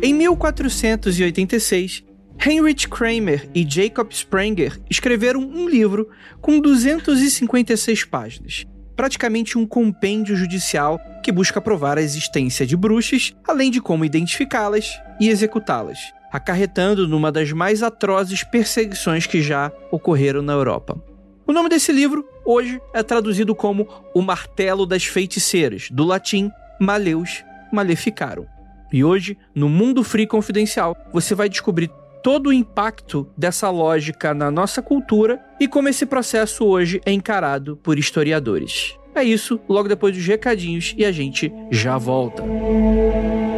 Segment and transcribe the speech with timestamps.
[0.00, 2.04] Em 1486,
[2.46, 6.08] Heinrich Kramer e Jacob Sprenger escreveram um livro
[6.40, 8.64] com 256 páginas,
[8.94, 14.88] praticamente um compêndio judicial que busca provar a existência de bruxas, além de como identificá-las
[15.20, 15.98] e executá-las,
[16.30, 21.02] acarretando numa das mais atrozes perseguições que já ocorreram na Europa.
[21.44, 27.42] O nome desse livro, hoje, é traduzido como O Martelo das Feiticeiras, do latim Maleus
[27.72, 28.46] Maleficaram.
[28.92, 31.90] E hoje, no Mundo Free Confidencial, você vai descobrir
[32.22, 37.76] todo o impacto dessa lógica na nossa cultura e como esse processo hoje é encarado
[37.76, 38.98] por historiadores.
[39.14, 42.42] É isso, logo depois dos recadinhos e a gente já volta.
[42.42, 43.57] Não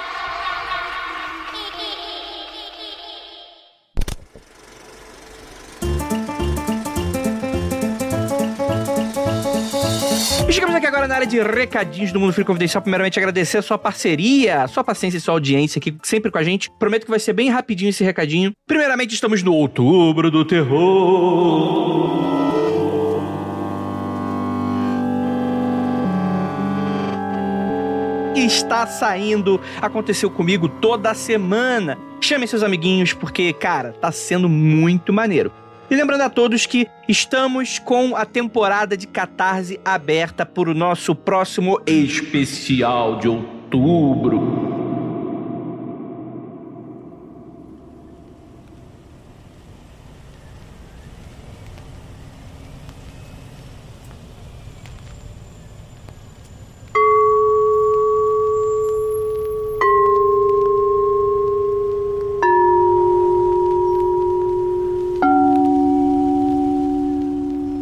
[11.01, 12.81] Agora na área de recadinhos do Mundo Free Confidencial.
[12.81, 16.43] Primeiramente, agradecer a sua parceria, a sua paciência e sua audiência aqui sempre com a
[16.43, 16.69] gente.
[16.77, 18.51] Prometo que vai ser bem rapidinho esse recadinho.
[18.67, 22.29] Primeiramente, estamos no Outubro do Terror.
[28.35, 31.97] está saindo aconteceu comigo toda semana.
[32.19, 35.51] Chame seus amiguinhos porque, cara, tá sendo muito maneiro.
[35.91, 41.13] E lembrando a todos que estamos com a temporada de Catarse aberta para o nosso
[41.13, 44.70] próximo especial de outubro.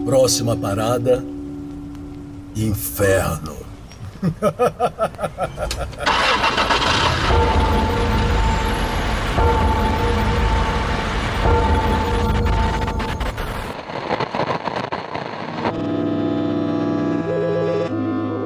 [0.05, 1.23] Próxima parada:
[2.55, 3.57] Inferno.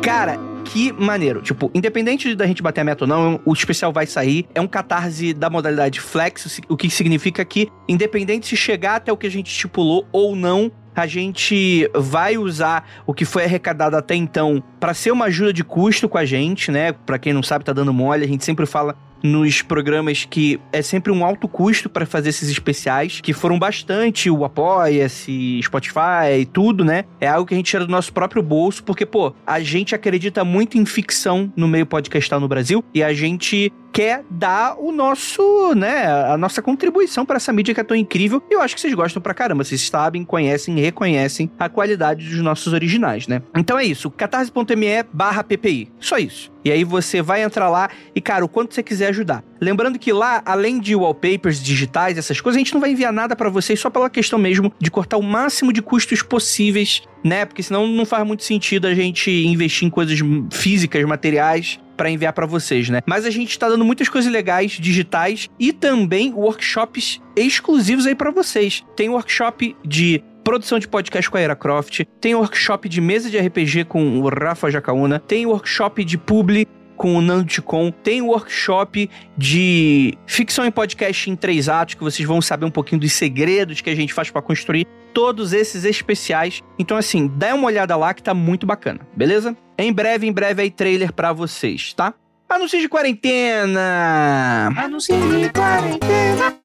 [0.01, 1.41] Cara, que maneiro.
[1.41, 4.45] Tipo, independente da gente bater a meta ou não, o especial vai sair.
[4.53, 9.17] É um catarse da modalidade flex, o que significa que, independente se chegar até o
[9.17, 14.15] que a gente estipulou ou não, a gente vai usar o que foi arrecadado até
[14.15, 16.91] então para ser uma ajuda de custo com a gente, né?
[16.91, 20.81] Para quem não sabe, tá dando mole, a gente sempre fala nos programas que é
[20.81, 26.45] sempre um alto custo para fazer esses especiais, que foram bastante o Apoia-se, Spotify e
[26.45, 27.05] tudo, né?
[27.21, 30.43] É algo que a gente tira do nosso próprio bolso, porque, pô, a gente acredita
[30.43, 35.75] muito em ficção no meio podcastal no Brasil e a gente quer dar o nosso,
[35.75, 38.41] né, a nossa contribuição para essa mídia que é tão incrível.
[38.49, 39.63] Eu acho que vocês gostam pra caramba.
[39.63, 43.43] Vocês sabem, conhecem reconhecem a qualidade dos nossos originais, né?
[43.55, 45.91] Então é isso, catarse.me barra PPI.
[45.99, 46.51] Só isso.
[46.65, 49.43] E aí você vai entrar lá e, cara, o quanto você quiser ajudar.
[49.61, 53.35] Lembrando que lá, além de wallpapers digitais, essas coisas, a gente não vai enviar nada
[53.35, 57.45] para vocês só pela questão mesmo de cortar o máximo de custos possíveis, né?
[57.45, 60.17] Porque senão não faz muito sentido a gente investir em coisas
[60.51, 63.01] físicas, materiais, para enviar para vocês, né?
[63.05, 68.31] Mas a gente tá dando muitas coisas legais digitais e também workshops exclusivos aí para
[68.31, 68.83] vocês.
[68.95, 73.37] Tem workshop de produção de podcast com a Era Croft, tem workshop de mesa de
[73.37, 79.09] RPG com o Rafa Jacaúna, tem workshop de publi com o Nando Ticon, tem workshop
[79.37, 83.81] de ficção em podcast em três atos, que vocês vão saber um pouquinho dos segredos
[83.81, 86.61] que a gente faz para construir todos esses especiais.
[86.77, 89.55] Então, assim, dá uma olhada lá que tá muito bacana, beleza?
[89.77, 92.13] Em breve, em breve aí trailer para vocês, tá?
[92.49, 94.71] Anúncio de quarentena!
[94.77, 96.63] Anúncio de quarentena!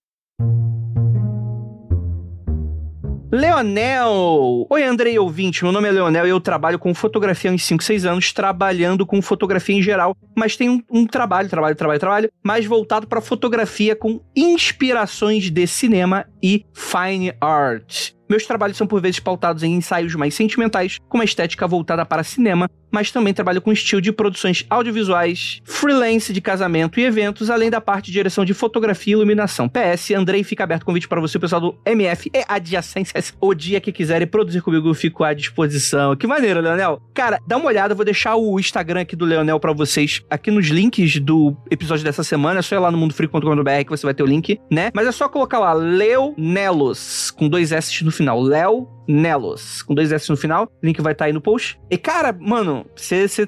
[3.30, 4.66] Leonel!
[4.70, 7.84] Oi, Andrei ouvinte, meu nome é Leonel e eu trabalho com fotografia há uns 5,
[7.84, 12.32] 6 anos, trabalhando com fotografia em geral, mas tem um, um trabalho, trabalho, trabalho, trabalho,
[12.42, 18.17] mais voltado para fotografia com inspirações de cinema e fine art.
[18.28, 22.22] Meus trabalhos são por vezes pautados em ensaios mais sentimentais, com uma estética voltada para
[22.22, 27.70] cinema, mas também trabalho com estilo de produções audiovisuais, freelance de casamento e eventos, além
[27.70, 29.68] da parte de direção de fotografia e iluminação.
[29.68, 33.34] PS, Andrei, fica aberto o convite para você, o pessoal do MF e adjacências.
[33.40, 36.16] O dia que quiserem produzir comigo, eu fico à disposição.
[36.16, 37.00] Que maneiro, Leonel.
[37.14, 40.50] Cara, dá uma olhada, eu vou deixar o Instagram aqui do Leonel para vocês aqui
[40.50, 42.60] nos links do episódio dessa semana.
[42.60, 44.90] É só ir lá no mundofreak.com.br que você vai ter o link, né?
[44.94, 48.40] Mas é só colocar lá Leonelos, com dois S no final.
[48.40, 50.70] Léo Nelos, com dois S no final.
[50.82, 51.80] Link vai estar tá aí no post.
[51.90, 52.84] E, cara, mano,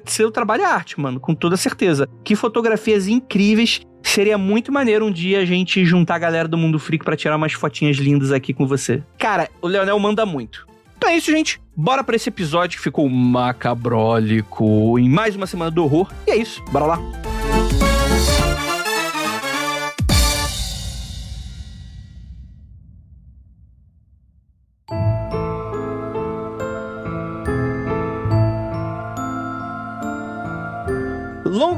[0.07, 2.09] seu trabalho é arte, mano, com toda certeza.
[2.25, 3.83] Que fotografias incríveis.
[4.03, 7.37] Seria muito maneiro um dia a gente juntar a galera do Mundo Freak para tirar
[7.37, 9.03] umas fotinhas lindas aqui com você.
[9.19, 10.67] Cara, o Leonel manda muito.
[10.97, 11.61] Então é isso, gente.
[11.77, 16.11] Bora para esse episódio que ficou macabrólico em mais uma semana do horror.
[16.27, 17.30] E é isso, bora lá.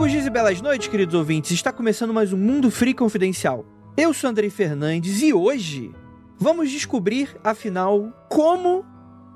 [0.03, 1.53] Longos dias e belas noites, queridos ouvintes.
[1.53, 3.65] Está começando mais um Mundo Free Confidencial.
[3.97, 5.93] Eu sou Andrei Fernandes e hoje
[6.37, 8.85] vamos descobrir, afinal, como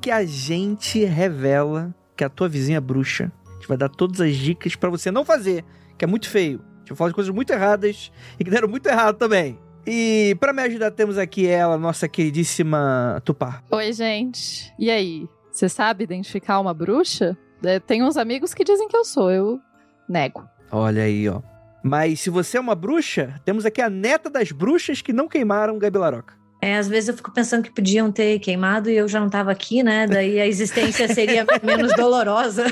[0.02, 3.30] que a gente revela que a tua vizinha é bruxa.
[3.48, 5.64] A gente vai dar todas as dicas para você não fazer,
[5.96, 6.58] que é muito feio.
[6.58, 9.56] A gente vai falar de coisas muito erradas e que deram muito errado também.
[9.86, 13.62] E para me ajudar, temos aqui ela, nossa queridíssima Tupá.
[13.70, 14.74] Oi, gente.
[14.80, 15.28] E aí?
[15.52, 17.38] Você sabe identificar uma bruxa?
[17.62, 19.30] É, tem uns amigos que dizem que eu sou.
[19.30, 19.60] Eu
[20.08, 20.55] Nego.
[20.70, 21.40] Olha aí, ó.
[21.82, 25.78] Mas se você é uma bruxa, temos aqui a neta das bruxas que não queimaram
[25.78, 26.34] Gabi Laroca.
[26.60, 29.52] É, às vezes eu fico pensando que podiam ter queimado e eu já não estava
[29.52, 30.06] aqui, né?
[30.06, 32.64] Daí a existência seria menos dolorosa.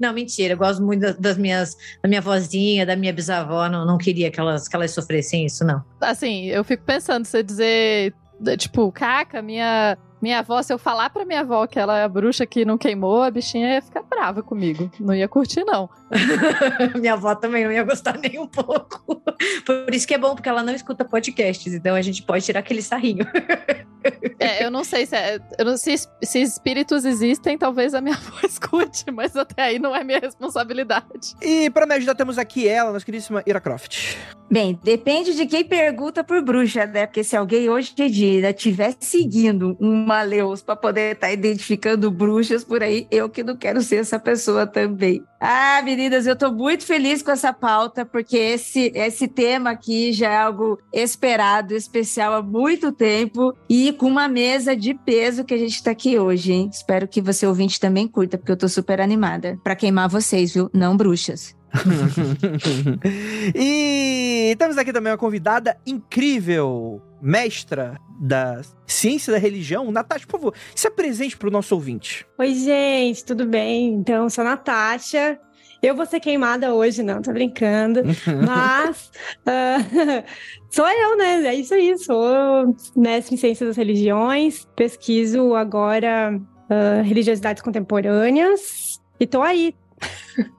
[0.00, 0.54] não, mentira.
[0.54, 3.68] Eu gosto muito das minhas, da minha vozinha, da minha bisavó.
[3.68, 5.84] Não, não queria que elas, que elas sofressem isso, não.
[6.00, 8.14] Assim, eu fico pensando, você dizer,
[8.56, 12.08] tipo, caca, minha minha avó, se eu falar pra minha avó que ela é a
[12.08, 14.90] bruxa que não queimou, a bichinha ia ficar brava comigo.
[14.98, 15.88] Não ia curtir, não.
[16.98, 19.22] minha avó também não ia gostar nem um pouco.
[19.64, 22.60] Por isso que é bom, porque ela não escuta podcasts, então a gente pode tirar
[22.60, 23.26] aquele sarrinho.
[24.38, 28.16] é, eu não sei se, é, eu não sei se espíritos existem, talvez a minha
[28.16, 31.36] avó escute, mas até aí não é minha responsabilidade.
[31.40, 34.16] E para me ajudar, temos aqui ela, nossa queridíssima Ira Croft.
[34.50, 37.06] Bem, depende de quem pergunta por bruxa, né?
[37.06, 42.10] Porque se alguém hoje em dia estiver seguindo um maleus para poder estar tá identificando
[42.10, 43.06] bruxas por aí.
[43.10, 45.22] Eu que não quero ser essa pessoa também.
[45.38, 50.30] Ah, meninas, eu estou muito feliz com essa pauta, porque esse, esse tema aqui já
[50.30, 55.58] é algo esperado, especial há muito tempo e com uma mesa de peso que a
[55.58, 56.70] gente está aqui hoje, hein?
[56.72, 60.68] Espero que você ouvinte também curta, porque eu estou super animada para queimar vocês, viu?
[60.72, 61.57] Não bruxas.
[63.54, 69.90] e temos aqui também uma convidada incrível, mestra da ciência da religião.
[69.90, 72.26] Natasha, por favor, se apresente para o nosso ouvinte.
[72.38, 73.94] Oi, gente, tudo bem?
[73.94, 75.38] Então, sou a Natasha.
[75.80, 78.02] Eu vou ser queimada hoje, não, tô brincando.
[78.46, 79.10] Mas
[79.46, 80.24] uh,
[80.70, 81.46] sou eu, né?
[81.46, 89.26] É isso aí, sou mestre em ciências das religiões, pesquiso agora uh, religiosidades contemporâneas e
[89.26, 89.74] tô aí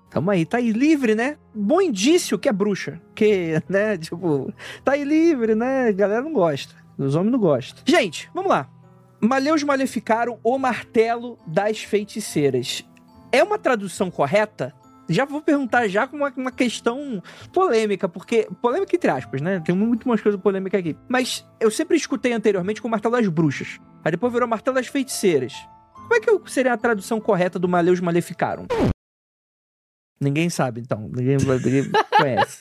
[0.10, 1.38] Tamo aí, tá aí livre, né?
[1.54, 3.00] Bom indício que é bruxa.
[3.14, 4.52] Que, né, tipo,
[4.84, 5.90] tá aí livre, né?
[5.90, 6.74] A galera não gosta.
[6.98, 7.84] Os homens não gostam.
[7.86, 8.68] Gente, vamos lá.
[9.22, 12.86] Maleus maleficaram o martelo das feiticeiras.
[13.32, 14.74] É uma tradução correta?
[15.08, 18.48] Já vou perguntar já com uma, uma questão polêmica, porque.
[18.62, 19.60] Polêmica entre aspas, né?
[19.60, 20.96] Tem muito mais coisa polêmica aqui.
[21.08, 23.80] Mas eu sempre escutei anteriormente com o martelo das bruxas.
[24.04, 25.54] Aí depois virou martelo das feiticeiras.
[25.94, 28.66] Como é que seria a tradução correta do Maleus maleficaram?
[30.20, 31.10] Ninguém sabe, então.
[31.16, 32.60] Ninguém, ninguém conhece.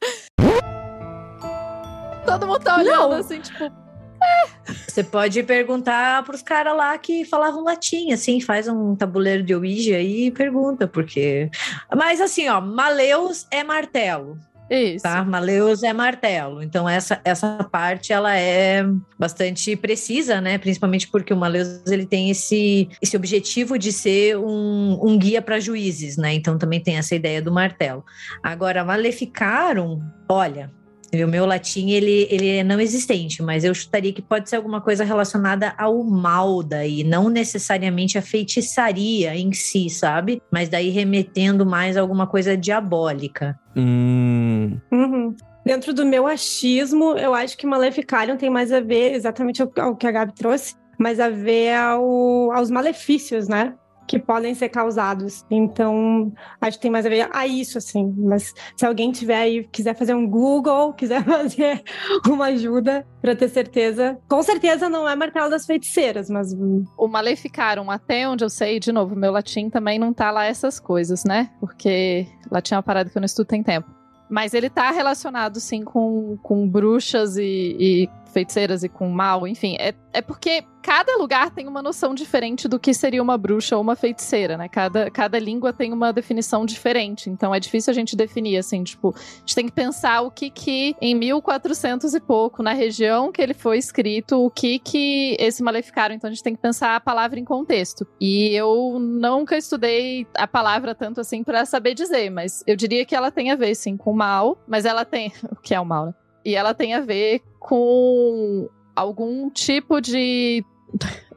[2.25, 3.12] Todo mundo tá olhando Não.
[3.12, 3.65] assim, tipo.
[3.65, 4.47] É.
[4.87, 10.00] Você pode perguntar pros caras lá que falavam latim, assim, faz um tabuleiro de Ouija
[10.00, 11.50] e pergunta, porque.
[11.95, 14.38] Mas assim, ó, Maleus é martelo.
[14.71, 15.03] Isso.
[15.03, 15.25] Tá?
[15.25, 16.63] Maleus é martelo.
[16.63, 18.85] Então, essa, essa parte ela é
[19.19, 20.59] bastante precisa, né?
[20.59, 25.59] Principalmente porque o Maleus ele tem esse, esse objetivo de ser um, um guia para
[25.59, 26.35] juízes, né?
[26.35, 28.05] Então também tem essa ideia do martelo.
[28.43, 30.71] Agora, Maleficarum, olha,
[31.12, 34.81] o meu latim, ele, ele é não existente, mas eu chutaria que pode ser alguma
[34.81, 40.43] coisa relacionada ao mal daí, não necessariamente a feitiçaria em si, sabe?
[40.50, 43.59] Mas daí remetendo mais a alguma coisa diabólica.
[43.77, 44.79] Hum.
[44.93, 45.35] Uhum.
[45.65, 49.97] Dentro do meu achismo, eu acho que Maleficarium tem mais a ver exatamente ao, ao
[49.97, 53.75] que a Gabi trouxe, mas a ver ao, aos malefícios, né?
[54.09, 55.45] Que podem ser causados.
[55.50, 58.12] Então, acho que tem mais a ver a isso, assim.
[58.17, 61.83] Mas se alguém tiver aí, quiser fazer um Google, quiser fazer
[62.27, 64.19] uma ajuda para ter certeza.
[64.27, 66.57] Com certeza não é martelo das feiticeiras, mas.
[66.97, 70.81] O Maleficarum, até onde eu sei, de novo, meu latim também não tá lá essas
[70.81, 71.50] coisas, né?
[71.61, 73.88] Porque latim é uma parada que eu não estudo tem tempo.
[74.31, 79.77] Mas ele tá relacionado, sim, com, com bruxas e, e feiticeiras e com mal, enfim.
[79.79, 83.83] É, é porque cada lugar tem uma noção diferente do que seria uma bruxa ou
[83.83, 84.69] uma feiticeira, né?
[84.69, 87.29] Cada, cada língua tem uma definição diferente.
[87.29, 90.49] Então é difícil a gente definir, assim, tipo, a gente tem que pensar o que
[90.51, 95.63] que em 1400 e pouco, na região que ele foi escrito, o que que esse
[95.63, 96.15] maleficaram.
[96.15, 98.07] Então a gente tem que pensar a palavra em contexto.
[98.21, 103.15] E eu nunca estudei a palavra tanto assim para saber dizer, mas eu diria que
[103.15, 105.33] ela tem a ver, sim, com mal, mas ela tem.
[105.51, 106.15] O que é o mal, né?
[106.49, 110.64] E ela tem a ver com algum tipo de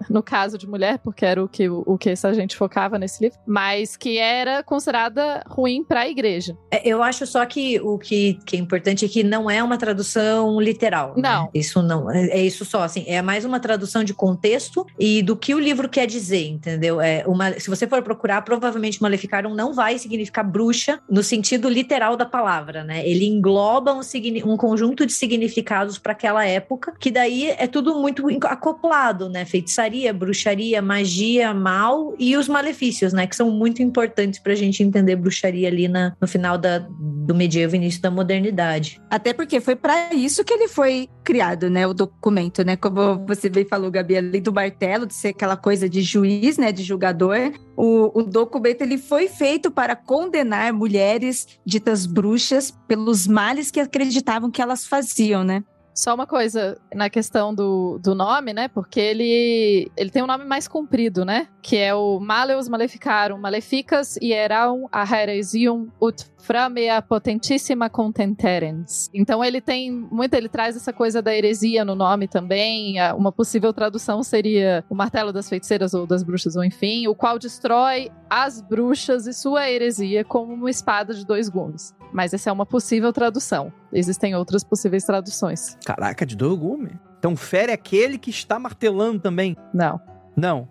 [0.10, 3.38] no caso de mulher, porque era o que, o, que essa gente focava nesse livro,
[3.46, 6.56] mas que era considerada ruim para a igreja.
[6.70, 9.78] É, eu acho só que o que, que, é importante é que não é uma
[9.78, 11.14] tradução literal.
[11.16, 11.22] Né?
[11.24, 11.44] Não.
[11.44, 11.50] Né?
[11.54, 12.10] Isso não.
[12.10, 15.60] É, é isso só, assim, é mais uma tradução de contexto e do que o
[15.60, 17.02] livro quer dizer, entendeu?
[17.02, 22.16] É uma, se você for procurar, provavelmente Maleficarum não vai significar bruxa no sentido literal
[22.16, 23.08] da palavra, né?
[23.08, 24.02] Ele engloba um,
[24.46, 29.46] um conjunto de significados para aquela época, que daí é tudo muito acoplado, né?
[29.46, 33.28] Feitiçaria feitiçaria, bruxaria, magia, mal e os malefícios, né?
[33.28, 37.36] Que são muito importantes para a gente entender bruxaria ali na, no final da, do
[37.36, 39.02] medievo início da modernidade.
[39.10, 41.86] Até porque foi para isso que ele foi criado, né?
[41.86, 42.76] O documento, né?
[42.76, 46.72] Como você bem falou, Gabi, além do martelo, de ser aquela coisa de juiz, né?
[46.72, 53.70] De julgador, o, o documento ele foi feito para condenar mulheres ditas bruxas pelos males
[53.70, 55.64] que acreditavam que elas faziam, né?
[55.94, 58.68] Só uma coisa na questão do, do nome, né?
[58.68, 61.48] Porque ele, ele tem um nome mais comprido, né?
[61.62, 69.10] Que é o Maleus Maleficarum Maleficas Hieraum a Heresium ut Framea Potentissima Contenterens.
[69.14, 72.96] Então ele tem muito, ele traz essa coisa da heresia no nome também.
[73.16, 77.38] Uma possível tradução seria o martelo das feiticeiras ou das bruxas, ou enfim, o qual
[77.38, 81.94] destrói as bruxas e sua heresia como uma espada de dois gumes.
[82.14, 83.72] Mas essa é uma possível tradução.
[83.92, 85.78] Existem outras possíveis traduções.
[85.86, 86.94] Caraca, de dois gumes?
[87.18, 89.56] Então fere aquele que está martelando também.
[89.74, 90.00] Não.
[90.36, 90.68] Não.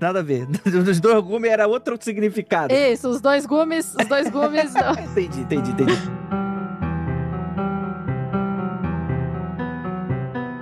[0.00, 0.46] Nada a ver.
[0.66, 2.74] Os dois gumes era outro significado.
[2.74, 4.74] Isso, os dois gumes, os dois gumes.
[5.10, 5.92] entendi, entendi, entendi.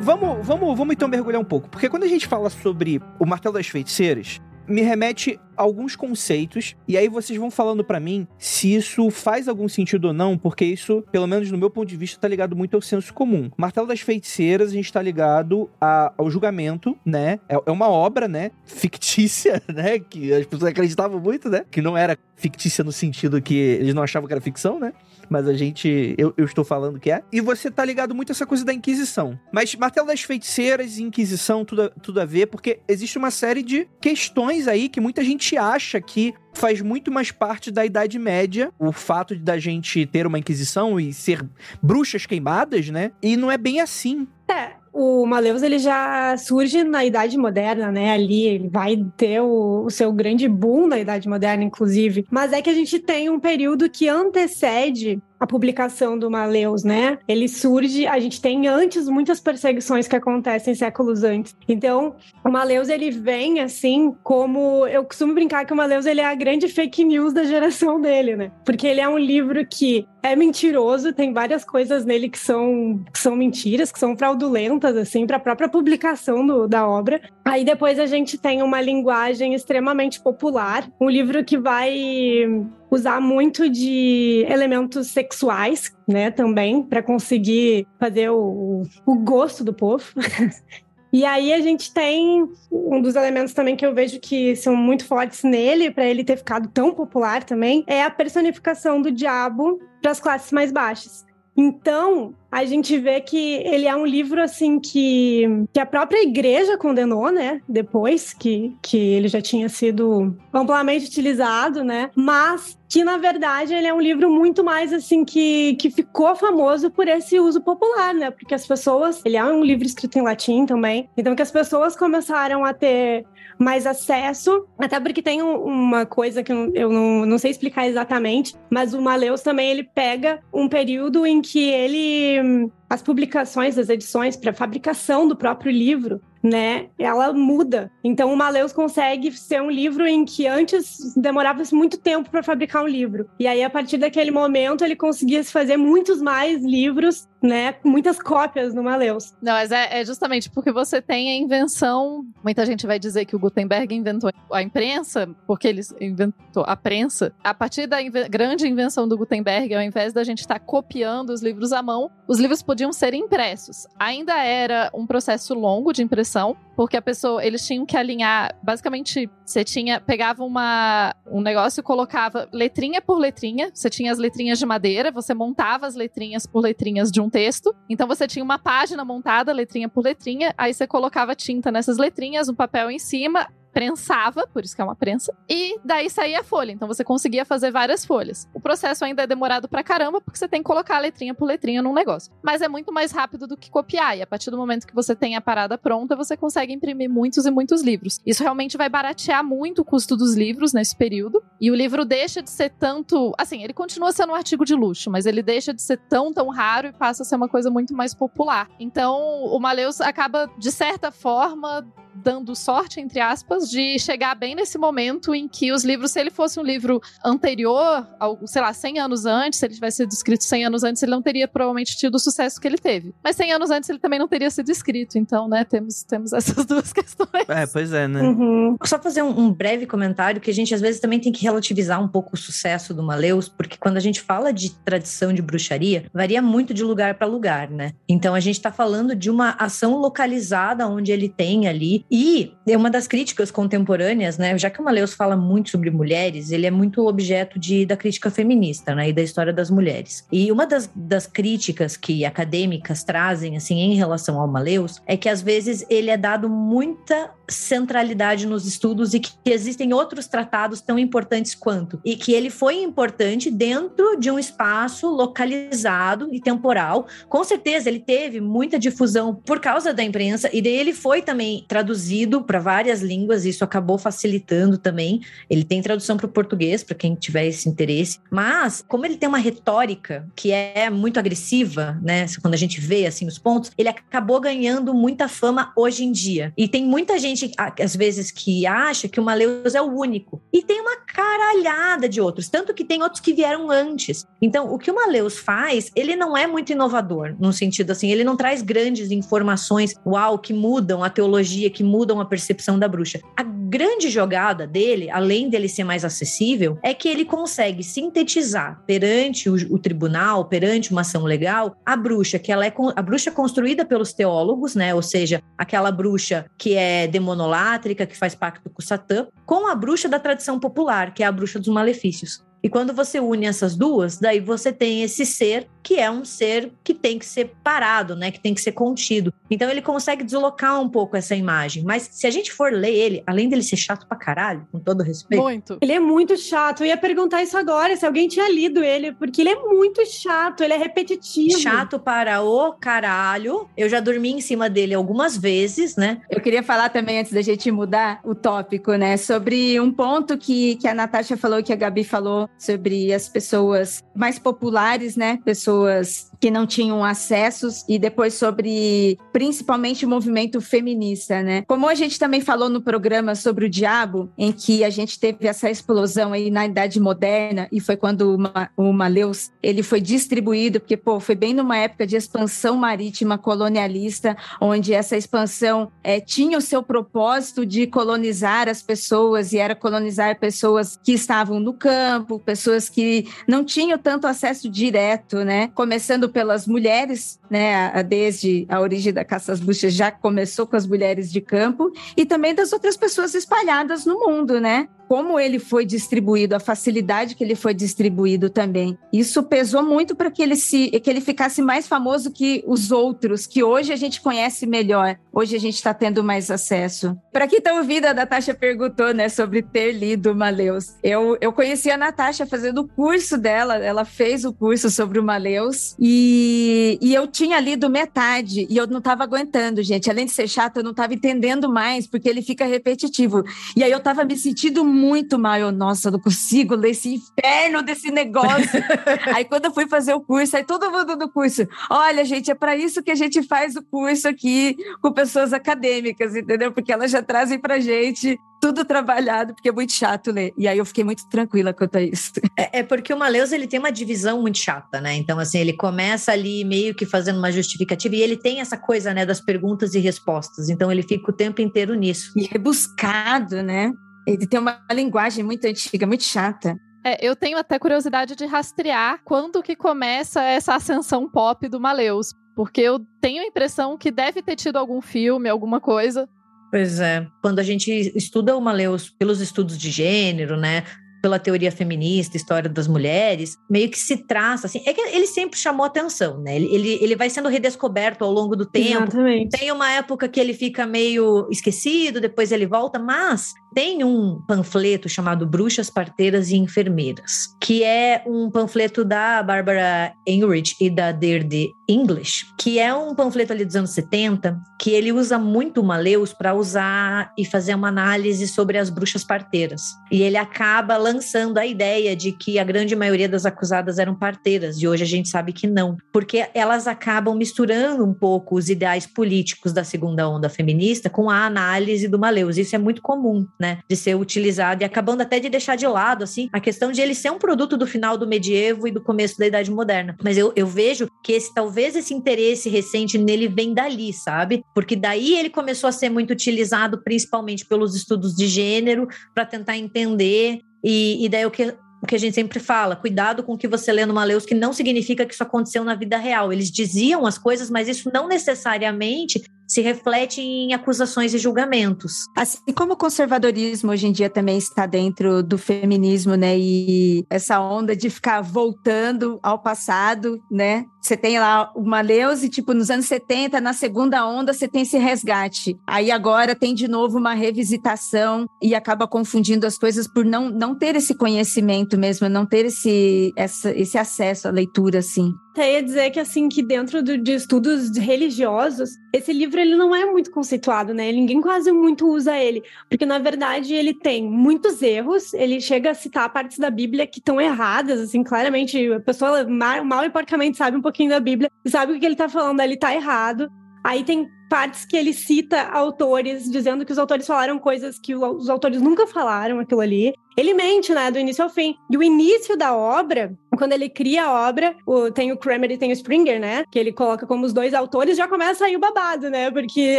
[0.00, 1.68] Vamos, vamos, vamos então mergulhar um pouco.
[1.68, 6.74] Porque quando a gente fala sobre o martelo das feiticeiras, me remete a alguns conceitos
[6.88, 10.64] e aí vocês vão falando para mim se isso faz algum sentido ou não, porque
[10.64, 13.50] isso, pelo menos no meu ponto de vista, tá ligado muito ao senso comum.
[13.56, 17.40] Martelo das Feiticeiras, a gente tá ligado a, ao julgamento, né?
[17.48, 18.50] É, é, uma obra, né?
[18.64, 19.98] Fictícia, né?
[19.98, 21.64] Que as pessoas acreditavam muito, né?
[21.70, 24.92] Que não era fictícia no sentido que eles não achavam que era ficção, né?
[25.30, 26.14] Mas a gente.
[26.18, 27.22] Eu, eu, estou falando que é.
[27.32, 29.38] E você tá ligado muito a essa coisa da Inquisição.
[29.52, 33.88] Mas Martelo das Feiticeiras e Inquisição, tudo tudo a ver, porque existe uma série de
[34.00, 38.90] questões aí que muita gente acha que faz muito mais parte da Idade Média, o
[38.90, 41.48] fato da gente ter uma Inquisição e ser
[41.80, 43.12] bruxas queimadas, né?
[43.22, 44.26] E não é bem assim.
[44.48, 48.12] É, o Maleus ele já surge na Idade Moderna, né?
[48.12, 52.26] Ali ele vai ter o, o, seu grande boom na Idade Moderna, inclusive.
[52.30, 57.18] Mas é que a gente tem um período que antecede a publicação do Maleus, né?
[57.26, 61.56] Ele surge, a gente tem antes muitas perseguições que acontecem séculos antes.
[61.66, 66.26] Então, o Maleus ele vem assim como eu costumo brincar que o Maleus ele é
[66.26, 68.52] a grande fake news da geração dele, né?
[68.66, 73.18] Porque ele é um livro que é mentiroso, tem várias coisas nele que são, que
[73.18, 77.20] são mentiras, que são fraudulentas, assim, para a própria publicação do, da obra.
[77.50, 82.46] Aí depois a gente tem uma linguagem extremamente popular, um livro que vai
[82.88, 90.04] usar muito de elementos sexuais, né, também, para conseguir fazer o, o gosto do povo.
[91.12, 95.04] E aí a gente tem um dos elementos também que eu vejo que são muito
[95.04, 100.12] fortes nele, para ele ter ficado tão popular também, é a personificação do diabo para
[100.12, 101.26] as classes mais baixas.
[101.60, 106.78] Então, a gente vê que ele é um livro assim que, que a própria igreja
[106.78, 107.60] condenou, né?
[107.68, 112.10] Depois que, que ele já tinha sido amplamente utilizado, né?
[112.14, 116.90] Mas que na verdade ele é um livro muito mais assim que, que ficou famoso
[116.90, 118.30] por esse uso popular, né?
[118.30, 121.94] Porque as pessoas, ele é um livro escrito em latim também, então que as pessoas
[121.94, 123.24] começaram a ter
[123.60, 128.54] mais acesso, até porque tem um, uma coisa que eu não, não sei explicar exatamente,
[128.70, 134.36] mas o Maleus também ele pega um período em que ele as publicações, as edições
[134.36, 137.90] para fabricação do próprio livro, né, ela muda.
[138.02, 142.82] Então, o Maleus consegue ser um livro em que antes demorava muito tempo para fabricar
[142.82, 143.28] um livro.
[143.38, 148.74] E aí, a partir daquele momento, ele conseguia fazer muitos mais livros, né, muitas cópias
[148.74, 149.34] no Maleus.
[149.42, 152.24] Não, mas é, é, justamente porque você tem a invenção.
[152.42, 157.32] Muita gente vai dizer que o Gutenberg inventou a imprensa, porque ele inventou a prensa.
[157.44, 161.30] A partir da inve grande invenção do Gutenberg, ao invés da gente estar tá copiando
[161.30, 163.86] os livros à mão, os livros podiam ser impressos.
[163.98, 169.28] Ainda era um processo longo de impressão porque a pessoa, eles tinham que alinhar, basicamente,
[169.44, 174.58] você tinha, pegava uma, um negócio e colocava letrinha por letrinha, você tinha as letrinhas
[174.58, 178.58] de madeira, você montava as letrinhas por letrinhas de um texto, então você tinha uma
[178.58, 183.46] página montada, letrinha por letrinha, aí você colocava tinta nessas letrinhas, um papel em cima,
[183.72, 186.72] prensava, por isso que é uma prensa, e daí saía a folha.
[186.72, 188.48] Então você conseguia fazer várias folhas.
[188.54, 191.82] O processo ainda é demorado pra caramba, porque você tem que colocar letrinha por letrinha
[191.82, 192.32] num negócio.
[192.42, 194.16] Mas é muito mais rápido do que copiar.
[194.16, 197.46] E a partir do momento que você tem a parada pronta, você consegue imprimir muitos
[197.46, 198.20] e muitos livros.
[198.26, 201.42] Isso realmente vai baratear muito o custo dos livros nesse período.
[201.60, 203.32] E o livro deixa de ser tanto.
[203.38, 206.48] Assim, ele continua sendo um artigo de luxo, mas ele deixa de ser tão, tão
[206.48, 208.68] raro e passa a ser uma coisa muito mais popular.
[208.78, 214.78] Então, o Maleus acaba, de certa forma, dando sorte, entre aspas, de chegar bem nesse
[214.78, 218.98] momento em que os livros, se ele fosse um livro anterior, ao, sei lá, 100
[218.98, 222.14] anos antes, se ele tivesse sido escrito 100 anos antes, ele não teria provavelmente tido
[222.14, 223.14] o sucesso que ele teve.
[223.22, 226.64] Mas 100 anos antes ele também não teria sido escrito, então, né, temos, temos essas
[226.64, 227.48] duas questões.
[227.48, 228.22] É, pois é, né?
[228.22, 228.76] Uhum.
[228.84, 232.02] Só fazer um, um, breve comentário que a gente às vezes também tem que relativizar
[232.02, 236.06] um pouco o sucesso do Maleus, porque quando a gente fala de tradição de bruxaria,
[236.12, 237.92] varia muito de lugar para lugar, né?
[238.08, 242.76] Então a gente está falando de uma ação localizada onde ele tem ali e é
[242.76, 244.58] uma das críticas contemporâneas, né?
[244.58, 248.30] Já que o Maleus fala muito sobre mulheres, ele é muito objeto de, da crítica
[248.30, 249.10] feminista, né?
[249.10, 250.26] E da história das mulheres.
[250.32, 255.28] E uma das, das críticas que acadêmicas trazem, assim, em relação ao Maleus, é que
[255.28, 260.98] às vezes ele é dado muita centralidade nos estudos e que existem outros tratados tão
[260.98, 262.00] importantes quanto.
[262.04, 267.06] E que ele foi importante dentro de um espaço localizado e temporal.
[267.28, 271.64] Com certeza, ele teve muita difusão por causa da imprensa, e daí ele foi também
[271.68, 275.20] traduzido traduzido para várias línguas, isso acabou facilitando também.
[275.48, 278.18] Ele tem tradução para o português, para quem tiver esse interesse.
[278.30, 282.26] Mas, como ele tem uma retórica que é muito agressiva, né?
[282.40, 286.52] Quando a gente vê assim os pontos, ele acabou ganhando muita fama hoje em dia.
[286.56, 290.40] E tem muita gente, às vezes, que acha que o Maleus é o único.
[290.52, 294.24] E tem uma caralhada de outros, tanto que tem outros que vieram antes.
[294.40, 298.22] Então, o que o Maleus faz, ele não é muito inovador, no sentido assim, ele
[298.22, 303.20] não traz grandes informações, uau, que mudam a teologia, que mudam a percepção da bruxa.
[303.36, 309.48] A grande jogada dele, além dele ser mais acessível, é que ele consegue sintetizar perante
[309.48, 313.84] o, o tribunal, perante uma ação legal, a bruxa, que ela é a bruxa construída
[313.84, 314.94] pelos teólogos, né?
[314.94, 320.08] Ou seja, aquela bruxa que é demonolátrica, que faz pacto com Satã, com a bruxa
[320.08, 322.44] da tradição popular, que é a bruxa dos malefícios.
[322.62, 326.72] E quando você une essas duas, daí você tem esse ser que é um ser
[326.84, 328.30] que tem que ser parado, né?
[328.30, 329.32] Que tem que ser contido.
[329.50, 331.82] Então ele consegue deslocar um pouco essa imagem.
[331.84, 335.02] Mas se a gente for ler ele, além dele ser chato pra caralho, com todo
[335.02, 335.42] respeito.
[335.42, 335.78] Muito.
[335.80, 336.82] Ele é muito chato.
[336.82, 340.62] Eu ia perguntar isso agora, se alguém tinha lido ele, porque ele é muito chato,
[340.62, 341.58] ele é repetitivo.
[341.58, 343.68] Chato para o caralho.
[343.76, 346.20] Eu já dormi em cima dele algumas vezes, né?
[346.30, 349.16] Eu queria falar também, antes da gente mudar o tópico, né?
[349.16, 354.02] Sobre um ponto que, que a Natasha falou, que a Gabi falou sobre as pessoas
[354.14, 355.38] mais populares, né?
[355.44, 361.62] Pessoas pessoas que não tinham acessos e depois sobre principalmente o movimento feminista, né?
[361.68, 365.46] Como a gente também falou no programa sobre o diabo, em que a gente teve
[365.46, 368.38] essa explosão aí na Idade Moderna e foi quando
[368.76, 374.36] o Maleus ele foi distribuído, porque pô, foi bem numa época de expansão marítima colonialista,
[374.60, 380.38] onde essa expansão é, tinha o seu propósito de colonizar as pessoas e era colonizar
[380.38, 385.68] pessoas que estavam no campo, pessoas que não tinham tanto acesso direto, né?
[385.74, 388.02] Começando pelas mulheres, né?
[388.02, 392.24] Desde a origem da caça às bruxas já começou com as mulheres de campo e
[392.24, 394.88] também das outras pessoas espalhadas no mundo, né?
[395.10, 398.96] Como ele foi distribuído, a facilidade que ele foi distribuído também.
[399.12, 403.44] Isso pesou muito para que ele se que ele ficasse mais famoso que os outros,
[403.44, 405.18] que hoje a gente conhece melhor.
[405.32, 407.18] Hoje a gente está tendo mais acesso.
[407.32, 410.94] Para quem está ouvindo, a Natasha perguntou, né, sobre ter lido Maleus.
[411.02, 415.24] Eu, eu conheci a Natasha fazendo o curso dela, ela fez o curso sobre o
[415.24, 420.08] Maleus e, e eu tinha lido metade e eu não estava aguentando, gente.
[420.08, 423.42] Além de ser chato, eu não estava entendendo mais porque ele fica repetitivo.
[423.76, 424.99] E aí eu estava me sentindo muito
[425.38, 425.58] mal.
[425.58, 428.82] Eu, nossa, não consigo ler esse inferno desse negócio.
[429.34, 432.54] aí quando eu fui fazer o curso, aí todo mundo do curso, olha, gente, é
[432.54, 436.72] para isso que a gente faz o curso aqui com pessoas acadêmicas, entendeu?
[436.72, 440.52] Porque elas já trazem pra gente tudo trabalhado, porque é muito chato ler.
[440.56, 442.32] E aí eu fiquei muito tranquila quanto a isso.
[442.56, 445.14] É, é, porque o Maleus, ele tem uma divisão muito chata, né?
[445.16, 449.14] Então, assim, ele começa ali meio que fazendo uma justificativa e ele tem essa coisa,
[449.14, 450.68] né, das perguntas e respostas.
[450.68, 452.32] Então, ele fica o tempo inteiro nisso.
[452.36, 453.92] E rebuscado, né?
[454.32, 456.76] Ele tem uma linguagem muito antiga, muito chata.
[457.04, 462.34] É, eu tenho até curiosidade de rastrear quando que começa essa ascensão pop do Maleus.
[462.54, 466.28] Porque eu tenho a impressão que deve ter tido algum filme, alguma coisa,
[466.70, 467.26] Pois é.
[467.42, 470.84] Quando a gente estuda o Maleus pelos estudos de gênero, né?
[471.22, 474.82] Pela teoria feminista, história das mulheres, meio que se traça assim.
[474.86, 476.56] É que ele sempre chamou atenção, né?
[476.56, 479.04] Ele, ele, ele vai sendo redescoberto ao longo do tempo.
[479.04, 479.58] Exatamente.
[479.58, 485.08] Tem uma época que ele fica meio esquecido, depois ele volta, mas tem um panfleto
[485.08, 491.72] chamado Bruxas, Parteiras e Enfermeiras, que é um panfleto da Barbara Enrich e da Deirdre
[491.88, 496.32] English, que é um panfleto ali dos anos 70, que ele usa muito o Maleus
[496.32, 499.82] para usar e fazer uma análise sobre as bruxas parteiras.
[500.10, 504.80] E ele acaba lançando a ideia de que a grande maioria das acusadas eram parteiras,
[504.80, 509.06] e hoje a gente sabe que não, porque elas acabam misturando um pouco os ideais
[509.06, 512.56] políticos da segunda onda feminista com a análise do Maleus.
[512.56, 516.22] Isso é muito comum né, de ser utilizado e acabando até de deixar de lado,
[516.22, 519.38] assim, a questão de ele ser um produto do final do medievo e do começo
[519.38, 520.16] da Idade Moderna.
[520.22, 524.62] Mas eu, eu vejo que esse talvez esse interesse recente nele vem dali, sabe?
[524.74, 529.76] Porque daí ele começou a ser muito utilizado, principalmente pelos estudos de gênero, para tentar
[529.76, 530.60] entender.
[530.82, 533.68] E, e daí o que o que a gente sempre fala, cuidado com o que
[533.68, 536.52] você lê no Maleus, que não significa que isso aconteceu na vida real.
[536.52, 542.24] Eles diziam as coisas, mas isso não necessariamente se reflete em acusações e julgamentos.
[542.34, 546.58] Assim como o conservadorismo hoje em dia também está dentro do feminismo, né?
[546.58, 550.84] E essa onda de ficar voltando ao passado, né?
[551.00, 554.82] Você tem lá o Maleus e, tipo, nos anos 70, na segunda onda, você tem
[554.82, 555.76] esse resgate.
[555.86, 560.74] Aí agora tem de novo uma revisitação e acaba confundindo as coisas por não, não
[560.74, 565.32] ter esse conhecimento mesmo, não ter esse, essa, esse acesso à leitura, assim.
[565.52, 569.94] Até ia dizer que, assim, que dentro do, de estudos religiosos, esse livro ele não
[569.94, 571.10] é muito conceituado, né?
[571.10, 575.94] Ninguém quase muito usa ele, porque na verdade ele tem muitos erros, ele chega a
[575.94, 580.56] citar partes da Bíblia que estão erradas, assim, claramente a pessoa mal, mal e porcamente
[580.56, 583.48] sabe um pouquinho da Bíblia sabe o que ele tá falando ali tá errado.
[583.82, 588.50] Aí tem partes que ele cita autores, dizendo que os autores falaram coisas que os
[588.50, 590.12] autores nunca falaram, aquilo ali.
[590.36, 591.76] Ele mente, né, do início ao fim.
[591.88, 595.76] E o início da obra, quando ele cria a obra, o, tem o Kramer e
[595.76, 598.80] tem o Springer, né, que ele coloca como os dois autores, já começa aí o
[598.80, 599.98] babado, né, porque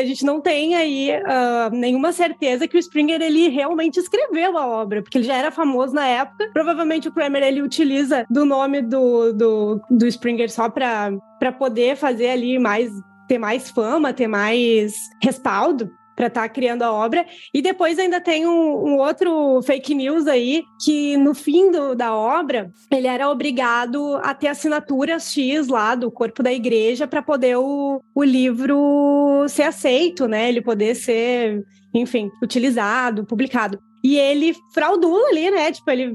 [0.02, 4.67] a gente não tem aí uh, nenhuma certeza que o Springer, ele realmente escreveu a
[4.67, 6.50] obra, porque ele já era famoso na época.
[6.52, 12.30] Provavelmente o Kramer, ele utiliza do nome do, do, do Springer só para poder fazer
[12.30, 12.91] ali mais
[13.28, 14.93] ter mais fama, ter mais
[15.24, 15.89] respaldo
[16.21, 17.25] para estar tá criando a obra.
[17.51, 22.13] E depois ainda tem um, um, outro fake news aí, que no fim do, da
[22.15, 27.57] obra, ele era obrigado a ter assinatura X lá do corpo da igreja para poder
[27.57, 30.47] o, o livro ser aceito, né?
[30.47, 33.79] Ele poder ser, enfim, utilizado, publicado.
[34.03, 35.71] E ele fraudula ali, né?
[35.71, 36.13] Tipo, ele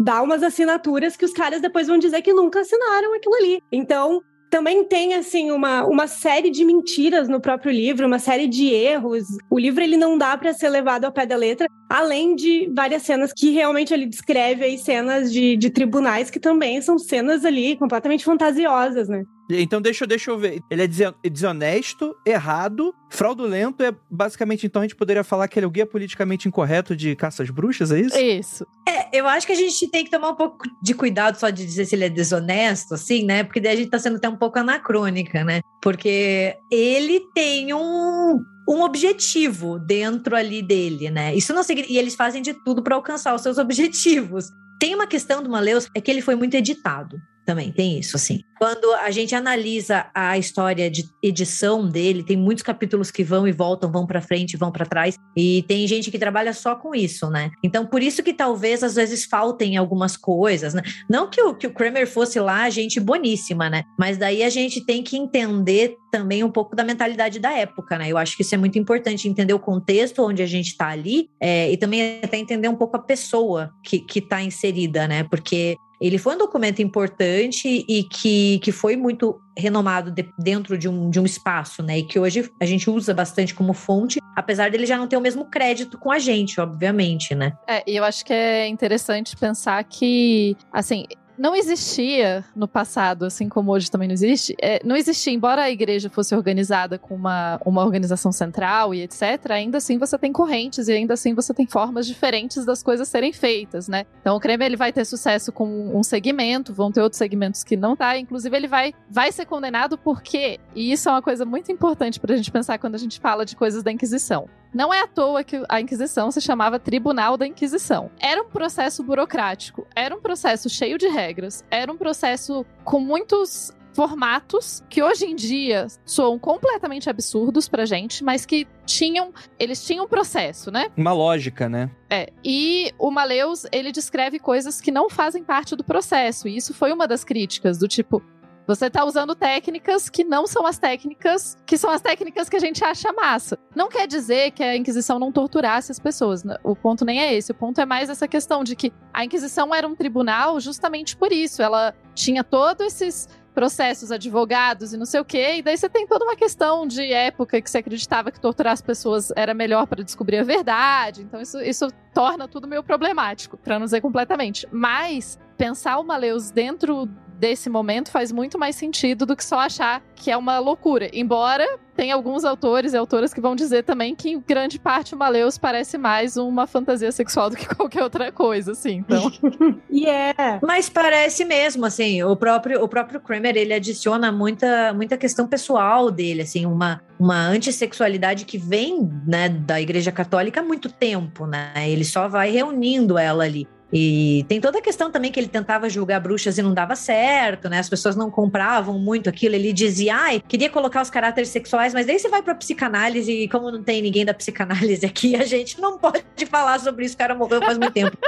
[0.00, 3.60] dá umas assinaturas que os caras depois vão dizer que nunca assinaram aquilo ali.
[3.70, 8.68] Então, também tem assim uma, uma série de mentiras no próprio livro, uma série de
[8.68, 9.24] erros.
[9.50, 13.02] O livro ele não dá para ser levado ao pé da letra, além de várias
[13.02, 17.76] cenas que realmente ele descreve aí cenas de, de tribunais que também são cenas ali
[17.76, 19.24] completamente fantasiosas, né?
[19.50, 20.60] Então deixa, deixa eu ver.
[20.70, 23.82] Ele é desonesto, errado, fraudulento.
[23.82, 27.14] É basicamente, então, a gente poderia falar que ele é o guia politicamente incorreto de
[27.14, 28.18] caças bruxas, é isso?
[28.18, 28.66] Isso.
[28.88, 31.64] É, eu acho que a gente tem que tomar um pouco de cuidado só de
[31.64, 33.44] dizer se ele é desonesto, assim, né?
[33.44, 35.60] Porque daí a gente tá sendo até um pouco anacrônica, né?
[35.82, 41.34] Porque ele tem um, um objetivo dentro ali dele, né?
[41.34, 41.92] Isso não significa.
[41.94, 44.46] E eles fazem de tudo para alcançar os seus objetivos.
[44.80, 48.40] Tem uma questão do Maleus, é que ele foi muito editado também, tem isso, assim.
[48.58, 53.52] Quando a gente analisa a história de edição dele, tem muitos capítulos que vão e
[53.52, 57.28] voltam, vão para frente, vão para trás, e tem gente que trabalha só com isso,
[57.28, 57.50] né?
[57.62, 60.82] Então, por isso que talvez às vezes faltem algumas coisas, né?
[61.10, 63.82] Não que o, que o Kramer fosse lá gente boníssima, né?
[63.98, 68.08] Mas daí a gente tem que entender também um pouco da mentalidade da época, né?
[68.08, 71.28] Eu acho que isso é muito importante, entender o contexto onde a gente está ali,
[71.40, 75.24] é, e também até entender um pouco a pessoa que, que tá inserida, né?
[75.24, 80.86] Porque ele foi um documento importante e que, que foi muito renomado de, dentro de
[80.86, 81.98] um, de um espaço, né?
[81.98, 85.20] E que hoje a gente usa bastante como fonte, apesar dele já não ter o
[85.20, 87.56] mesmo crédito com a gente, obviamente, né?
[87.66, 93.48] É, e eu acho que é interessante pensar que, assim, não existia no passado, assim
[93.48, 97.60] como hoje também não existe, é, não existia, embora a igreja fosse organizada com uma,
[97.64, 101.66] uma organização central e etc., ainda assim você tem correntes e ainda assim você tem
[101.66, 104.06] formas diferentes das coisas serem feitas, né?
[104.20, 107.76] Então o creme ele vai ter sucesso com um segmento, vão ter outros segmentos que
[107.76, 111.70] não tá, inclusive ele vai, vai ser condenado porque, e isso é uma coisa muito
[111.70, 114.48] importante pra gente pensar quando a gente fala de coisas da Inquisição.
[114.74, 118.10] Não é à toa que a Inquisição se chamava Tribunal da Inquisição.
[118.18, 123.72] Era um processo burocrático, era um processo cheio de regras, era um processo com muitos
[123.94, 130.06] formatos que hoje em dia soam completamente absurdos pra gente, mas que tinham, eles tinham
[130.06, 130.90] um processo, né?
[130.96, 131.88] Uma lógica, né?
[132.10, 136.74] É, e o Maleus, ele descreve coisas que não fazem parte do processo, e isso
[136.74, 138.20] foi uma das críticas, do tipo,
[138.66, 142.60] você está usando técnicas que não são as técnicas que são as técnicas que a
[142.60, 143.58] gente acha massa.
[143.74, 146.44] Não quer dizer que a Inquisição não torturasse as pessoas.
[146.44, 146.56] Né?
[146.62, 147.52] O ponto nem é esse.
[147.52, 151.32] O ponto é mais essa questão de que a Inquisição era um tribunal justamente por
[151.32, 151.62] isso.
[151.62, 155.56] Ela tinha todos esses processos, advogados e não sei o quê.
[155.58, 158.82] E daí você tem toda uma questão de época que você acreditava que torturar as
[158.82, 161.22] pessoas era melhor para descobrir a verdade.
[161.22, 164.66] Então isso, isso torna tudo meio problemático, para não dizer completamente.
[164.72, 167.08] Mas pensar o Maleus dentro
[167.44, 171.10] desse momento faz muito mais sentido do que só achar que é uma loucura.
[171.12, 175.18] Embora tem alguns autores e autoras que vão dizer também que em grande parte o
[175.18, 179.04] Maleus parece mais uma fantasia sexual do que qualquer outra coisa, assim.
[179.06, 179.30] Então.
[179.90, 180.42] e yeah.
[180.42, 180.60] é.
[180.62, 186.10] Mas parece mesmo, assim, o próprio o próprio Kramer, ele adiciona muita muita questão pessoal
[186.10, 191.72] dele, assim, uma uma antissexualidade que vem, né, da Igreja Católica há muito tempo, né?
[191.86, 193.68] Ele só vai reunindo ela ali.
[193.96, 197.68] E tem toda a questão também que ele tentava julgar bruxas e não dava certo,
[197.68, 197.78] né?
[197.78, 199.54] As pessoas não compravam muito aquilo.
[199.54, 203.48] Ele dizia, ai, queria colocar os caráteres sexuais, mas daí você vai pra psicanálise e
[203.48, 207.14] como não tem ninguém da psicanálise aqui, a gente não pode falar sobre isso.
[207.14, 208.18] O cara morreu faz muito tempo.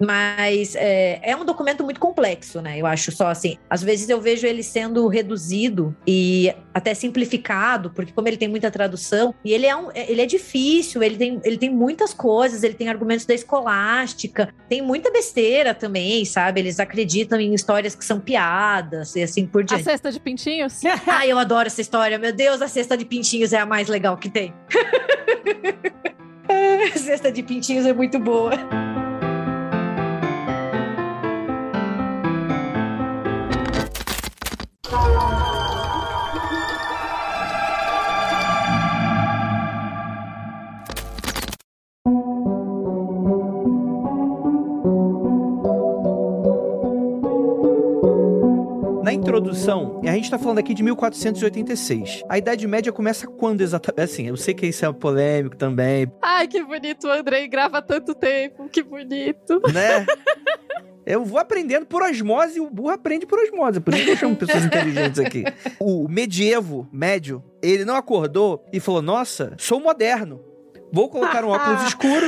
[0.00, 2.78] Mas é, é, um documento muito complexo, né?
[2.78, 3.56] Eu acho só assim.
[3.68, 8.70] Às vezes eu vejo ele sendo reduzido e até simplificado, porque como ele tem muita
[8.70, 12.74] tradução, e ele é, um, ele é difícil, ele tem, ele tem muitas coisas, ele
[12.74, 16.60] tem argumentos da escolástica, tem muita besteira também, sabe?
[16.60, 19.82] Eles acreditam em histórias que são piadas e assim por diante.
[19.82, 20.80] A cesta de pintinhos?
[21.06, 22.18] Ai, eu adoro essa história.
[22.18, 24.52] Meu Deus, a cesta de pintinhos é a mais legal que tem.
[26.94, 28.52] a cesta de pintinhos é muito boa.
[50.14, 52.22] Gente tá falando aqui de 1486.
[52.28, 54.00] A Idade Média começa quando exatamente?
[54.00, 56.10] Assim, eu sei que isso é polêmico também.
[56.22, 59.60] Ai, que bonito, o Andrei grava tanto tempo, que bonito.
[59.72, 60.04] Né?
[61.06, 63.80] Eu vou aprendendo por osmose e o burro aprende por osmose.
[63.80, 65.44] Por isso que eu chamo pessoas inteligentes aqui.
[65.78, 70.40] O medievo, médio, ele não acordou e falou: Nossa, sou moderno.
[70.92, 72.26] Vou colocar um óculos escuro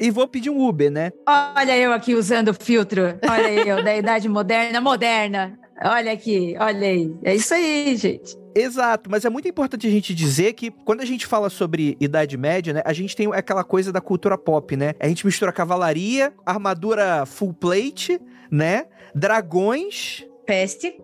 [0.00, 1.12] e vou pedir um Uber, né?
[1.28, 3.18] Olha eu aqui usando o filtro.
[3.28, 5.58] Olha eu, da idade moderna, moderna.
[5.82, 7.14] Olha aqui, olha aí.
[7.22, 8.36] É isso aí, gente.
[8.54, 12.38] Exato, mas é muito importante a gente dizer que quando a gente fala sobre Idade
[12.38, 14.94] Média, né, a gente tem aquela coisa da cultura pop, né?
[14.98, 18.18] A gente mistura cavalaria, armadura full plate,
[18.50, 18.86] né?
[19.14, 20.24] Dragões.
[20.46, 20.98] Peste.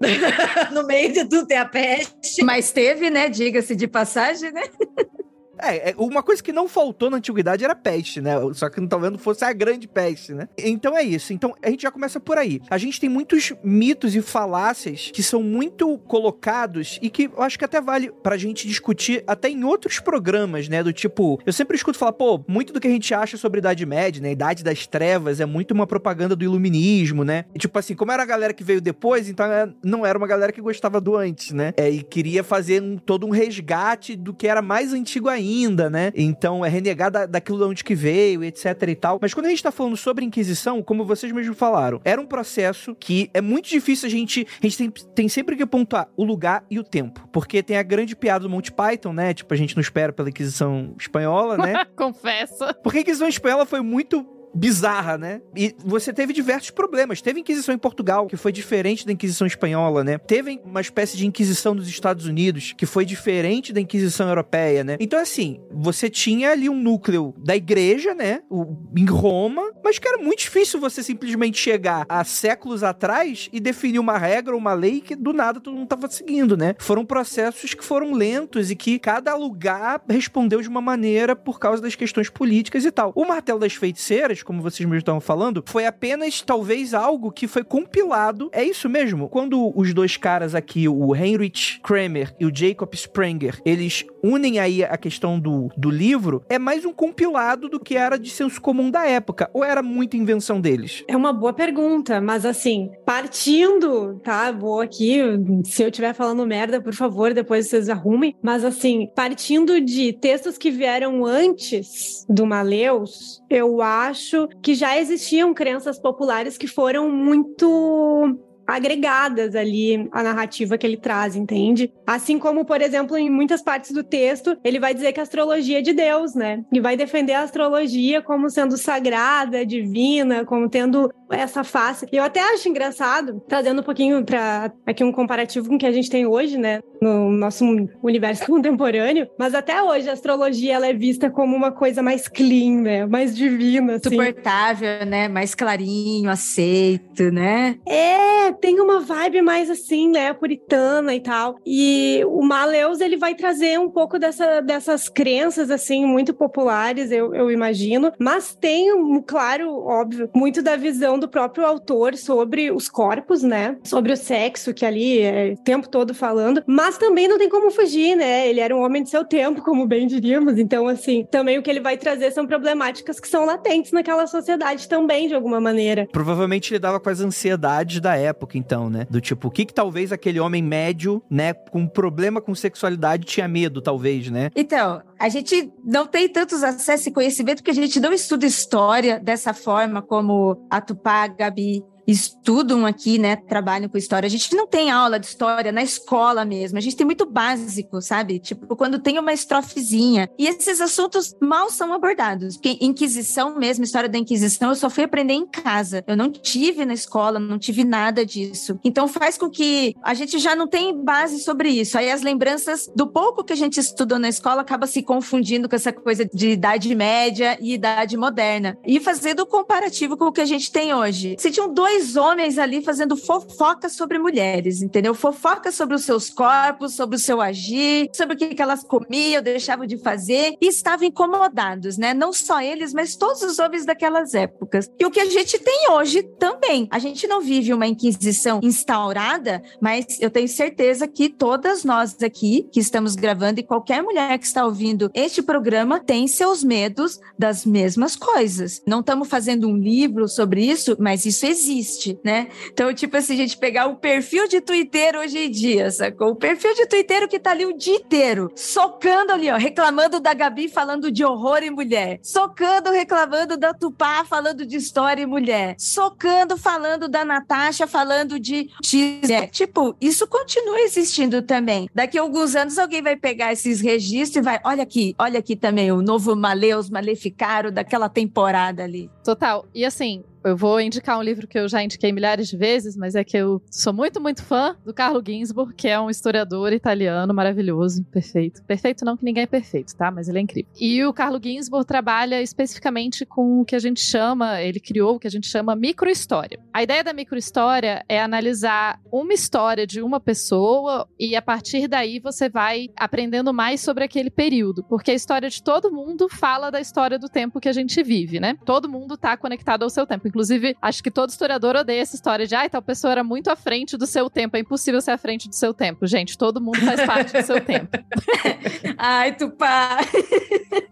[0.72, 2.42] no meio de tudo tem a peste.
[2.42, 3.28] Mas teve, né?
[3.28, 4.62] Diga-se de passagem, né?
[5.58, 8.32] É, é, uma coisa que não faltou na antiguidade era peste, né?
[8.52, 10.48] Só que talvez não fosse a grande peste, né?
[10.58, 11.32] Então é isso.
[11.32, 12.60] Então a gente já começa por aí.
[12.68, 17.58] A gente tem muitos mitos e falácias que são muito colocados e que eu acho
[17.58, 20.82] que até vale pra gente discutir até em outros programas, né?
[20.82, 23.86] Do tipo, eu sempre escuto falar, pô, muito do que a gente acha sobre Idade
[23.86, 24.32] Média, né?
[24.32, 27.44] Idade das Trevas é muito uma propaganda do iluminismo, né?
[27.54, 30.26] E, tipo assim, como era a galera que veio depois, então é, não era uma
[30.26, 31.72] galera que gostava do antes, né?
[31.76, 35.88] É, e queria fazer um, todo um resgate do que era mais antigo ainda ainda,
[35.88, 36.12] né?
[36.14, 39.18] Então é renegar da, daquilo de onde que veio, etc e tal.
[39.20, 42.94] Mas quando a gente tá falando sobre Inquisição, como vocês mesmos falaram, era um processo
[42.94, 44.46] que é muito difícil a gente.
[44.62, 47.26] A gente tem, tem sempre que pontuar o lugar e o tempo.
[47.32, 49.34] Porque tem a grande piada do Monty Python, né?
[49.34, 51.84] Tipo, a gente não espera pela Inquisição Espanhola, né?
[51.96, 52.74] Confessa.
[52.74, 55.40] Porque a Inquisição Espanhola foi muito bizarra, né?
[55.56, 57.20] E você teve diversos problemas.
[57.20, 60.18] Teve Inquisição em Portugal, que foi diferente da Inquisição espanhola, né?
[60.18, 64.96] Teve uma espécie de Inquisição nos Estados Unidos, que foi diferente da Inquisição europeia, né?
[65.00, 68.42] Então, assim, você tinha ali um núcleo da igreja, né?
[68.48, 73.60] O, em Roma, mas que era muito difícil você simplesmente chegar há séculos atrás e
[73.60, 76.74] definir uma regra, uma lei que do nada todo mundo tava seguindo, né?
[76.78, 81.82] Foram processos que foram lentos e que cada lugar respondeu de uma maneira por causa
[81.82, 83.12] das questões políticas e tal.
[83.14, 87.64] O Martelo das Feiticeiras, como vocês mesmos estavam falando, foi apenas talvez algo que foi
[87.64, 88.48] compilado.
[88.52, 89.28] É isso mesmo?
[89.28, 94.82] Quando os dois caras aqui, o Heinrich Kramer e o Jacob Sprenger, eles unem aí
[94.82, 98.90] a questão do, do livro, é mais um compilado do que era de senso comum
[98.90, 99.50] da época.
[99.52, 101.04] Ou era muita invenção deles?
[101.06, 104.50] É uma boa pergunta, mas assim, partindo, tá?
[104.50, 105.18] Vou aqui,
[105.64, 108.34] se eu estiver falando merda, por favor, depois vocês arrumem.
[108.42, 115.52] Mas assim, partindo de textos que vieram antes do Maleus, eu acho que já existiam
[115.52, 121.92] crenças populares que foram muito agregadas ali à narrativa que ele traz, entende?
[122.06, 125.78] Assim como, por exemplo, em muitas partes do texto, ele vai dizer que a astrologia
[125.78, 126.64] é de Deus, né?
[126.72, 132.06] E vai defender a astrologia como sendo sagrada, divina, como tendo essa face.
[132.12, 135.86] E eu até acho engraçado, trazendo um pouquinho para aqui um comparativo com o que
[135.86, 137.64] a gente tem hoje, né, no nosso
[138.02, 142.82] universo contemporâneo, mas até hoje a astrologia ela é vista como uma coisa mais clean,
[142.82, 144.10] né, mais divina, assim.
[144.10, 147.76] Suportável, né, mais clarinho, aceito, né?
[147.86, 151.56] É, tem uma vibe mais assim, né, puritana e tal.
[151.66, 157.34] E o Maleus, ele vai trazer um pouco dessa, dessas crenças, assim, muito populares, eu,
[157.34, 158.88] eu imagino, mas tem,
[159.26, 164.74] claro, óbvio, muito da visão do próprio autor sobre os corpos, né, sobre o sexo,
[164.74, 168.60] que ali é o tempo todo falando, mas também não tem como fugir, né, ele
[168.60, 171.80] era um homem de seu tempo, como bem diríamos, então, assim, também o que ele
[171.80, 176.06] vai trazer são problemáticas que são latentes naquela sociedade também, de alguma maneira.
[176.12, 179.06] Provavelmente ele dava com as ansiedades da época, então, né?
[179.08, 183.48] Do tipo, o que que talvez aquele homem médio, né, com problema com sexualidade tinha
[183.48, 184.50] medo, talvez, né?
[184.54, 189.18] Então, a gente não tem tantos acessos e conhecimento porque a gente não estuda história
[189.18, 194.26] dessa forma como a Tupá, a Gabi estudam aqui, né, trabalham com história.
[194.26, 196.78] A gente não tem aula de história na escola mesmo.
[196.78, 198.38] A gente tem muito básico, sabe?
[198.38, 200.28] Tipo, quando tem uma estrofezinha.
[200.38, 202.56] E esses assuntos mal são abordados.
[202.56, 206.04] Porque Inquisição mesmo, história da Inquisição, eu só fui aprender em casa.
[206.06, 208.78] Eu não tive na escola, não tive nada disso.
[208.84, 211.96] Então faz com que a gente já não tem base sobre isso.
[211.98, 215.76] Aí as lembranças do pouco que a gente estudou na escola acaba se confundindo com
[215.76, 218.76] essa coisa de idade média e idade moderna.
[218.84, 221.36] E fazendo comparativo com o que a gente tem hoje.
[221.38, 225.14] Se tinham dois homens ali fazendo fofoca sobre mulheres, entendeu?
[225.14, 229.86] Fofoca sobre os seus corpos, sobre o seu agir, sobre o que, elas comiam, deixavam
[229.86, 232.14] de fazer e estavam incomodados, né?
[232.14, 234.90] Não só eles, mas todos os homens daquelas épocas.
[234.98, 236.88] E o que a gente tem hoje também.
[236.90, 242.68] A gente não vive uma inquisição instaurada, mas eu tenho certeza que todas nós aqui
[242.72, 247.64] que estamos gravando e qualquer mulher que está ouvindo este programa tem seus medos das
[247.64, 248.82] mesmas coisas.
[248.86, 252.48] Não estamos fazendo um livro sobre isso, mas isso existe existe, né?
[252.72, 256.30] Então, tipo assim, a gente pegar o perfil de Twitter hoje em dia, sacou?
[256.30, 260.32] O perfil de Twitter que tá ali o dia inteiro, socando ali, ó, reclamando da
[260.32, 265.76] Gabi falando de horror e mulher, socando, reclamando da Tupá falando de história e mulher,
[265.78, 269.28] socando, falando da Natasha falando de X.
[269.28, 269.46] Né?
[269.48, 271.88] Tipo, isso continua existindo também.
[271.94, 275.54] Daqui a alguns anos alguém vai pegar esses registros e vai, olha aqui, olha aqui
[275.54, 279.10] também o novo Maleus Maleficaro daquela temporada ali.
[279.22, 279.66] Total.
[279.74, 283.14] E assim, eu vou indicar um livro que eu já indiquei milhares de vezes, mas
[283.14, 287.32] é que eu sou muito, muito fã do Carlo Ginzburg, que é um historiador italiano
[287.32, 288.62] maravilhoso, perfeito.
[288.64, 290.10] Perfeito não que ninguém é perfeito, tá?
[290.10, 290.70] Mas ele é incrível.
[290.78, 295.18] E o Carlo Ginzburg trabalha especificamente com o que a gente chama, ele criou o
[295.18, 296.60] que a gente chama microhistória.
[296.72, 302.20] A ideia da microhistória é analisar uma história de uma pessoa e a partir daí
[302.20, 306.80] você vai aprendendo mais sobre aquele período, porque a história de todo mundo fala da
[306.80, 308.56] história do tempo que a gente vive, né?
[308.64, 310.33] Todo mundo tá conectado ao seu tempo.
[310.34, 313.50] Inclusive, acho que todo historiador odeia essa história de, ai, ah, tal pessoa era muito
[313.50, 314.56] à frente do seu tempo.
[314.56, 316.08] É impossível ser à frente do seu tempo.
[316.08, 317.96] Gente, todo mundo faz parte do seu tempo.
[318.98, 320.00] ai, Tupá.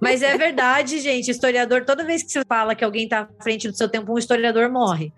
[0.00, 1.28] Mas é verdade, gente.
[1.28, 4.18] Historiador, toda vez que você fala que alguém tá à frente do seu tempo, um
[4.18, 5.12] historiador morre.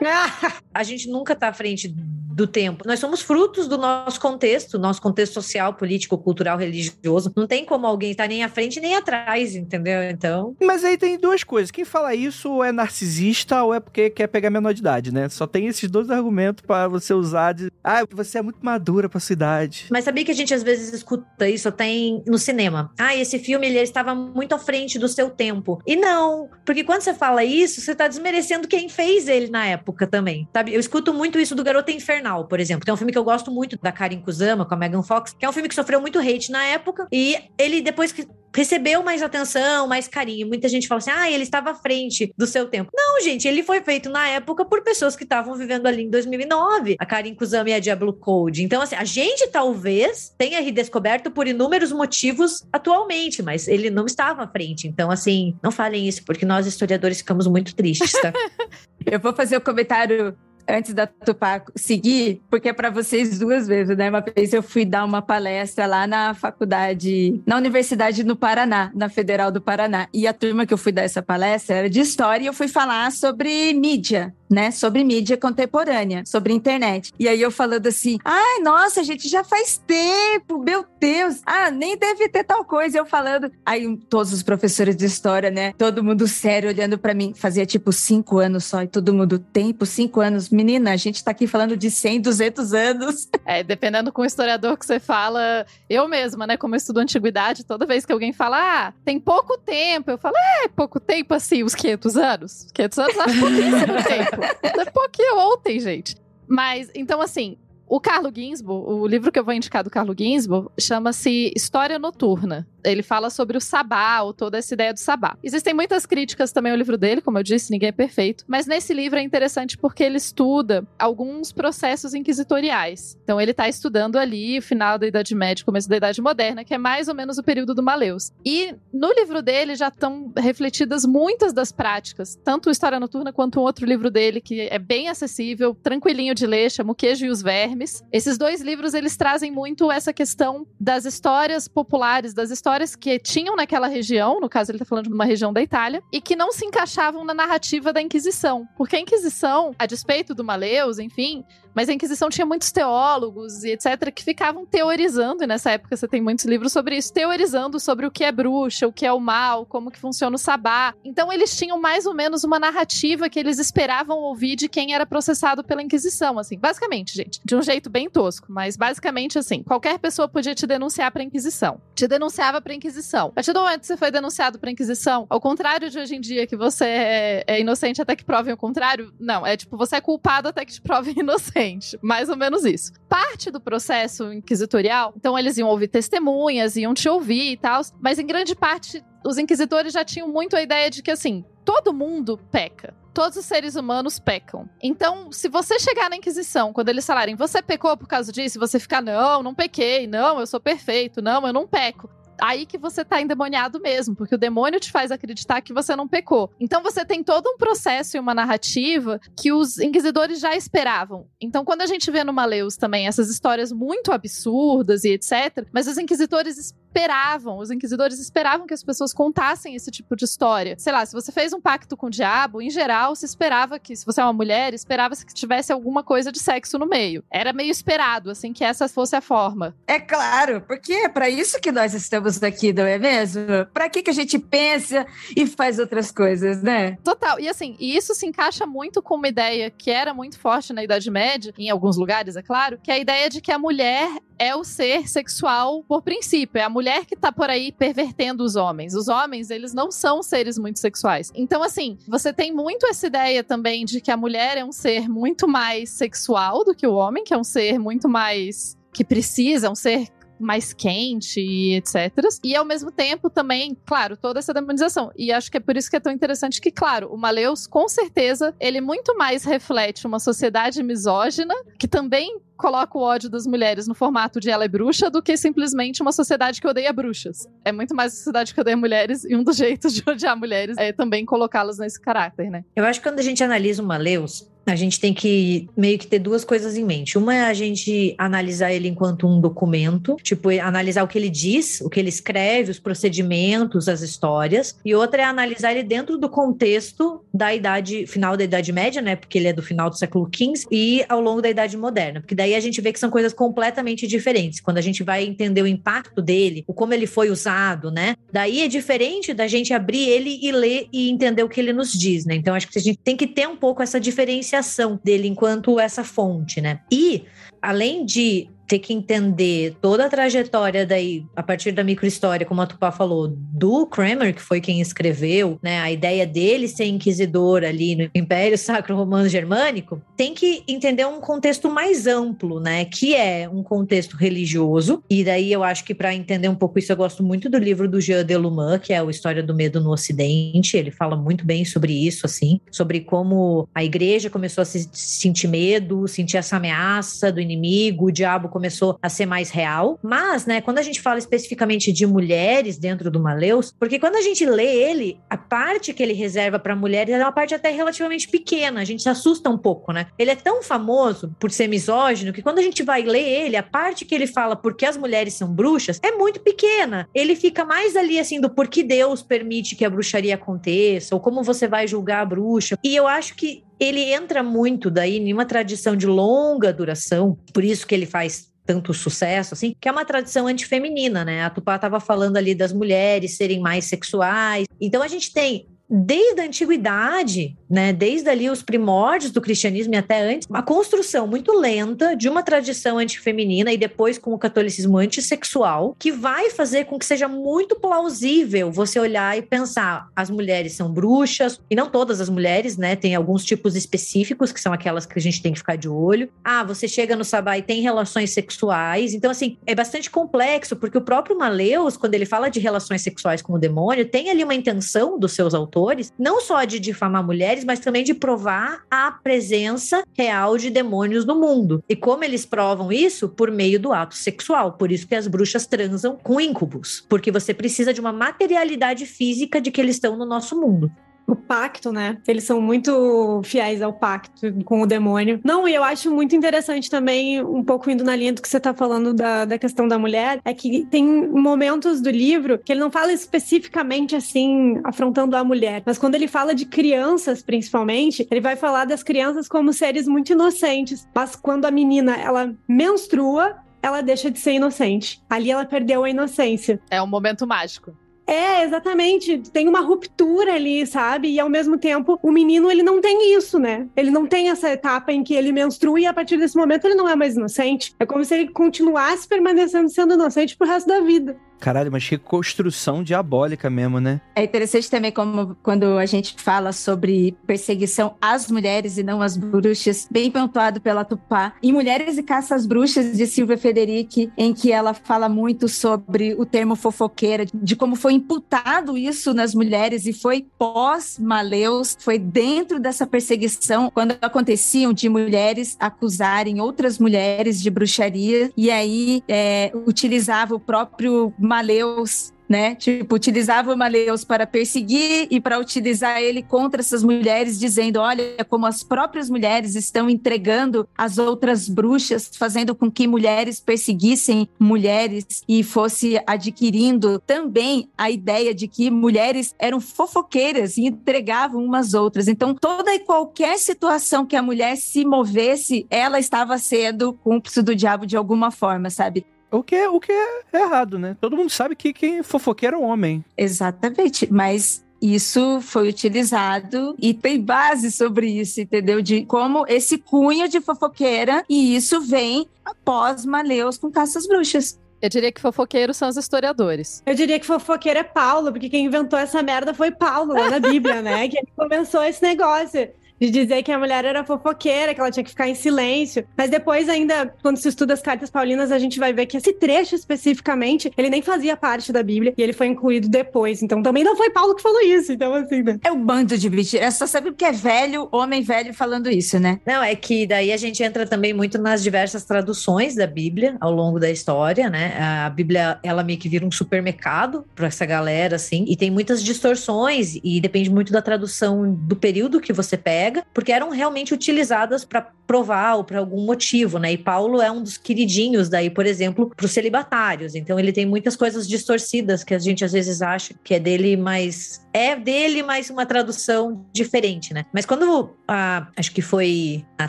[0.72, 1.92] a gente nunca tá à frente
[2.36, 2.86] do tempo.
[2.86, 7.32] Nós somos frutos do nosso contexto, nosso contexto social, político, cultural, religioso.
[7.34, 10.02] Não tem como alguém estar nem à frente nem atrás, entendeu?
[10.02, 10.54] Então.
[10.60, 11.70] Mas aí tem duas coisas.
[11.70, 15.28] Quem fala isso é narcisista é porque quer pegar menor de idade, né?
[15.28, 17.70] Só tem esses dois argumentos para você usar de.
[17.82, 19.86] Ah, você é muito madura pra sua idade.
[19.90, 21.86] Mas sabia que a gente às vezes escuta isso até
[22.26, 22.92] no cinema?
[22.98, 25.80] Ah, esse filme ele estava muito à frente do seu tempo.
[25.86, 30.06] E não, porque quando você fala isso, você tá desmerecendo quem fez ele na época
[30.06, 30.48] também.
[30.52, 30.74] Sabe?
[30.74, 32.84] Eu escuto muito isso do Garota Infernal, por exemplo.
[32.84, 35.34] Que é um filme que eu gosto muito da Karen Kusama com a Megan Fox,
[35.38, 39.02] que é um filme que sofreu muito hate na época e ele depois que recebeu
[39.02, 40.48] mais atenção, mais carinho.
[40.48, 42.90] Muita gente fala assim: ah, ele estava à frente do seu tempo.
[42.94, 46.96] Não, gente, ele foi feito na época por pessoas que estavam vivendo ali em 2009,
[46.98, 48.64] a Karin Kusama e a Diablo Code.
[48.64, 54.44] Então, assim, a gente talvez tenha redescoberto por inúmeros motivos atualmente, mas ele não estava
[54.44, 54.88] à frente.
[54.88, 58.32] Então, assim, não falem isso, porque nós historiadores ficamos muito tristes, tá?
[59.04, 60.36] Eu vou fazer o um comentário
[60.68, 64.08] antes da Tupá seguir, porque é para vocês duas vezes, né?
[64.08, 69.08] Uma vez eu fui dar uma palestra lá na faculdade, na Universidade no Paraná, na
[69.08, 70.08] Federal do Paraná.
[70.12, 72.68] E a turma que eu fui dar essa palestra era de história e eu fui
[72.68, 74.70] falar sobre mídia, né?
[74.70, 77.12] Sobre mídia contemporânea, sobre internet.
[77.18, 81.40] E aí eu falando assim: ai, nossa, gente, já faz tempo, meu Deus.
[81.44, 82.98] Ah, nem deve ter tal coisa.
[82.98, 83.50] Eu falando.
[83.64, 85.72] Aí todos os professores de história, né?
[85.76, 87.32] Todo mundo sério olhando para mim.
[87.34, 90.50] Fazia tipo cinco anos só e todo mundo, tempo, cinco anos.
[90.50, 93.28] Menina, a gente tá aqui falando de 100, 200 anos.
[93.48, 95.64] É, dependendo com o historiador que você fala.
[95.88, 96.56] Eu mesma, né?
[96.56, 100.34] Como eu estudo antiguidade, toda vez que alguém fala, ah, tem pouco tempo, eu falo,
[100.64, 102.66] é, pouco tempo assim, uns 500 anos.
[102.74, 104.35] 500 anos acho pouquíssimo tempo.
[104.62, 106.16] É pouquinho ontem, gente.
[106.48, 107.56] Mas, então, assim,
[107.88, 112.66] o Carlo Ginsburg, o livro que eu vou indicar do Carlo Ginsburg, chama-se História Noturna
[112.86, 115.36] ele fala sobre o sabá, ou toda essa ideia do sabá.
[115.42, 118.94] Existem muitas críticas também ao livro dele, como eu disse, ninguém é perfeito, mas nesse
[118.94, 123.18] livro é interessante porque ele estuda alguns processos inquisitoriais.
[123.22, 126.74] Então ele está estudando ali o final da Idade Média, começo da Idade Moderna, que
[126.74, 128.32] é mais ou menos o período do Maleus.
[128.44, 133.62] E no livro dele já estão refletidas muitas das práticas, tanto História Noturna quanto um
[133.62, 137.42] outro livro dele que é bem acessível, tranquilinho de ler, chama O Queijo e os
[137.42, 138.02] Vermes.
[138.12, 143.18] Esses dois livros eles trazem muito essa questão das histórias populares, das histórias histórias que
[143.18, 146.36] tinham naquela região, no caso ele tá falando de uma região da Itália, e que
[146.36, 148.68] não se encaixavam na narrativa da Inquisição.
[148.76, 151.44] Porque a Inquisição, a despeito do Maleus, enfim,
[151.76, 154.10] mas a Inquisição tinha muitos teólogos e etc.
[154.10, 158.10] que ficavam teorizando, e nessa época você tem muitos livros sobre isso, teorizando sobre o
[158.10, 160.94] que é bruxa, o que é o mal, como que funciona o sabá.
[161.04, 165.04] Então eles tinham mais ou menos uma narrativa que eles esperavam ouvir de quem era
[165.04, 166.58] processado pela Inquisição, assim.
[166.58, 171.12] Basicamente, gente, de um jeito bem tosco, mas basicamente assim, qualquer pessoa podia te denunciar
[171.12, 171.78] pra Inquisição.
[171.94, 173.28] Te denunciava pra Inquisição.
[173.28, 176.20] A partir do momento que você foi denunciado pra Inquisição, ao contrário de hoje em
[176.22, 179.96] dia, que você é, é inocente até que provem o contrário, não, é tipo, você
[179.96, 181.65] é culpado até que te provem inocente.
[182.02, 182.92] Mais ou menos isso.
[183.08, 188.18] Parte do processo inquisitorial, então eles iam ouvir testemunhas, iam te ouvir e tal, mas
[188.18, 192.38] em grande parte os inquisidores já tinham muito a ideia de que assim, todo mundo
[192.50, 194.68] peca todos os seres humanos pecam.
[194.82, 198.78] Então, se você chegar na Inquisição, quando eles falarem, você pecou por causa disso, você
[198.78, 202.10] ficar, não, não pequei, não, eu sou perfeito, não, eu não peco
[202.40, 206.08] aí que você tá endemoniado mesmo, porque o demônio te faz acreditar que você não
[206.08, 206.50] pecou.
[206.60, 211.26] Então você tem todo um processo e uma narrativa que os inquisidores já esperavam.
[211.40, 215.86] Então quando a gente vê no Maleus também essas histórias muito absurdas e etc, mas
[215.86, 220.76] os inquisidores esperavam, os inquisidores esperavam que as pessoas contassem esse tipo de história.
[220.78, 223.94] Sei lá, se você fez um pacto com o diabo, em geral, se esperava que,
[223.94, 227.22] se você é uma mulher, esperava-se que tivesse alguma coisa de sexo no meio.
[227.30, 229.76] Era meio esperado, assim, que essa fosse a forma.
[229.86, 233.66] É claro, porque é para isso que nós estamos aqui, não é mesmo?
[233.74, 236.96] Para que, que a gente pensa e faz outras coisas, né?
[237.04, 237.38] Total.
[237.38, 241.10] E assim, isso se encaixa muito com uma ideia que era muito forte na Idade
[241.10, 244.08] Média, em alguns lugares, é claro, que é a ideia de que a mulher
[244.38, 246.58] é o ser sexual por princípio.
[246.58, 248.94] É a mulher que tá por aí pervertendo os homens.
[248.94, 251.30] Os homens, eles não são seres muito sexuais.
[251.34, 255.08] Então, assim, você tem muito essa ideia também de que a mulher é um ser
[255.08, 259.70] muito mais sexual do que o homem, que é um ser muito mais que precisa,
[259.70, 260.08] um ser
[260.38, 262.12] mais quente e etc.
[262.44, 265.10] E ao mesmo tempo também, claro, toda essa demonização.
[265.16, 267.88] E acho que é por isso que é tão interessante que, claro, o Maleus, com
[267.88, 273.86] certeza, ele muito mais reflete uma sociedade misógina, que também coloca o ódio das mulheres
[273.86, 277.48] no formato de ela é bruxa do que simplesmente uma sociedade que odeia bruxas.
[277.64, 280.76] É muito mais uma sociedade que odeia mulheres e um dos jeitos de odiar mulheres
[280.78, 282.64] é também colocá-las nesse caráter, né?
[282.74, 286.06] Eu acho que quando a gente analisa o Maleus, a gente tem que meio que
[286.06, 287.16] ter duas coisas em mente.
[287.16, 291.80] Uma é a gente analisar ele enquanto um documento, tipo, analisar o que ele diz,
[291.80, 294.76] o que ele escreve, os procedimentos, as histórias.
[294.84, 299.14] E outra é analisar ele dentro do contexto da idade, final da Idade Média, né?
[299.14, 302.20] Porque ele é do final do século XV e ao longo da Idade Moderna.
[302.20, 304.60] Porque daí a gente vê que são coisas completamente diferentes.
[304.60, 308.16] Quando a gente vai entender o impacto dele, o como ele foi usado, né?
[308.32, 311.92] Daí é diferente da gente abrir ele e ler e entender o que ele nos
[311.92, 312.34] diz, né?
[312.34, 316.04] Então acho que a gente tem que ter um pouco essa diferenciação dele enquanto essa
[316.04, 316.80] fonte, né?
[316.90, 317.24] E
[317.60, 322.66] além de ter que entender toda a trajetória daí, a partir da microhistória, como a
[322.66, 327.96] Tupá falou, do Kramer, que foi quem escreveu, né, a ideia dele ser inquisidor ali
[327.96, 333.48] no Império Sacro Romano Germânico, tem que entender um contexto mais amplo, né, que é
[333.48, 337.22] um contexto religioso, e daí eu acho que para entender um pouco isso, eu gosto
[337.22, 340.90] muito do livro do Jean Deluman, que é o História do Medo no Ocidente, ele
[340.90, 346.08] fala muito bem sobre isso, assim, sobre como a igreja começou a se sentir medo,
[346.08, 349.98] sentir essa ameaça do inimigo, o diabo começou a ser mais real.
[350.02, 354.22] Mas, né, quando a gente fala especificamente de mulheres dentro do Maleus, porque quando a
[354.22, 358.28] gente lê ele, a parte que ele reserva para mulheres é uma parte até relativamente
[358.28, 360.06] pequena, a gente se assusta um pouco, né?
[360.18, 363.62] Ele é tão famoso por ser misógino que quando a gente vai ler ele, a
[363.62, 367.06] parte que ele fala porque as mulheres são bruxas é muito pequena.
[367.14, 371.42] Ele fica mais ali assim do porquê Deus permite que a bruxaria aconteça, ou como
[371.42, 372.78] você vai julgar a bruxa.
[372.82, 377.62] E eu acho que ele entra muito daí em uma tradição de longa duração, por
[377.64, 381.44] isso que ele faz tanto sucesso, assim, que é uma tradição antifeminina, né?
[381.44, 384.66] A Tupá estava falando ali das mulheres serem mais sexuais.
[384.80, 389.96] Então a gente tem desde a antiguidade, né, desde ali os primórdios do cristianismo e
[389.96, 394.98] até antes, uma construção muito lenta de uma tradição antifeminina e depois com o catolicismo
[394.98, 400.72] antissexual, que vai fazer com que seja muito plausível você olhar e pensar, as mulheres
[400.72, 405.06] são bruxas, e não todas as mulheres, né, tem alguns tipos específicos que são aquelas
[405.06, 406.28] que a gente tem que ficar de olho.
[406.44, 409.14] Ah, você chega no sabá e tem relações sexuais.
[409.14, 413.40] Então assim, é bastante complexo, porque o próprio Maleus, quando ele fala de relações sexuais
[413.42, 415.75] com o demônio, tem ali uma intenção dos seus autores
[416.18, 421.34] não só de difamar mulheres, mas também de provar a presença real de demônios no
[421.38, 421.82] mundo.
[421.88, 423.28] E como eles provam isso?
[423.28, 424.72] Por meio do ato sexual.
[424.72, 429.60] Por isso que as bruxas transam com íncubos, porque você precisa de uma materialidade física
[429.60, 430.90] de que eles estão no nosso mundo
[431.26, 432.18] o pacto, né?
[432.26, 435.40] Eles são muito fiéis ao pacto com o demônio.
[435.44, 438.60] Não, e eu acho muito interessante também, um pouco indo na linha do que você
[438.60, 442.80] tá falando da, da questão da mulher, é que tem momentos do livro que ele
[442.80, 448.40] não fala especificamente assim, afrontando a mulher, mas quando ele fala de crianças, principalmente, ele
[448.40, 451.08] vai falar das crianças como seres muito inocentes.
[451.14, 455.22] Mas quando a menina, ela menstrua, ela deixa de ser inocente.
[455.28, 456.80] Ali ela perdeu a inocência.
[456.90, 457.96] É um momento mágico.
[458.26, 459.38] É, exatamente.
[459.52, 461.28] Tem uma ruptura ali, sabe?
[461.28, 463.86] E ao mesmo tempo, o menino, ele não tem isso, né?
[463.96, 466.96] Ele não tem essa etapa em que ele menstrua e a partir desse momento ele
[466.96, 467.94] não é mais inocente.
[468.00, 471.38] É como se ele continuasse permanecendo sendo inocente pro resto da vida.
[471.58, 474.20] Caralho, mas que construção diabólica mesmo, né?
[474.34, 479.36] É interessante também como quando a gente fala sobre perseguição às mulheres e não às
[479.36, 481.54] bruxas, bem pontuado pela Tupá.
[481.62, 486.34] Em Mulheres e Caça às Bruxas, de Silvia Federici, em que ela fala muito sobre
[486.34, 492.78] o termo fofoqueira, de como foi imputado isso nas mulheres e foi pós-Maleus, foi dentro
[492.78, 500.54] dessa perseguição, quando aconteciam de mulheres acusarem outras mulheres de bruxaria, e aí é, utilizava
[500.54, 502.74] o próprio Maleus né?
[502.74, 508.66] Tipo, utilizava Maleus para perseguir e para utilizar ele contra essas mulheres, dizendo: olha, como
[508.66, 515.62] as próprias mulheres estão entregando as outras bruxas, fazendo com que mulheres perseguissem mulheres e
[515.62, 522.28] fosse adquirindo também a ideia de que mulheres eram fofoqueiras e entregavam umas outras.
[522.28, 527.74] Então, toda e qualquer situação que a mulher se movesse, ela estava sendo cúmplice do
[527.74, 529.26] diabo de alguma forma, sabe?
[529.50, 531.16] O que, é, o que é errado, né?
[531.20, 533.24] Todo mundo sabe que quem fofoqueiro é um homem.
[533.36, 539.00] Exatamente, mas isso foi utilizado e tem base sobre isso, entendeu?
[539.02, 544.78] De como esse cunho de fofoqueira e isso vem após Maleus com caças bruxas.
[545.00, 547.02] Eu diria que fofoqueiros são os historiadores.
[547.04, 550.58] Eu diria que fofoqueiro é Paulo, porque quem inventou essa merda foi Paulo, lá na
[550.58, 551.28] Bíblia, né?
[551.28, 552.88] Que ele começou esse negócio
[553.20, 556.24] de dizer que a mulher era fofoqueira, que ela tinha que ficar em silêncio.
[556.36, 559.52] Mas depois, ainda, quando se estuda as cartas paulinas, a gente vai ver que esse
[559.52, 563.62] trecho especificamente, ele nem fazia parte da Bíblia e ele foi incluído depois.
[563.62, 565.12] Então também não foi Paulo que falou isso.
[565.12, 565.78] Então, assim, né?
[565.82, 566.76] É um bando de bicho.
[566.76, 569.60] É só saber porque é velho, homem velho falando isso, né?
[569.66, 573.72] Não, é que daí a gente entra também muito nas diversas traduções da Bíblia ao
[573.72, 574.96] longo da história, né?
[574.98, 579.22] A Bíblia, ela meio que vira um supermercado para essa galera, assim, e tem muitas
[579.22, 584.84] distorções e depende muito da tradução do período que você pega porque eram realmente utilizadas
[584.84, 586.92] para provar ou para algum motivo, né?
[586.92, 590.34] E Paulo é um dos queridinhos daí, por exemplo, para os celibatários.
[590.34, 593.96] Então ele tem muitas coisas distorcidas que a gente às vezes acha que é dele,
[593.96, 597.44] mas é dele, mas uma tradução diferente, né?
[597.52, 599.88] Mas quando a, acho que foi a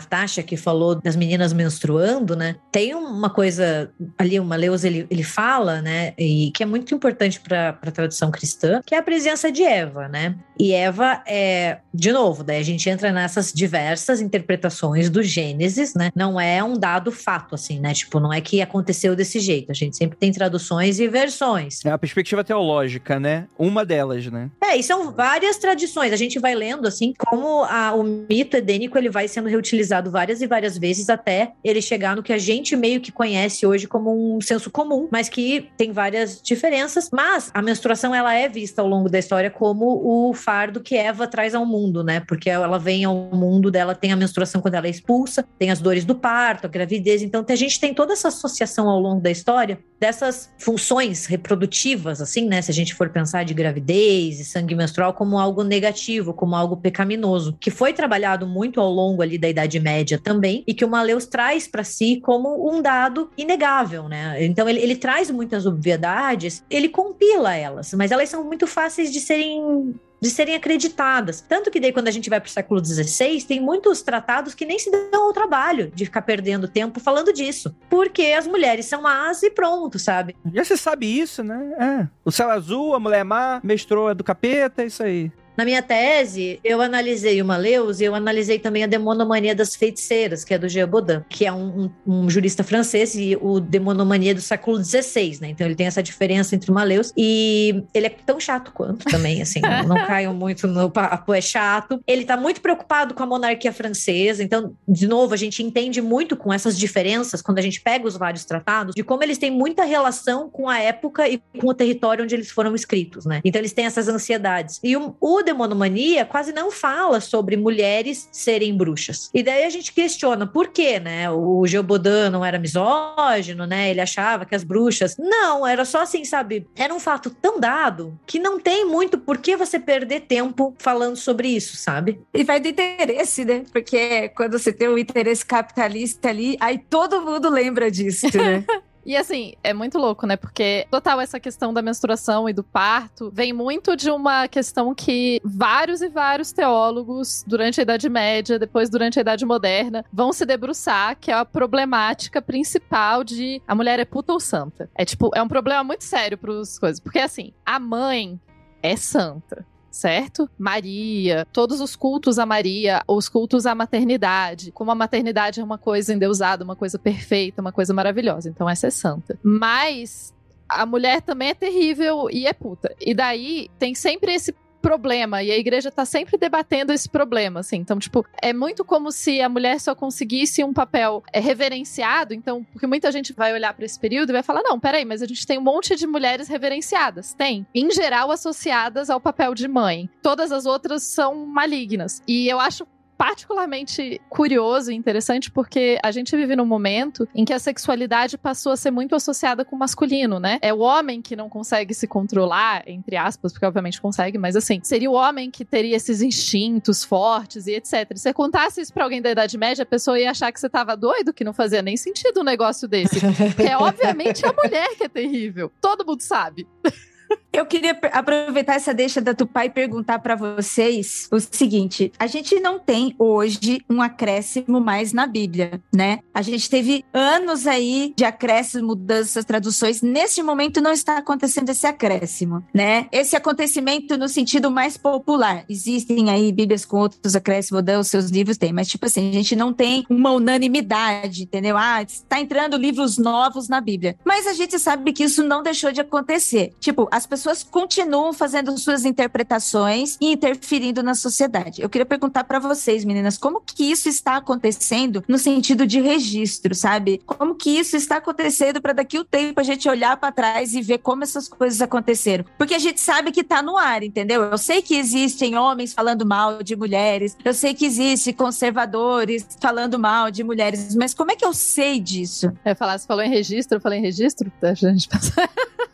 [0.00, 2.56] Tasha que falou das meninas menstruando, né?
[2.72, 6.14] Tem uma coisa ali, o Maleus ele, ele fala, né?
[6.18, 10.08] E que é muito importante para a tradução cristã, que é a presença de Eva,
[10.08, 10.34] né?
[10.58, 16.10] E Eva é, de novo, daí a gente entra nessas diversas interpretações do Gênesis, né?
[16.14, 17.92] Não é um dado fato, assim, né?
[17.94, 19.70] Tipo, não é que aconteceu desse jeito.
[19.70, 21.84] A gente sempre tem traduções e versões.
[21.84, 23.46] É a perspectiva teológica, né?
[23.58, 24.50] Uma delas, né?
[24.62, 26.12] É, e são várias tradições.
[26.12, 30.40] A gente vai lendo, assim, como a, o mito edênico ele vai sendo reutilizado várias
[30.40, 34.36] e várias vezes até ele chegar no que a gente meio que conhece hoje como
[34.36, 37.10] um senso comum, mas que tem várias diferenças.
[37.12, 41.26] Mas a menstruação, ela é vista ao longo da história como o fardo que Eva
[41.26, 42.20] traz ao mundo, né?
[42.20, 45.80] Porque ela vem ao mundo dela, tem a menstruação quando ela é expulsa, tem as
[45.80, 47.22] dores do parto, a gravidez.
[47.22, 52.46] Então, a gente tem toda essa associação ao longo da história dessas funções reprodutivas, assim,
[52.46, 52.62] né?
[52.62, 56.76] Se a gente for pensar de gravidez e sangue menstrual como algo negativo, como algo
[56.76, 60.88] pecaminoso, que foi trabalhado muito ao longo ali da Idade Média também, e que o
[60.88, 64.44] Maleus traz para si como um dado inegável, né?
[64.44, 69.20] Então, ele, ele traz muitas obviedades, ele compila elas, mas elas são muito fáceis de
[69.20, 71.40] serem de serem acreditadas.
[71.40, 74.66] Tanto que daí, quando a gente vai para o século XVI, tem muitos tratados que
[74.66, 77.74] nem se dão ao trabalho de ficar perdendo tempo falando disso.
[77.88, 80.36] Porque as mulheres são más e pronto, sabe?
[80.52, 81.72] Já você sabe isso, né?
[81.78, 82.08] É.
[82.24, 85.30] O céu azul, a mulher má, mestrou é do capeta, é isso aí.
[85.58, 90.44] Na minha tese, eu analisei o Maleus e eu analisei também a Demonomania das Feiticeiras,
[90.44, 94.36] que é do Jean Baudin, que é um, um, um jurista francês e o Demonomania
[94.36, 95.48] do século XVI, né?
[95.48, 99.42] Então ele tem essa diferença entre o Maleus e ele é tão chato quanto também,
[99.42, 102.00] assim, não, não caio muito no papo, é chato.
[102.06, 106.36] Ele tá muito preocupado com a monarquia francesa, então, de novo, a gente entende muito
[106.36, 109.82] com essas diferenças quando a gente pega os vários tratados, de como eles têm muita
[109.82, 113.40] relação com a época e com o território onde eles foram escritos, né?
[113.44, 114.78] Então eles têm essas ansiedades.
[114.84, 119.30] E o, o demonomania quase não fala sobre mulheres serem bruxas.
[119.32, 121.30] E daí a gente questiona por quê, né?
[121.30, 123.90] O Geobodan não era misógino, né?
[123.90, 125.16] Ele achava que as bruxas.
[125.18, 126.66] Não, era só assim, sabe?
[126.76, 131.16] Era um fato tão dado que não tem muito por que você perder tempo falando
[131.16, 132.20] sobre isso, sabe?
[132.34, 133.64] E vai do interesse, né?
[133.72, 138.64] Porque quando você tem um interesse capitalista ali, aí todo mundo lembra disso, né?
[139.04, 140.36] E assim, é muito louco, né?
[140.36, 145.40] Porque total essa questão da menstruação e do parto vem muito de uma questão que
[145.44, 150.44] vários e vários teólogos durante a Idade Média, depois durante a Idade Moderna, vão se
[150.44, 154.90] debruçar, que é a problemática principal de a mulher é puta ou santa.
[154.94, 158.40] É tipo, é um problema muito sério para as coisas, porque assim, a mãe
[158.82, 160.48] é santa certo?
[160.58, 165.78] Maria, todos os cultos a Maria, os cultos à maternidade, como a maternidade é uma
[165.78, 168.48] coisa endeusada, uma coisa perfeita, uma coisa maravilhosa.
[168.48, 169.38] Então essa é santa.
[169.42, 170.34] Mas
[170.68, 172.94] a mulher também é terrível e é puta.
[173.00, 177.76] E daí tem sempre esse problema e a igreja tá sempre debatendo esse problema, assim.
[177.76, 182.64] Então, tipo, é muito como se a mulher só conseguisse um papel é, reverenciado, então,
[182.64, 185.26] porque muita gente vai olhar para esse período e vai falar: "Não, peraí, mas a
[185.26, 187.34] gente tem um monte de mulheres reverenciadas".
[187.34, 190.08] Tem, em geral associadas ao papel de mãe.
[190.22, 192.22] Todas as outras são malignas.
[192.26, 192.86] E eu acho
[193.18, 198.70] particularmente curioso e interessante porque a gente vive num momento em que a sexualidade passou
[198.70, 200.60] a ser muito associada com o masculino, né?
[200.62, 204.80] É o homem que não consegue se controlar, entre aspas, porque obviamente consegue, mas assim,
[204.84, 208.06] seria o homem que teria esses instintos fortes e etc.
[208.14, 210.68] Se você contasse isso pra alguém da Idade Média, a pessoa ia achar que você
[210.68, 213.18] tava doido, que não fazia nem sentido um negócio desse.
[213.58, 215.72] É obviamente a mulher que é terrível.
[215.80, 216.68] Todo mundo sabe.
[217.52, 222.60] Eu queria aproveitar essa deixa da Tupá e perguntar para vocês o seguinte: a gente
[222.60, 226.20] não tem hoje um acréscimo mais na Bíblia, né?
[226.32, 230.02] A gente teve anos aí de acréscimo, mudanças, traduções.
[230.02, 233.06] Neste momento não está acontecendo esse acréscimo, né?
[233.10, 235.64] Esse acontecimento no sentido mais popular.
[235.68, 239.56] Existem aí Bíblias com outros acréscimos, os seus livros tem, mas tipo assim, a gente
[239.56, 241.76] não tem uma unanimidade, entendeu?
[241.76, 244.16] Ah, está entrando livros novos na Bíblia.
[244.24, 246.72] Mas a gente sabe que isso não deixou de acontecer.
[246.78, 247.37] Tipo, as pessoas
[247.70, 251.82] continuam fazendo suas interpretações e interferindo na sociedade.
[251.82, 256.74] Eu queria perguntar para vocês, meninas, como que isso está acontecendo no sentido de registro,
[256.74, 257.20] sabe?
[257.26, 260.82] Como que isso está acontecendo para daqui o tempo a gente olhar para trás e
[260.82, 262.44] ver como essas coisas aconteceram?
[262.56, 264.42] Porque a gente sabe que tá no ar, entendeu?
[264.44, 269.98] Eu sei que existem homens falando mal de mulheres, eu sei que existem conservadores falando
[269.98, 272.52] mal de mulheres, mas como é que eu sei disso?
[272.64, 275.48] É falar, você falou em registro, eu falei em registro, a gente passar.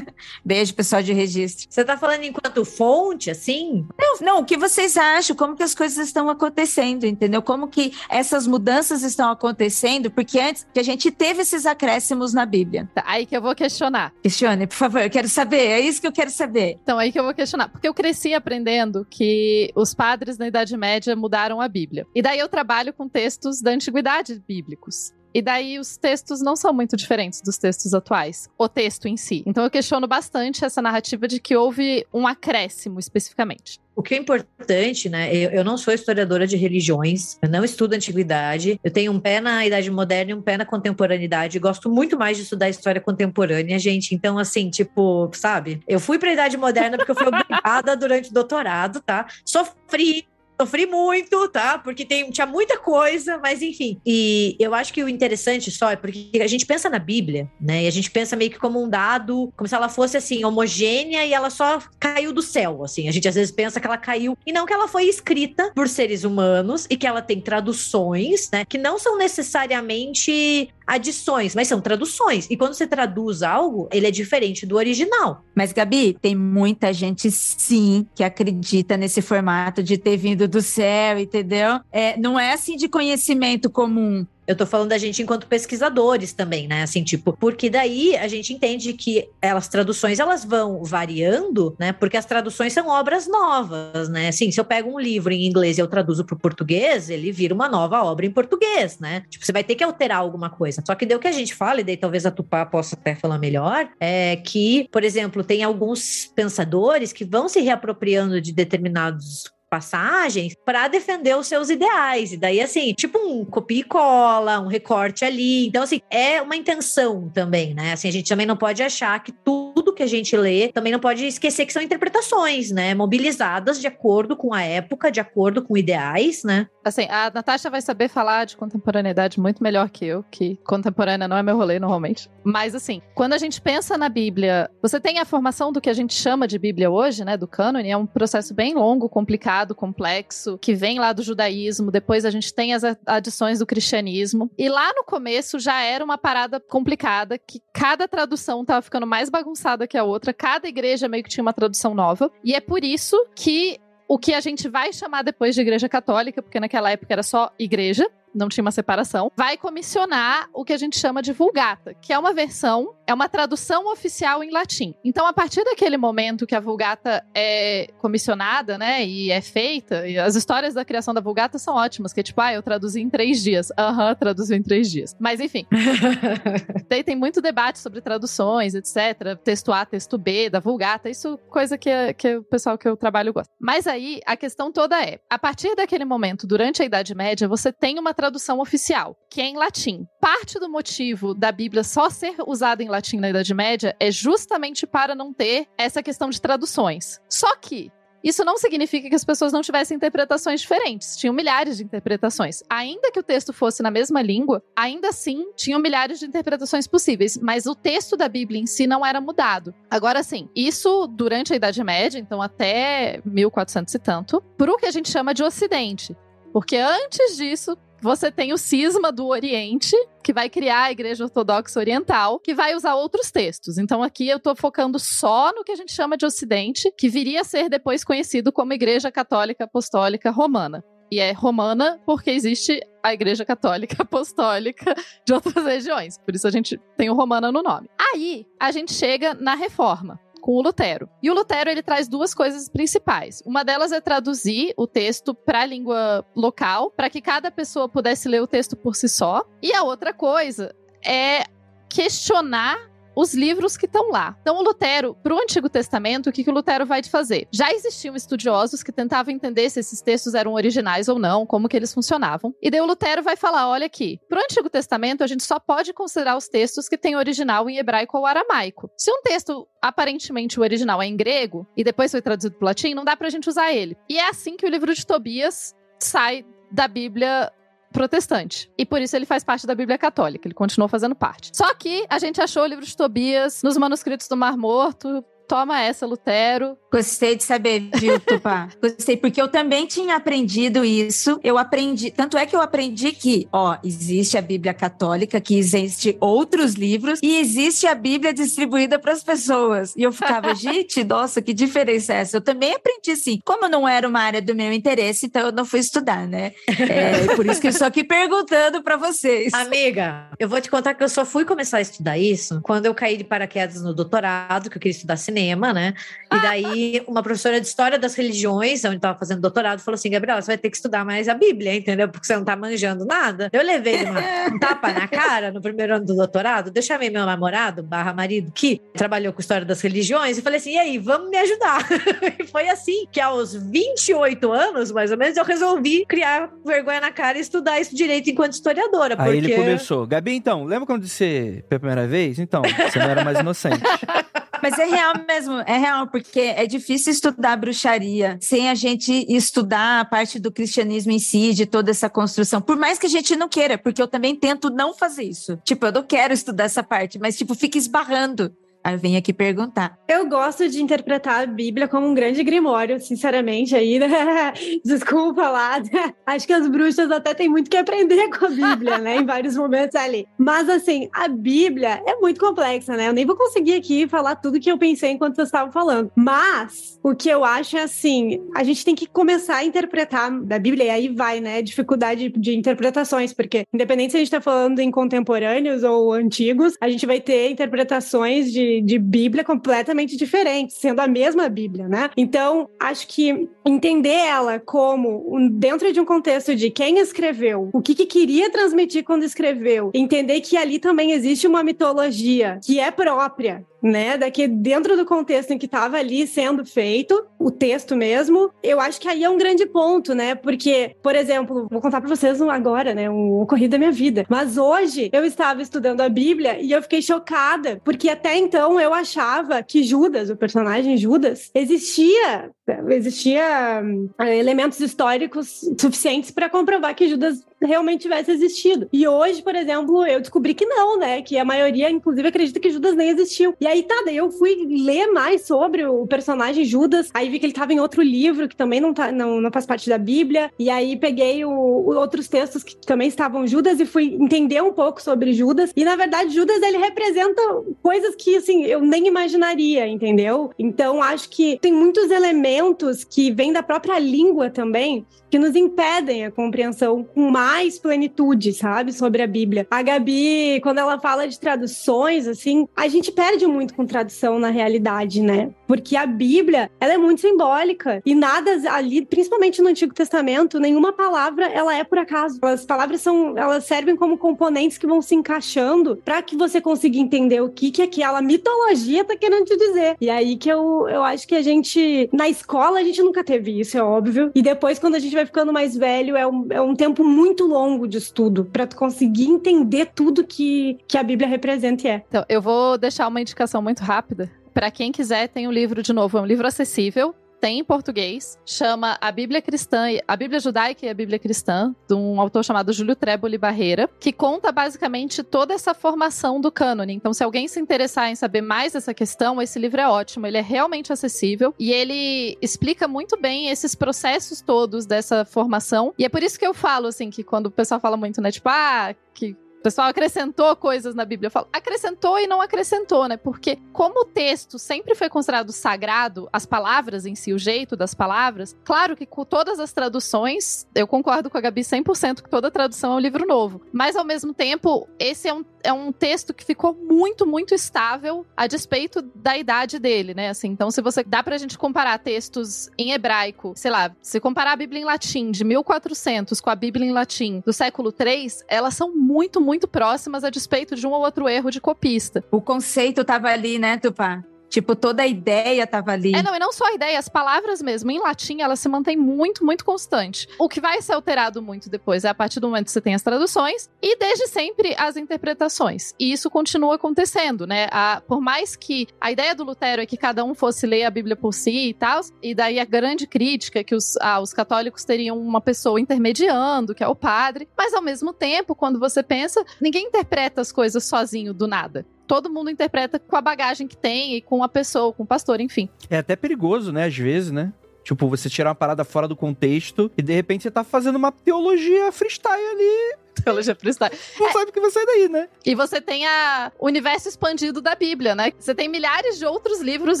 [0.46, 1.66] Beijo, pessoal de registro.
[1.68, 3.84] Você tá falando enquanto fonte, assim?
[3.98, 5.34] Não, não, o que vocês acham?
[5.34, 7.42] Como que as coisas estão acontecendo, entendeu?
[7.42, 10.08] Como que essas mudanças estão acontecendo?
[10.08, 12.88] Porque antes que a gente teve esses acréscimos na Bíblia.
[12.94, 14.14] Tá, aí que eu vou questionar.
[14.22, 15.66] Questione, por favor, eu quero saber.
[15.66, 16.78] É isso que eu quero saber.
[16.80, 17.68] Então, aí que eu vou questionar.
[17.68, 22.06] Porque eu cresci aprendendo que os padres na Idade Média mudaram a Bíblia.
[22.14, 25.12] E daí eu trabalho com textos da antiguidade bíblicos.
[25.36, 29.42] E daí os textos não são muito diferentes dos textos atuais, o texto em si.
[29.44, 33.78] Então eu questiono bastante essa narrativa de que houve um acréscimo especificamente.
[33.94, 35.34] O que é importante, né?
[35.36, 39.38] Eu, eu, não sou historiadora de religiões, eu não estudo antiguidade, eu tenho um pé
[39.38, 41.58] na Idade Moderna e um pé na contemporaneidade.
[41.58, 44.14] Gosto muito mais de estudar história contemporânea, gente.
[44.14, 45.82] Então, assim, tipo, sabe?
[45.86, 49.26] Eu fui para a Idade Moderna porque eu fui obrigada durante o doutorado, tá?
[49.44, 50.26] Sofri
[50.60, 51.78] Sofri muito, tá?
[51.78, 54.00] Porque tem, tinha muita coisa, mas enfim.
[54.06, 57.84] E eu acho que o interessante só é porque a gente pensa na Bíblia, né?
[57.84, 61.24] E a gente pensa meio que como um dado, como se ela fosse assim, homogênea
[61.26, 63.08] e ela só caiu do céu, assim.
[63.08, 65.88] A gente às vezes pensa que ela caiu e não que ela foi escrita por
[65.88, 68.64] seres humanos e que ela tem traduções, né?
[68.64, 72.46] Que não são necessariamente adições, mas são traduções.
[72.48, 75.44] E quando você traduz algo, ele é diferente do original.
[75.54, 81.18] Mas, Gabi, tem muita gente sim que acredita nesse formato de ter vindo do céu,
[81.18, 81.80] entendeu?
[81.90, 84.26] É, não é assim de conhecimento comum.
[84.46, 86.82] Eu tô falando da gente enquanto pesquisadores também, né?
[86.82, 91.92] Assim, tipo, porque daí a gente entende que elas traduções elas vão variando, né?
[91.92, 94.28] Porque as traduções são obras novas, né?
[94.28, 97.32] Assim, se eu pego um livro em inglês e eu traduzo para o português, ele
[97.32, 99.22] vira uma nova obra em português, né?
[99.28, 100.82] Tipo, você vai ter que alterar alguma coisa.
[100.86, 103.38] Só que deu que a gente fala, e daí talvez a Tupá possa até falar
[103.38, 110.54] melhor, é que, por exemplo, tem alguns pensadores que vão se reapropriando de determinados passagens
[110.64, 112.32] para defender os seus ideais.
[112.32, 115.66] E daí, assim, tipo um copia e cola, um recorte ali.
[115.66, 117.92] Então, assim, é uma intenção também, né?
[117.92, 121.00] Assim, a gente também não pode achar que tudo que a gente lê, também não
[121.00, 122.94] pode esquecer que são interpretações, né?
[122.94, 126.68] Mobilizadas de acordo com a época, de acordo com ideais, né?
[126.84, 131.36] Assim, a Natasha vai saber falar de contemporaneidade muito melhor que eu, que contemporânea não
[131.36, 132.30] é meu rolê normalmente.
[132.44, 135.94] Mas, assim, quando a gente pensa na Bíblia, você tem a formação do que a
[135.94, 137.36] gente chama de Bíblia hoje, né?
[137.36, 141.90] Do cânone, é um processo bem longo, complicado complicado, complexo, que vem lá do judaísmo,
[141.90, 144.50] depois a gente tem as adições do cristianismo.
[144.58, 149.30] E lá no começo já era uma parada complicada, que cada tradução tava ficando mais
[149.30, 152.30] bagunçada que a outra, cada igreja meio que tinha uma tradução nova.
[152.44, 153.78] E é por isso que
[154.08, 157.50] o que a gente vai chamar depois de igreja católica, porque naquela época era só
[157.58, 158.06] igreja,
[158.36, 162.18] não tinha uma separação, vai comissionar o que a gente chama de Vulgata, que é
[162.18, 164.94] uma versão, é uma tradução oficial em latim.
[165.04, 170.18] Então, a partir daquele momento que a Vulgata é comissionada, né, e é feita, e
[170.18, 173.08] as histórias da criação da Vulgata são ótimas, que é tipo, ah, eu traduzi em
[173.08, 173.72] três dias.
[173.78, 175.16] Aham, uhum, traduziu em três dias.
[175.18, 175.66] Mas, enfim.
[176.88, 179.36] Daí tem muito debate sobre traduções, etc.
[179.42, 183.32] Texto A, texto B, da Vulgata, isso coisa que, que o pessoal que eu trabalho
[183.32, 183.52] gosta.
[183.58, 187.72] Mas aí, a questão toda é, a partir daquele momento, durante a Idade Média, você
[187.72, 190.04] tem uma tradução tradução oficial, que é em latim.
[190.20, 194.84] Parte do motivo da Bíblia só ser usada em latim na Idade Média é justamente
[194.84, 197.20] para não ter essa questão de traduções.
[197.30, 197.92] Só que
[198.24, 201.16] isso não significa que as pessoas não tivessem interpretações diferentes.
[201.16, 202.64] Tinham milhares de interpretações.
[202.68, 207.38] Ainda que o texto fosse na mesma língua, ainda assim tinham milhares de interpretações possíveis.
[207.40, 209.72] Mas o texto da Bíblia em si não era mudado.
[209.88, 214.86] Agora sim, isso durante a Idade Média, então até 1400 e tanto, para o que
[214.86, 216.16] a gente chama de Ocidente.
[216.56, 219.94] Porque antes disso, você tem o cisma do Oriente,
[220.24, 223.76] que vai criar a Igreja Ortodoxa Oriental, que vai usar outros textos.
[223.76, 227.42] Então aqui eu estou focando só no que a gente chama de Ocidente, que viria
[227.42, 230.82] a ser depois conhecido como Igreja Católica Apostólica Romana.
[231.12, 234.94] E é romana porque existe a Igreja Católica Apostólica
[235.26, 236.16] de outras regiões.
[236.16, 237.90] Por isso a gente tem o romana no nome.
[238.14, 241.08] Aí a gente chega na reforma com o Lutero.
[241.20, 243.42] E o Lutero ele traz duas coisas principais.
[243.44, 248.28] Uma delas é traduzir o texto para a língua local, para que cada pessoa pudesse
[248.28, 249.44] ler o texto por si só.
[249.60, 250.72] E a outra coisa
[251.04, 251.42] é
[251.88, 252.78] questionar
[253.16, 254.36] os livros que estão lá.
[254.42, 257.48] Então, o Lutero, para o Antigo Testamento, o que, que o Lutero vai fazer?
[257.50, 261.76] Já existiam estudiosos que tentavam entender se esses textos eram originais ou não, como que
[261.76, 262.54] eles funcionavam.
[262.60, 265.58] E daí o Lutero vai falar: olha aqui, para o Antigo Testamento, a gente só
[265.58, 268.90] pode considerar os textos que têm original em hebraico ou aramaico.
[268.96, 272.66] Se um texto, aparentemente, o original é em grego e depois foi traduzido para o
[272.66, 273.96] latim, não dá para a gente usar ele.
[274.08, 277.50] E é assim que o livro de Tobias sai da Bíblia
[277.96, 278.70] protestante.
[278.76, 281.50] E por isso ele faz parte da Bíblia Católica, ele continuou fazendo parte.
[281.56, 285.80] Só que a gente achou o livro de Tobias nos manuscritos do Mar Morto, toma
[285.80, 286.76] essa, Lutero.
[286.96, 288.70] Gostei de saber, viu, Tupá?
[288.80, 291.38] Gostei, porque eu também tinha aprendido isso.
[291.44, 296.16] Eu aprendi, tanto é que eu aprendi que, ó, existe a Bíblia Católica, que existe
[296.18, 299.94] outros livros e existe a Bíblia distribuída para as pessoas.
[299.94, 302.38] E eu ficava, gente, nossa, que diferença é essa?
[302.38, 303.40] Eu também aprendi assim.
[303.44, 306.52] Como não era uma área do meu interesse, então eu não fui estudar, né?
[306.66, 309.52] É por isso que eu estou aqui perguntando para vocês.
[309.52, 312.94] Amiga, eu vou te contar que eu só fui começar a estudar isso quando eu
[312.94, 315.92] caí de paraquedas no doutorado, que eu queria estudar cinema, né?
[316.32, 320.40] E daí uma professora de história das religiões, onde estava fazendo doutorado, falou assim: Gabriela,
[320.40, 322.08] você vai ter que estudar mais a Bíblia, entendeu?
[322.08, 323.48] Porque você não tá manjando nada.
[323.52, 324.20] Eu levei uma,
[324.54, 328.52] um tapa na cara no primeiro ano do doutorado, eu chamei meu namorado, barra marido,
[328.52, 331.86] que trabalhou com história das religiões, e falei assim: e aí, vamos me ajudar?
[332.38, 337.12] e foi assim que aos 28 anos, mais ou menos, eu resolvi criar vergonha na
[337.12, 339.16] cara e estudar isso direito enquanto historiadora.
[339.18, 339.52] Aí porque...
[339.52, 340.06] ele começou.
[340.06, 342.38] Gabi, então, lembra quando você pela primeira vez?
[342.38, 343.82] Então, você não era mais inocente.
[344.68, 350.00] Mas é real mesmo, é real, porque é difícil estudar bruxaria sem a gente estudar
[350.00, 352.60] a parte do cristianismo em si, de toda essa construção.
[352.60, 355.56] Por mais que a gente não queira, porque eu também tento não fazer isso.
[355.64, 358.52] Tipo, eu não quero estudar essa parte, mas, tipo, fica esbarrando.
[358.94, 359.98] Vem aqui perguntar.
[360.06, 364.08] Eu gosto de interpretar a Bíblia como um grande grimório, sinceramente, aí, né?
[364.84, 365.82] Desculpa lá.
[366.24, 369.16] Acho que as bruxas até têm muito que aprender com a Bíblia, né?
[369.16, 370.26] Em vários momentos ali.
[370.38, 373.08] Mas, assim, a Bíblia é muito complexa, né?
[373.08, 376.10] Eu nem vou conseguir aqui falar tudo que eu pensei enquanto vocês estavam falando.
[376.14, 380.58] Mas, o que eu acho é assim, a gente tem que começar a interpretar da
[380.58, 381.62] Bíblia, e aí vai, né?
[381.62, 386.88] Dificuldade de interpretações, porque independente se a gente tá falando em contemporâneos ou antigos, a
[386.88, 392.10] gente vai ter interpretações de de, Bíblia completamente diferentes, sendo a mesma Bíblia, né?
[392.16, 397.94] Então, acho que entender ela como dentro de um contexto de quem escreveu, o que,
[397.94, 403.64] que queria transmitir quando escreveu, entender que ali também existe uma mitologia que é própria
[403.82, 404.16] né?
[404.16, 409.00] Daqui dentro do contexto em que estava ali sendo feito, o texto mesmo, eu acho
[409.00, 410.34] que aí é um grande ponto, né?
[410.34, 413.08] Porque, por exemplo, vou contar para vocês agora, né?
[413.10, 414.24] Um ocorrido da minha vida.
[414.28, 418.92] Mas hoje eu estava estudando a Bíblia e eu fiquei chocada, porque até então eu
[418.92, 422.50] achava que Judas, o personagem Judas, existia
[422.88, 423.82] existia
[424.18, 428.88] eh, elementos históricos suficientes para comprovar que Judas realmente tivesse existido.
[428.92, 431.22] E hoje, por exemplo, eu descobri que não, né?
[431.22, 433.54] Que a maioria, inclusive, acredita que Judas nem existiu.
[433.60, 437.46] E aí, tá, daí eu fui ler mais sobre o personagem Judas, aí vi que
[437.46, 440.50] ele estava em outro livro, que também não, tá, não, não faz parte da Bíblia,
[440.58, 444.72] e aí peguei o, o, outros textos que também estavam Judas e fui entender um
[444.72, 445.72] pouco sobre Judas.
[445.76, 447.42] E, na verdade, Judas, ele representa
[447.82, 450.50] coisas que, assim, eu nem imaginaria, entendeu?
[450.58, 456.24] Então, acho que tem muitos elementos que vêm da própria língua também, que nos impedem
[456.24, 459.66] a compreensão com mais plenitude, sabe, sobre a Bíblia.
[459.70, 464.50] A Gabi, quando ela fala de traduções, assim, a gente perde muito com tradução na
[464.50, 465.50] realidade, né?
[465.66, 470.92] Porque a Bíblia, ela é muito simbólica e nada ali, principalmente no Antigo Testamento, nenhuma
[470.92, 472.38] palavra ela é por acaso.
[472.42, 476.98] As palavras são, elas servem como componentes que vão se encaixando para que você consiga
[476.98, 479.96] entender o que que aquela mitologia tá querendo te dizer.
[480.00, 483.58] E aí que eu, eu acho que a gente na escola a gente nunca teve
[483.58, 484.30] isso, é óbvio.
[484.34, 487.46] E depois quando a gente vai ficando mais velho, é um, é um tempo muito
[487.46, 492.02] longo de estudo para tu conseguir entender tudo que que a Bíblia representa e é.
[492.08, 495.82] Então, eu vou deixar uma indicação muito rápida para quem quiser, tem o um livro
[495.82, 500.40] de novo, é um livro acessível, tem em português, chama A Bíblia Cristã, a Bíblia
[500.40, 505.22] Judaica e a Bíblia Cristã, de um autor chamado Júlio Tréboli Barreira, que conta basicamente
[505.22, 506.94] toda essa formação do cânone.
[506.94, 510.38] Então, se alguém se interessar em saber mais dessa questão, esse livro é ótimo, ele
[510.38, 515.92] é realmente acessível e ele explica muito bem esses processos todos dessa formação.
[515.98, 518.30] E é por isso que eu falo, assim, que quando o pessoal fala muito, né,
[518.30, 519.36] tipo, ah, que
[519.66, 521.26] pessoal acrescentou coisas na Bíblia.
[521.26, 523.16] Eu falo, acrescentou e não acrescentou, né?
[523.16, 527.92] Porque como o texto sempre foi considerado sagrado, as palavras em si, o jeito das
[527.92, 532.48] palavras, claro que com todas as traduções, eu concordo com a Gabi 100% que toda
[532.48, 533.60] tradução é um livro novo.
[533.72, 538.24] Mas ao mesmo tempo, esse é um, é um texto que ficou muito, muito estável
[538.36, 540.28] a despeito da idade dele, né?
[540.28, 544.52] Assim, então se você dá pra gente comparar textos em hebraico, sei lá, se comparar
[544.52, 548.74] a Bíblia em latim de 1400 com a Bíblia em latim do século 3, elas
[548.74, 552.22] são muito, muito muito próximas a despeito de um ou outro erro de copista.
[552.30, 554.22] O conceito tava ali, né, Tupá?
[554.48, 556.14] Tipo, toda a ideia tava ali.
[556.14, 557.90] É, não, e não só a ideia, as palavras mesmo.
[557.90, 560.28] Em latim, ela se mantém muito, muito constante.
[560.38, 562.94] O que vai ser alterado muito depois é a partir do momento que você tem
[562.94, 565.94] as traduções e desde sempre as interpretações.
[565.98, 567.68] E isso continua acontecendo, né?
[567.70, 570.90] A, por mais que a ideia do Lutero é que cada um fosse ler a
[570.90, 574.84] Bíblia por si e tal, e daí a grande crítica que os, ah, os católicos
[574.84, 579.44] teriam uma pessoa intermediando, que é o padre, mas ao mesmo tempo, quando você pensa,
[579.60, 581.86] ninguém interpreta as coisas sozinho do nada.
[582.06, 585.40] Todo mundo interpreta com a bagagem que tem e com a pessoa, com o pastor,
[585.40, 585.68] enfim.
[585.90, 586.86] É até perigoso, né?
[586.86, 587.52] Às vezes, né?
[587.86, 591.12] Tipo, você tirar uma parada fora do contexto e de repente você tá fazendo uma
[591.12, 592.96] teologia freestyle ali.
[593.22, 593.96] Teologia freestyle.
[594.18, 594.32] Não é.
[594.32, 595.28] sabe o que vai sair daí, né?
[595.44, 598.32] E você tem a universo expandido da Bíblia, né?
[598.38, 600.00] Você tem milhares de outros livros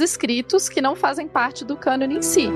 [0.00, 2.50] escritos que não fazem parte do cânone em si.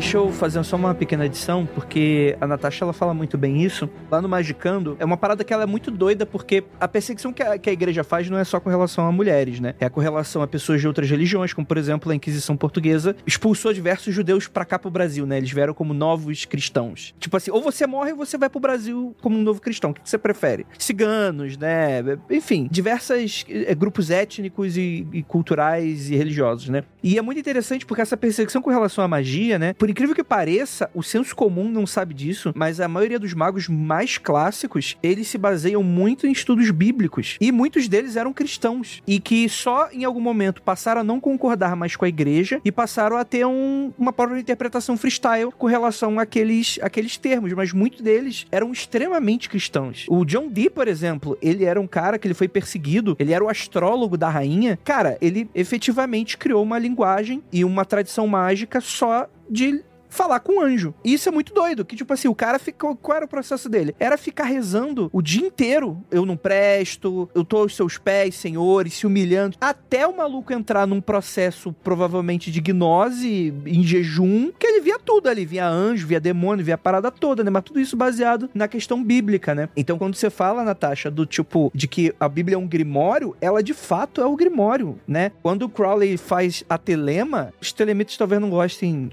[0.00, 3.86] Deixa eu fazer só uma pequena adição, porque a Natasha ela fala muito bem isso.
[4.10, 7.42] Lá no Magicando, é uma parada que ela é muito doida, porque a perseguição que
[7.42, 9.74] a, que a igreja faz não é só com relação a mulheres, né?
[9.78, 13.74] É com relação a pessoas de outras religiões, como por exemplo a Inquisição Portuguesa expulsou
[13.74, 15.36] diversos judeus pra cá pro Brasil, né?
[15.36, 17.14] Eles vieram como novos cristãos.
[17.20, 19.90] Tipo assim, ou você morre ou você vai pro Brasil como um novo cristão.
[19.90, 20.64] O que você prefere?
[20.78, 22.02] Ciganos, né?
[22.30, 26.84] Enfim, diversos é, grupos étnicos e, e culturais e religiosos, né?
[27.02, 29.74] E é muito interessante porque essa perseguição com relação à magia, né?
[29.74, 33.68] Por incrível que pareça, o senso comum não sabe disso, mas a maioria dos magos
[33.68, 37.36] mais clássicos, eles se baseiam muito em estudos bíblicos.
[37.40, 39.02] E muitos deles eram cristãos.
[39.06, 42.72] E que só em algum momento passaram a não concordar mais com a igreja e
[42.72, 47.52] passaram a ter um, uma própria interpretação freestyle com relação àqueles, àqueles termos.
[47.52, 50.06] Mas muitos deles eram extremamente cristãos.
[50.08, 53.44] O John Dee, por exemplo, ele era um cara que ele foi perseguido, ele era
[53.44, 54.78] o astrólogo da rainha.
[54.84, 60.60] Cara, ele efetivamente criou uma linguagem e uma tradição mágica só de falar com o
[60.60, 60.92] anjo.
[61.04, 63.68] E isso é muito doido, que tipo assim, o cara ficou, qual era o processo
[63.68, 63.94] dele?
[63.98, 68.94] Era ficar rezando o dia inteiro, eu não presto, eu tô aos seus pés, senhores,
[68.94, 74.80] se humilhando, até o maluco entrar num processo provavelmente de gnose em jejum, que ele
[74.80, 77.50] via tudo ali, via anjo, via demônio, via parada toda, né?
[77.50, 79.68] Mas tudo isso baseado na questão bíblica, né?
[79.76, 83.62] Então quando você fala, Natasha, do tipo, de que a Bíblia é um grimório, ela
[83.62, 85.30] de fato é o grimório, né?
[85.42, 89.10] Quando o Crowley faz a telema, os telemitas talvez não gostem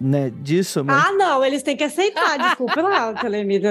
[0.00, 1.04] né, disso, mas...
[1.04, 3.68] Ah, não, eles têm que aceitar, desculpa lá, Telemita.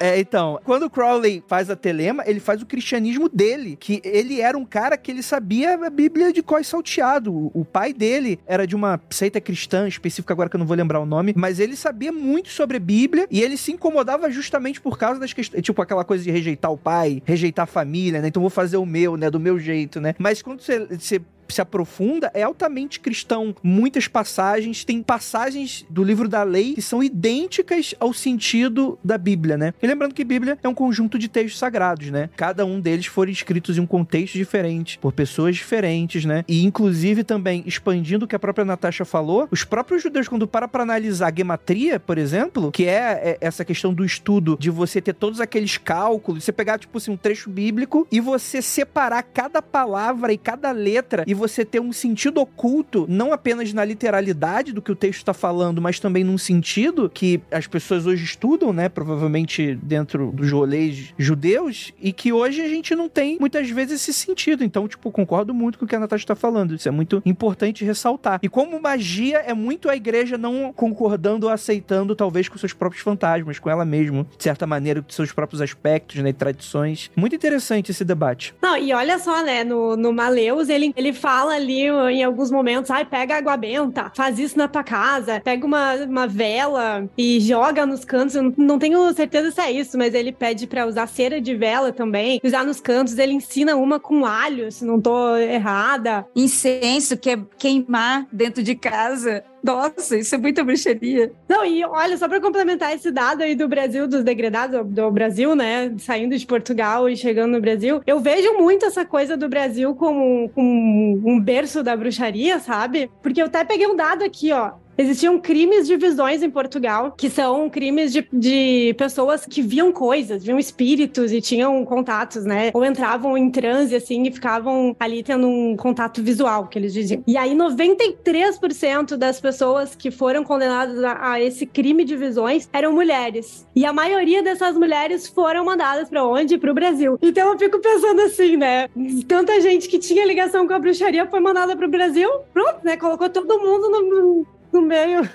[0.00, 4.40] É, então, quando o Crowley faz a telema, ele faz o cristianismo dele, que ele
[4.40, 7.50] era um cara que ele sabia a Bíblia de cós salteado.
[7.54, 11.00] O pai dele era de uma seita cristã específica, agora que eu não vou lembrar
[11.00, 14.98] o nome, mas ele sabia muito sobre a Bíblia e ele se incomodava justamente por
[14.98, 18.28] causa das questões, tipo aquela coisa de rejeitar o pai, rejeitar a família, né?
[18.28, 20.14] Então vou fazer o meu, né, do meu jeito, né?
[20.18, 21.20] Mas quando você, você
[21.50, 23.54] se aprofunda, é altamente cristão.
[23.62, 29.56] Muitas passagens, tem passagens do livro da lei que são idênticas ao sentido da Bíblia,
[29.56, 29.74] né?
[29.82, 32.30] E lembrando que Bíblia é um conjunto de textos sagrados, né?
[32.36, 36.44] Cada um deles foram escritos em um contexto diferente, por pessoas diferentes, né?
[36.48, 40.68] E inclusive também expandindo o que a própria Natasha falou, os próprios judeus, quando para
[40.68, 45.00] para analisar a gematria, por exemplo, que é, é essa questão do estudo de você
[45.00, 49.60] ter todos aqueles cálculos, você pegar, tipo assim, um trecho bíblico e você separar cada
[49.60, 54.82] palavra e cada letra e você ter um sentido oculto, não apenas na literalidade do
[54.82, 58.88] que o texto está falando, mas também num sentido que as pessoas hoje estudam, né?
[58.88, 64.12] Provavelmente dentro dos rolês judeus, e que hoje a gente não tem muitas vezes esse
[64.12, 64.62] sentido.
[64.62, 66.74] Então, tipo, concordo muito com o que a Natasha está falando.
[66.74, 68.38] Isso é muito importante ressaltar.
[68.42, 73.02] E como magia é muito a igreja não concordando ou aceitando, talvez, com seus próprios
[73.02, 76.28] fantasmas, com ela mesma, de certa maneira, com seus próprios aspectos, né?
[76.28, 77.10] E tradições.
[77.16, 78.54] Muito interessante esse debate.
[78.60, 79.64] Não, e olha só, né?
[79.64, 84.10] No, no Maleus, ele, ele fala fala ali em alguns momentos, ai, pega água benta,
[84.16, 88.34] faz isso na tua casa, pega uma, uma vela e joga nos cantos.
[88.34, 91.92] Eu não tenho certeza se é isso, mas ele pede para usar cera de vela
[91.92, 93.16] também, usar nos cantos.
[93.16, 96.26] Ele ensina uma com alho, se não tô errada.
[96.34, 99.44] Incenso, que é queimar dentro de casa.
[99.62, 101.32] Nossa, isso é muita bruxaria.
[101.48, 105.54] Não, e olha, só para complementar esse dado aí do Brasil, dos degradados do Brasil,
[105.54, 105.94] né?
[105.98, 110.48] Saindo de Portugal e chegando no Brasil, eu vejo muito essa coisa do Brasil como,
[110.50, 113.10] como um berço da bruxaria, sabe?
[113.22, 114.72] Porque eu até peguei um dado aqui, ó.
[115.00, 120.44] Existiam crimes de visões em Portugal, que são crimes de, de pessoas que viam coisas,
[120.44, 122.70] viam espíritos e tinham contatos, né?
[122.74, 127.24] Ou entravam em transe, assim, e ficavam ali tendo um contato visual, que eles diziam.
[127.26, 132.92] E aí, 93% das pessoas que foram condenadas a, a, esse crime de visões eram
[132.92, 133.66] mulheres.
[133.74, 136.58] E a maioria dessas mulheres foram mandadas para onde?
[136.58, 137.18] Para o Brasil.
[137.22, 138.86] Então eu fico pensando assim, né?
[139.26, 142.98] Tanta gente que tinha ligação com a bruxaria foi mandada para o Brasil, pronto, né?
[142.98, 145.28] Colocou todo mundo no no meio.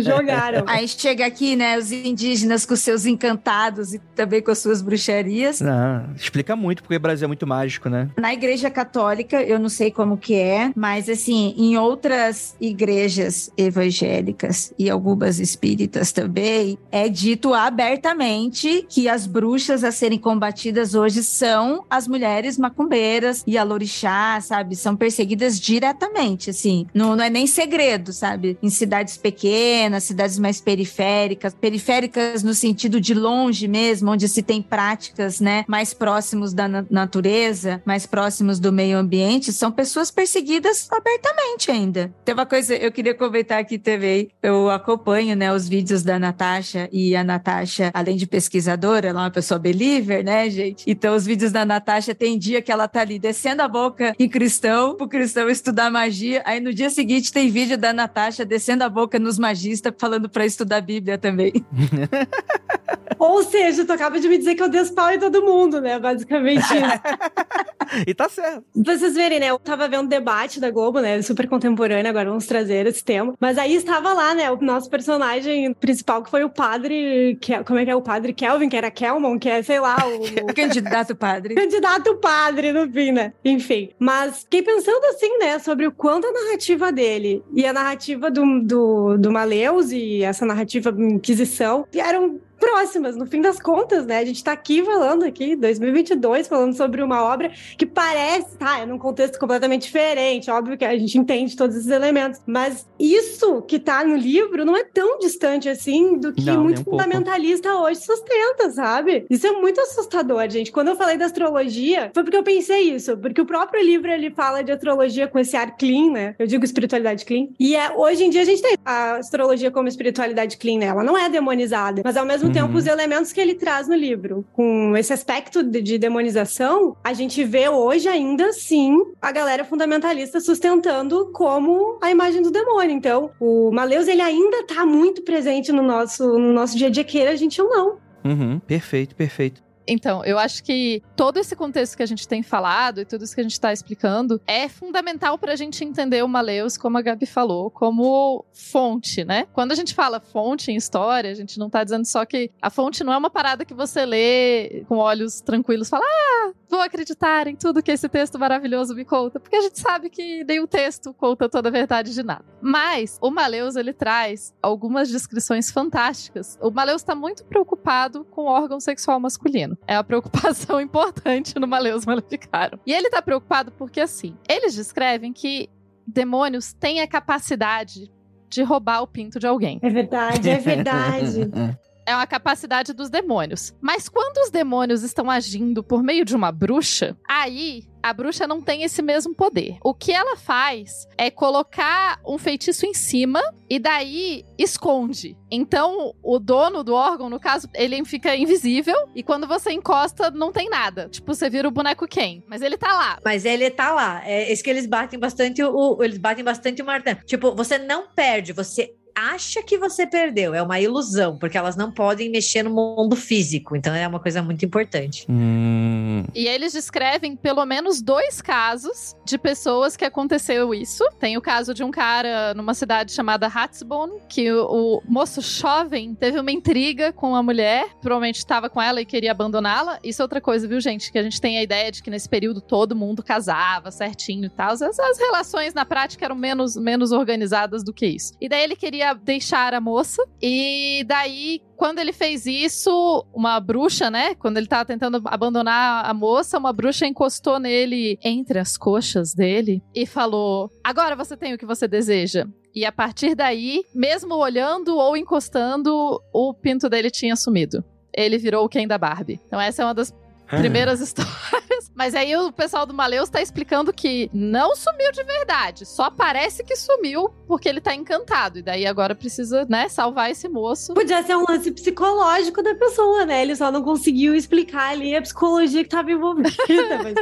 [0.00, 0.64] Jogaram.
[0.66, 5.60] Aí chega aqui, né, os indígenas com seus encantados e também com as suas bruxarias.
[5.60, 8.08] Não, explica muito, porque o Brasil é muito mágico, né?
[8.18, 14.72] Na igreja católica, eu não sei como que é, mas assim, em outras igrejas evangélicas
[14.78, 21.84] e algumas espíritas também, é dito abertamente que as bruxas a serem combatidas hoje são
[21.88, 24.76] as mulheres macumbeiras e a lorixá, sabe?
[24.76, 26.86] São perseguidas diretamente, assim.
[26.92, 28.41] Não, não é nem segredo, sabe?
[28.62, 34.62] Em cidades pequenas, cidades mais periféricas, periféricas no sentido de longe mesmo, onde se tem
[34.62, 40.88] práticas, né, mais próximos da na natureza, mais próximos do meio ambiente, são pessoas perseguidas
[40.90, 42.12] abertamente ainda.
[42.24, 44.30] Tem uma coisa eu queria comentar aqui também.
[44.42, 49.24] Eu acompanho, né, os vídeos da Natasha e a Natasha, além de pesquisadora, ela é
[49.24, 50.84] uma pessoa believer, né, gente?
[50.86, 54.28] Então os vídeos da Natasha tem dia que ela tá ali descendo a boca em
[54.28, 56.42] cristão, pro cristão estudar magia.
[56.46, 60.46] Aí no dia seguinte tem vídeo da Natasha descendo a boca nos magistas falando para
[60.46, 61.52] estudar Bíblia também.
[63.22, 65.80] Ou seja, tu acaba de me dizer que eu dei os pau em todo mundo,
[65.80, 65.96] né?
[65.96, 66.74] Basicamente isso.
[68.04, 68.64] e tá certo.
[68.74, 69.46] Vocês verem, né?
[69.46, 71.22] Eu tava vendo o debate da Globo, né?
[71.22, 73.34] Super contemporâneo, agora vamos trazer esse tema.
[73.38, 74.50] Mas aí estava lá, né?
[74.50, 77.38] O nosso personagem principal, que foi o padre.
[77.40, 79.96] Que, como é que é o padre Kelvin, que era Kelmon, que é, sei lá,
[80.04, 80.22] o.
[80.50, 81.54] o candidato padre.
[81.54, 83.32] candidato padre, no fim, né?
[83.44, 83.90] Enfim.
[84.00, 85.58] Mas fiquei pensando assim, né?
[85.60, 90.44] Sobre o quanto a narrativa dele e a narrativa do, do, do Maleus e essa
[90.46, 94.18] narrativa Inquisição eram próximas, no fim das contas, né?
[94.18, 98.86] A gente tá aqui falando aqui, 2022, falando sobre uma obra que parece, tá, é
[98.86, 103.80] num contexto completamente diferente, óbvio que a gente entende todos esses elementos, mas isso que
[103.80, 107.02] tá no livro não é tão distante assim do que Não, muito um pouco.
[107.02, 109.26] fundamentalista hoje sustenta, sabe?
[109.28, 110.70] Isso é muito assustador, gente.
[110.70, 114.30] Quando eu falei da astrologia, foi porque eu pensei isso, porque o próprio livro ele
[114.30, 116.36] fala de astrologia com esse ar clean, né?
[116.38, 117.48] Eu digo espiritualidade clean.
[117.58, 120.86] E é, hoje em dia a gente tem a astrologia como espiritualidade clean, né?
[120.86, 122.76] Ela não é demonizada, mas ao mesmo tempo Uhum.
[122.76, 127.42] os elementos que ele traz no livro, com esse aspecto de, de demonização, a gente
[127.44, 132.90] vê hoje ainda assim a galera fundamentalista sustentando como a imagem do demônio.
[132.92, 137.04] Então, o Maleus ele ainda tá muito presente no nosso, no nosso dia a dia,
[137.04, 137.96] queira a gente ou não.
[138.24, 139.62] Uhum, perfeito, perfeito.
[139.86, 143.34] Então, eu acho que todo esse contexto que a gente tem falado e tudo isso
[143.34, 147.26] que a gente tá explicando é fundamental pra gente entender o Maleus, como a Gabi
[147.26, 149.46] falou, como fonte, né?
[149.52, 152.70] Quando a gente fala fonte em história, a gente não tá dizendo só que a
[152.70, 157.46] fonte não é uma parada que você lê com olhos tranquilos, fala, ah, vou acreditar
[157.46, 161.12] em tudo que esse texto maravilhoso me conta, porque a gente sabe que nenhum texto
[161.14, 162.44] conta toda a verdade de nada.
[162.60, 166.58] Mas o Maleus, ele traz algumas descrições fantásticas.
[166.60, 169.71] O Maleus tá muito preocupado com o órgão sexual masculino.
[169.86, 172.78] É uma preocupação importante no Maleus Maleficarum.
[172.86, 175.68] E ele tá preocupado porque, assim, eles descrevem que
[176.06, 178.10] demônios têm a capacidade
[178.48, 179.78] de roubar o pinto de alguém.
[179.82, 181.50] É verdade, é verdade.
[182.06, 183.72] É uma capacidade dos demônios.
[183.80, 188.60] Mas quando os demônios estão agindo por meio de uma bruxa, aí a bruxa não
[188.60, 189.76] tem esse mesmo poder.
[189.84, 193.40] O que ela faz é colocar um feitiço em cima
[193.70, 195.36] e daí esconde.
[195.50, 200.50] Então, o dono do órgão, no caso, ele fica invisível e quando você encosta, não
[200.50, 201.08] tem nada.
[201.08, 202.42] Tipo, você vira o boneco Ken.
[202.48, 203.18] Mas ele tá lá.
[203.24, 204.22] Mas ele tá lá.
[204.26, 207.20] É isso que eles batem bastante o- eles batem bastante o martelo.
[207.24, 210.54] Tipo, você não perde, você acha que você perdeu.
[210.54, 213.76] É uma ilusão, porque elas não podem mexer no mundo físico.
[213.76, 215.26] Então é uma coisa muito importante.
[215.28, 221.04] Hum, E eles descrevem pelo menos dois casos de pessoas que aconteceu isso.
[221.18, 226.14] Tem o caso de um cara numa cidade chamada Ratsbone, que o, o moço jovem
[226.14, 229.98] teve uma intriga com uma mulher, provavelmente estava com ela e queria abandoná-la.
[230.02, 231.10] Isso é outra coisa, viu, gente?
[231.12, 234.50] Que a gente tem a ideia de que nesse período todo mundo casava certinho e
[234.50, 234.72] tal.
[234.72, 238.32] As, as relações na prática eram menos, menos organizadas do que isso.
[238.40, 244.08] E daí ele queria deixar a moça, e daí quando ele fez isso, uma bruxa,
[244.08, 244.36] né?
[244.36, 249.82] Quando ele tava tentando abandonar a moça, uma bruxa encostou nele entre as coxas dele
[249.92, 252.46] e falou: Agora você tem o que você deseja.
[252.74, 257.84] E a partir daí, mesmo olhando ou encostando, o pinto dele tinha sumido.
[258.14, 259.40] Ele virou o Ken da Barbie.
[259.46, 260.14] Então, essa é uma das
[260.56, 261.90] primeiras histórias.
[261.94, 265.86] Mas aí o pessoal do Maleus tá explicando que não sumiu de verdade.
[265.86, 268.58] Só parece que sumiu porque ele tá encantado.
[268.58, 270.94] E daí agora precisa, né, salvar esse moço.
[270.94, 273.42] Podia ser um lance psicológico da pessoa, né?
[273.42, 276.50] Ele só não conseguiu explicar ali a psicologia que tava envolvida.
[277.02, 277.14] Mas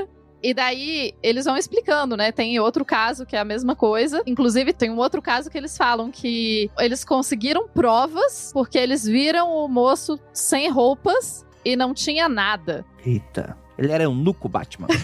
[0.43, 2.33] E daí eles vão explicando, né?
[2.33, 4.23] Tem outro caso que é a mesma coisa.
[4.27, 9.51] Inclusive, tem um outro caso que eles falam que eles conseguiram provas porque eles viram
[9.51, 12.85] o moço sem roupas e não tinha nada.
[13.05, 13.57] Eita.
[13.79, 14.89] Ele era um nuco, Batman.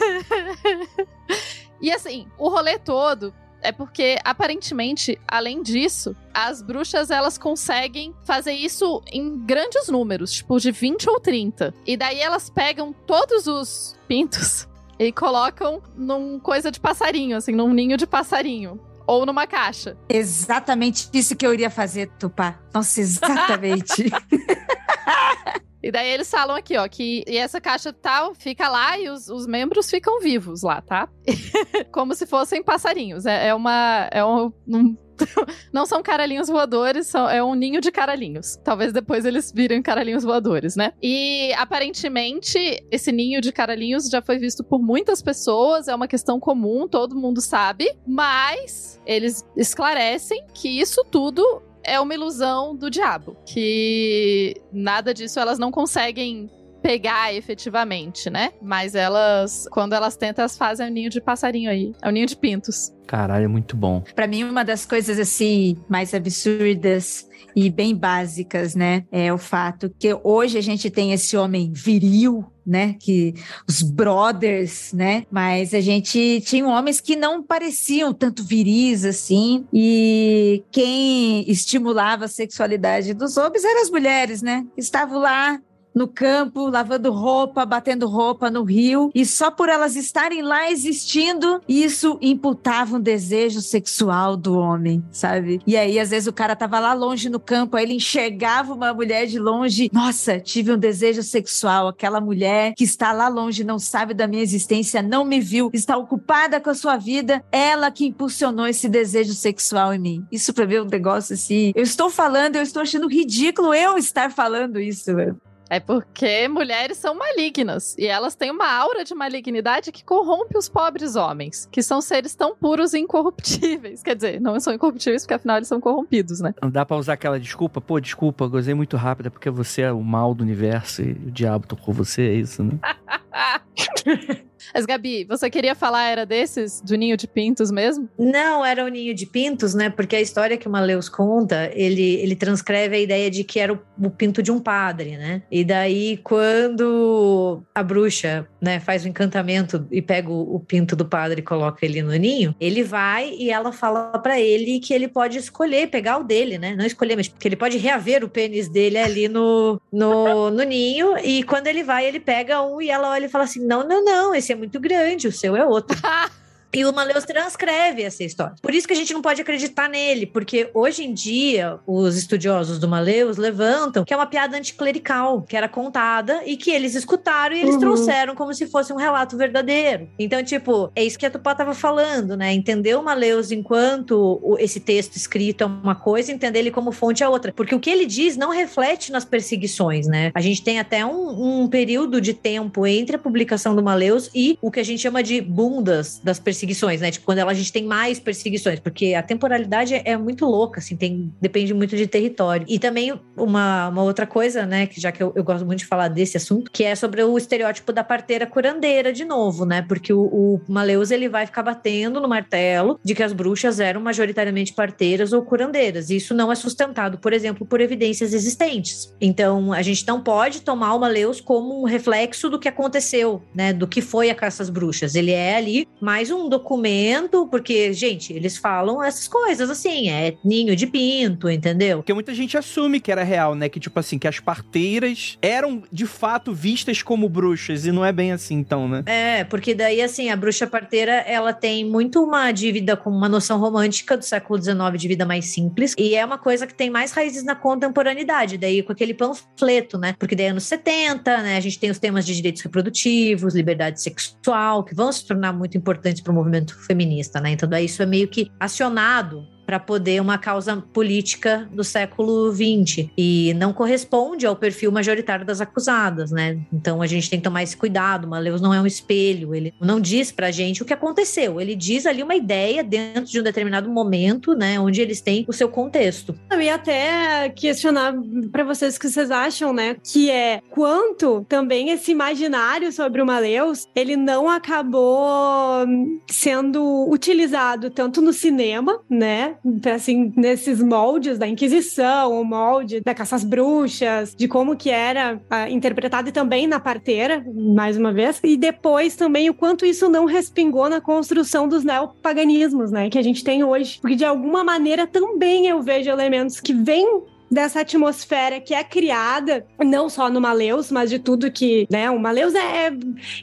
[1.81, 8.53] E assim, o rolê todo é porque aparentemente, além disso, as bruxas elas conseguem fazer
[8.53, 11.75] isso em grandes números, tipo de 20 ou 30.
[11.87, 14.69] E daí elas pegam todos os pintos
[14.99, 18.81] e colocam num coisa de passarinho, assim, num ninho de passarinho.
[19.09, 19.97] Ou numa caixa.
[20.09, 22.59] Exatamente isso que eu iria fazer, Tupá.
[22.75, 24.11] Nossa, exatamente.
[25.87, 29.29] E daí eles falam aqui, ó, que e essa caixa tal fica lá e os,
[29.29, 31.09] os membros ficam vivos lá, tá?
[31.93, 33.25] Como se fossem passarinhos.
[33.25, 34.09] É, é uma.
[34.11, 34.97] É um, um
[35.73, 38.57] não são caralhinhos voadores, são, é um ninho de caralhinhos.
[38.65, 40.93] Talvez depois eles virem caralhinhos voadores, né?
[41.01, 46.41] E aparentemente, esse ninho de caralhinhos já foi visto por muitas pessoas, é uma questão
[46.41, 53.37] comum, todo mundo sabe, mas eles esclarecem que isso tudo é uma ilusão do diabo.
[53.47, 56.51] Que nada disso elas não conseguem
[56.83, 58.53] pegar efetivamente, né?
[58.63, 61.93] Mas elas, quando elas tentam, elas fazem o ninho de passarinho aí.
[62.03, 62.93] É o ninho de pintos.
[63.07, 64.03] Caralho, é muito bom.
[64.15, 67.27] Para mim, uma das coisas assim mais absurdas
[67.57, 72.45] e bem básicas, né, é o fato que hoje a gente tem esse homem viril,
[72.67, 73.35] né, que
[73.69, 80.65] os brothers, né, mas a gente tinha homens que não pareciam tanto viris assim, e
[80.71, 85.61] quem estimulava a sexualidade dos homens eram as mulheres, né, estavam lá
[85.97, 91.63] no campo, lavando roupa, batendo roupa no rio, e só por elas estarem lá existindo,
[91.67, 95.59] isso imputava um desejo sexual do homem, sabe?
[95.67, 98.93] E aí, às vezes, o cara tava lá longe no campo, aí ele enxergava uma
[98.93, 103.79] mulher de longe, nossa, tive um desejo sexual, aquela mulher que está lá longe, não
[103.79, 108.07] sabe da minha existência, não me viu, está ocupada com a sua vida, ela que
[108.07, 110.27] impulsionou esse desejo sexual em mim.
[110.31, 111.73] Isso pra mim é um negócio assim.
[111.75, 115.41] Eu estou falando, eu estou achando ridículo eu estar falando isso, velho.
[115.69, 120.69] É porque mulheres são malignas e elas têm uma aura de malignidade que corrompe os
[120.69, 124.03] pobres homens, que são seres tão puros e incorruptíveis.
[124.03, 126.55] Quer dizer, não são incorruptíveis porque afinal eles são corrompidos, né?
[126.63, 127.81] Não dá pra usar aquela desculpa?
[127.81, 131.31] Pô, desculpa, gozei muito rápido, é porque você é o mal do universo e o
[131.31, 132.79] diabo tocou você, é isso, né?
[134.77, 138.11] Mas, Gabi, você queria falar, era desses, do ninho de pintos mesmo?
[138.19, 139.89] Não, era o ninho de pintos, né?
[139.89, 143.73] Porque a história que o Maleus conta, ele, ele transcreve a ideia de que era
[143.73, 145.41] o, o pinto de um padre, né?
[145.51, 151.07] E daí, quando a bruxa, né, faz o encantamento e pega o, o pinto do
[151.07, 155.09] padre e coloca ele no ninho, ele vai e ela fala para ele que ele
[155.09, 156.77] pode escolher pegar o dele, né?
[156.77, 161.17] Não escolher, mas que ele pode reaver o pênis dele ali no, no, no ninho.
[161.17, 164.05] E quando ele vai, ele pega um e ela olha e fala assim: não, não,
[164.05, 165.97] não, esse é muito grande, o seu é outro.
[166.73, 168.55] E o Maleus transcreve essa história.
[168.61, 172.79] Por isso que a gente não pode acreditar nele, porque hoje em dia os estudiosos
[172.79, 177.57] do Maleus levantam que é uma piada anticlerical, que era contada e que eles escutaram
[177.57, 177.81] e eles uhum.
[177.81, 180.09] trouxeram como se fosse um relato verdadeiro.
[180.19, 182.53] Então, tipo, é isso que a Tupá tava falando, né?
[182.53, 187.29] Entender o Maleus enquanto esse texto escrito é uma coisa, entender ele como fonte é
[187.29, 187.53] outra.
[187.53, 190.31] Porque o que ele diz não reflete nas perseguições, né?
[190.35, 194.59] A gente tem até um, um período de tempo entre a publicação do Maleus e
[194.61, 197.11] o que a gente chama de bundas das perseguições perseguições, né?
[197.11, 201.33] Tipo, quando a gente tem mais perseguições, porque a temporalidade é muito louca, assim, tem,
[201.41, 202.67] depende muito de território.
[202.69, 205.87] E também uma, uma outra coisa, né, que já que eu, eu gosto muito de
[205.87, 209.83] falar desse assunto, que é sobre o estereótipo da parteira curandeira, de novo, né?
[209.83, 214.01] Porque o, o Maleus, ele vai ficar batendo no martelo de que as bruxas eram
[214.01, 216.09] majoritariamente parteiras ou curandeiras.
[216.09, 219.15] E isso não é sustentado, por exemplo, por evidências existentes.
[219.21, 223.73] Então, a gente não pode tomar o Maleus como um reflexo do que aconteceu, né?
[223.73, 225.15] Do que foi a caça às bruxas.
[225.15, 230.75] Ele é ali mais um documento, porque, gente, eles falam essas coisas assim, é ninho
[230.77, 231.99] de pinto, entendeu?
[231.99, 233.69] Porque muita gente assume que era real, né?
[233.69, 238.13] Que, tipo assim, que as parteiras eram de fato vistas como bruxas, e não é
[238.13, 239.03] bem assim, então, né?
[239.07, 243.59] É, porque daí, assim, a bruxa parteira, ela tem muito uma dívida com uma noção
[243.59, 247.13] romântica do século XIX de vida mais simples, e é uma coisa que tem mais
[247.13, 250.15] raízes na contemporaneidade, daí com aquele panfleto, né?
[250.19, 254.85] Porque daí anos 70, né, a gente tem os temas de direitos reprodutivos, liberdade sexual,
[254.85, 257.51] que vão se tornar muito importantes para movimento feminista, né?
[257.51, 263.09] Então, daí isso é meio que acionado para poder uma causa política do século XX
[263.19, 266.59] e não corresponde ao perfil majoritário das acusadas, né?
[266.73, 268.29] Então a gente tem que tomar esse cuidado.
[268.29, 272.07] Maleus não é um espelho, ele não diz para gente o que aconteceu, ele diz
[272.07, 276.35] ali uma ideia dentro de um determinado momento, né, onde eles têm o seu contexto.
[276.51, 278.15] Eu ia até questionar
[278.53, 283.27] para vocês o que vocês acham, né, que é quanto também esse imaginário sobre o
[283.27, 285.87] Maleus, ele não acabou
[286.31, 289.56] sendo utilizado tanto no cinema, né,
[289.95, 295.37] Assim, nesses moldes da Inquisição, o molde da caça às bruxas, de como que era
[295.37, 300.09] uh, interpretado e também na parteira, mais uma vez, e depois também o quanto isso
[300.09, 303.99] não respingou na construção dos neopaganismos, né, que a gente tem hoje.
[304.01, 309.67] Porque de alguma maneira também eu vejo elementos que vêm dessa atmosfera que é criada,
[309.85, 312.93] não só no Maleus, mas de tudo que, né, o Maleus é,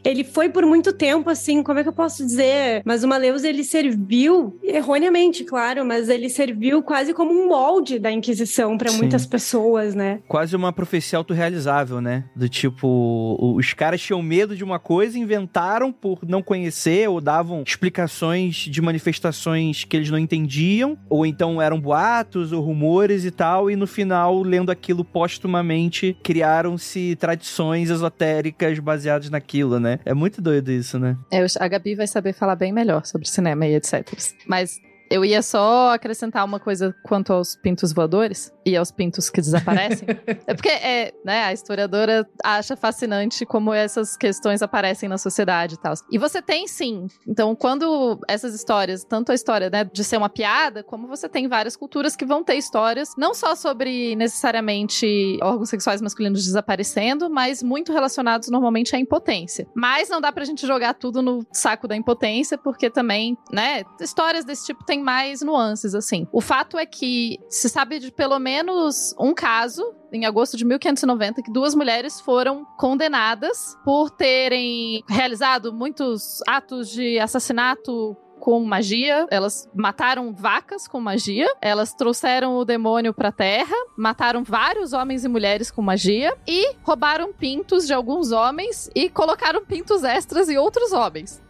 [0.03, 2.81] ele foi por muito tempo assim, como é que eu posso dizer?
[2.85, 8.11] Mas o Maleus ele serviu erroneamente, claro, mas ele serviu quase como um molde da
[8.11, 10.19] Inquisição para muitas pessoas, né?
[10.27, 12.25] Quase uma profecia autorrealizável, né?
[12.35, 17.63] Do tipo, os caras tinham medo de uma coisa, inventaram por não conhecer ou davam
[17.65, 23.69] explicações de manifestações que eles não entendiam, ou então eram boatos ou rumores e tal,
[23.69, 29.99] e no final, lendo aquilo póstumamente, criaram-se tradições esotéricas baseadas naquilo, né?
[30.03, 31.17] É muito doido isso, né?
[31.31, 34.07] É, a Gabi vai saber falar bem melhor sobre cinema e etc.
[34.47, 34.81] Mas
[35.13, 40.07] eu ia só acrescentar uma coisa quanto aos pintos voadores e aos pintos que desaparecem.
[40.47, 45.77] é porque é, né, a historiadora acha fascinante como essas questões aparecem na sociedade e
[45.77, 45.93] tal.
[46.11, 47.05] E você tem sim.
[47.27, 51.47] Então, quando essas histórias, tanto a história, né, de ser uma piada, como você tem
[51.47, 57.61] várias culturas que vão ter histórias não só sobre necessariamente órgãos sexuais masculinos desaparecendo, mas
[57.61, 59.67] muito relacionados normalmente à impotência.
[59.75, 64.43] Mas não dá pra gente jogar tudo no saco da impotência, porque também, né, histórias
[64.43, 66.27] desse tipo tem mais nuances assim.
[66.31, 71.41] O fato é que se sabe de pelo menos um caso em agosto de 1590
[71.43, 79.25] que duas mulheres foram condenadas por terem realizado muitos atos de assassinato com magia.
[79.31, 81.47] Elas mataram vacas com magia.
[81.61, 83.73] Elas trouxeram o demônio pra terra.
[83.97, 86.35] Mataram vários homens e mulheres com magia.
[86.45, 88.89] E roubaram pintos de alguns homens.
[88.93, 91.41] E colocaram pintos extras em outros homens.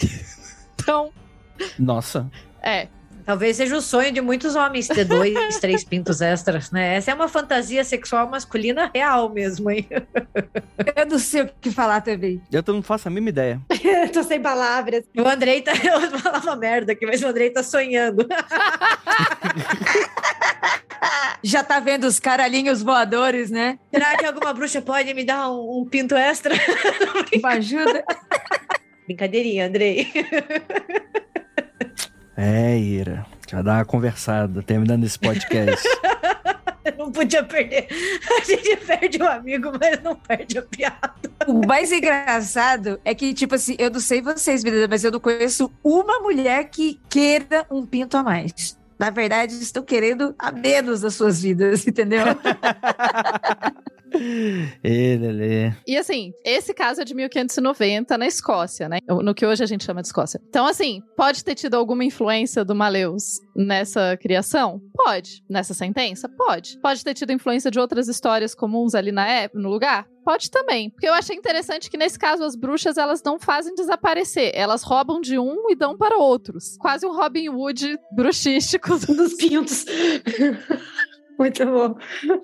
[0.74, 1.12] então.
[1.78, 2.30] Nossa.
[2.62, 2.88] É.
[3.24, 6.96] Talvez seja o sonho de muitos homens ter dois, três pintos extras, né?
[6.96, 9.86] Essa é uma fantasia sexual masculina real mesmo, hein?
[10.96, 12.42] Eu não sei o que falar também.
[12.50, 13.60] Eu não faço a mínima ideia.
[14.12, 15.04] Tô sem palavras.
[15.16, 15.72] O Andrei tá.
[15.72, 18.26] Eu vou falar uma merda aqui, mas o Andrei tá sonhando.
[21.44, 23.78] Já tá vendo os caralhinhos voadores, né?
[23.92, 26.54] Será que alguma bruxa pode me dar um, um pinto extra?
[27.36, 28.04] Uma ajuda?
[29.06, 30.08] Brincadeirinha, Andrei.
[32.36, 33.26] É, Ira.
[33.48, 35.86] Já dá uma conversada, terminando esse podcast.
[36.96, 37.88] não podia perder.
[38.40, 41.12] A gente perde um amigo, mas não perde a piada.
[41.46, 45.70] O mais engraçado é que, tipo assim, eu não sei vocês, mas eu não conheço
[45.82, 48.76] uma mulher que queira um pinto a mais.
[48.98, 52.24] Na verdade, estão querendo a menos das suas vidas, entendeu?
[54.82, 58.98] Ele, E assim, esse caso é de 1590 na Escócia, né?
[59.08, 60.40] No que hoje a gente chama de Escócia.
[60.48, 64.80] Então, assim, pode ter tido alguma influência do Maleus nessa criação?
[64.94, 65.42] Pode.
[65.48, 66.28] Nessa sentença?
[66.28, 66.78] Pode.
[66.80, 70.06] Pode ter tido influência de outras histórias comuns ali na época, no lugar?
[70.24, 70.88] Pode também.
[70.90, 74.52] Porque eu achei interessante que nesse caso as bruxas elas não fazem desaparecer.
[74.54, 76.76] Elas roubam de um e dão para outros.
[76.78, 79.84] Quase um Robin Hood bruxístico dos pintos.
[81.38, 81.96] Muito bom.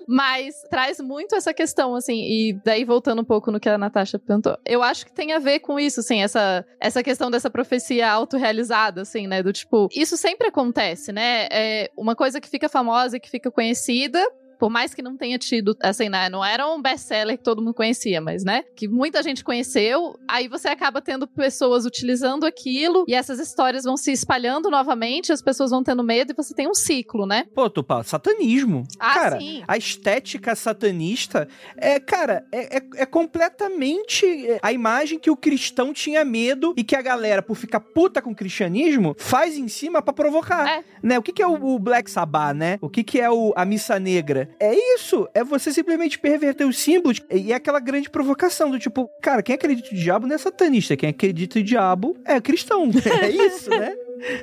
[0.07, 4.19] Mas traz muito essa questão, assim, e daí voltando um pouco no que a Natasha
[4.19, 8.09] perguntou, eu acho que tem a ver com isso, assim, essa, essa questão dessa profecia
[8.11, 9.41] autorrealizada, assim, né?
[9.43, 11.47] Do tipo, isso sempre acontece, né?
[11.51, 14.19] É uma coisa que fica famosa e que fica conhecida,
[14.59, 17.73] por mais que não tenha tido, assim, né, não era um best-seller que todo mundo
[17.73, 23.13] conhecia, mas, né, que muita gente conheceu, aí você acaba tendo pessoas utilizando aquilo e
[23.13, 26.73] essas histórias vão se espalhando novamente, as pessoas vão tendo medo e você tem um
[26.73, 27.45] ciclo, né?
[27.55, 28.83] Pô, Tupá, satanismo.
[28.99, 29.63] Ah, cara, sim.
[29.65, 34.25] a estética satanista é, cara, é, é, é completamente
[34.61, 38.31] a imagem que o cristão tinha medo e que a galera, por ficar puta com
[38.31, 40.67] o cristianismo, faz em cima para provocar.
[40.67, 40.83] É.
[41.01, 41.17] Né?
[41.17, 42.77] O que, que é o, o Black Sabbath, né?
[42.81, 44.48] O que, que é o, a missa negra?
[44.59, 45.27] É isso.
[45.33, 47.21] É você simplesmente perverter os símbolos.
[47.29, 50.95] E é aquela grande provocação do tipo, cara, quem acredita em diabo não é satanista.
[50.95, 52.89] Quem acredita em diabo é cristão.
[53.19, 53.93] É isso, né?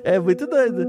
[0.05, 0.87] É muito doido.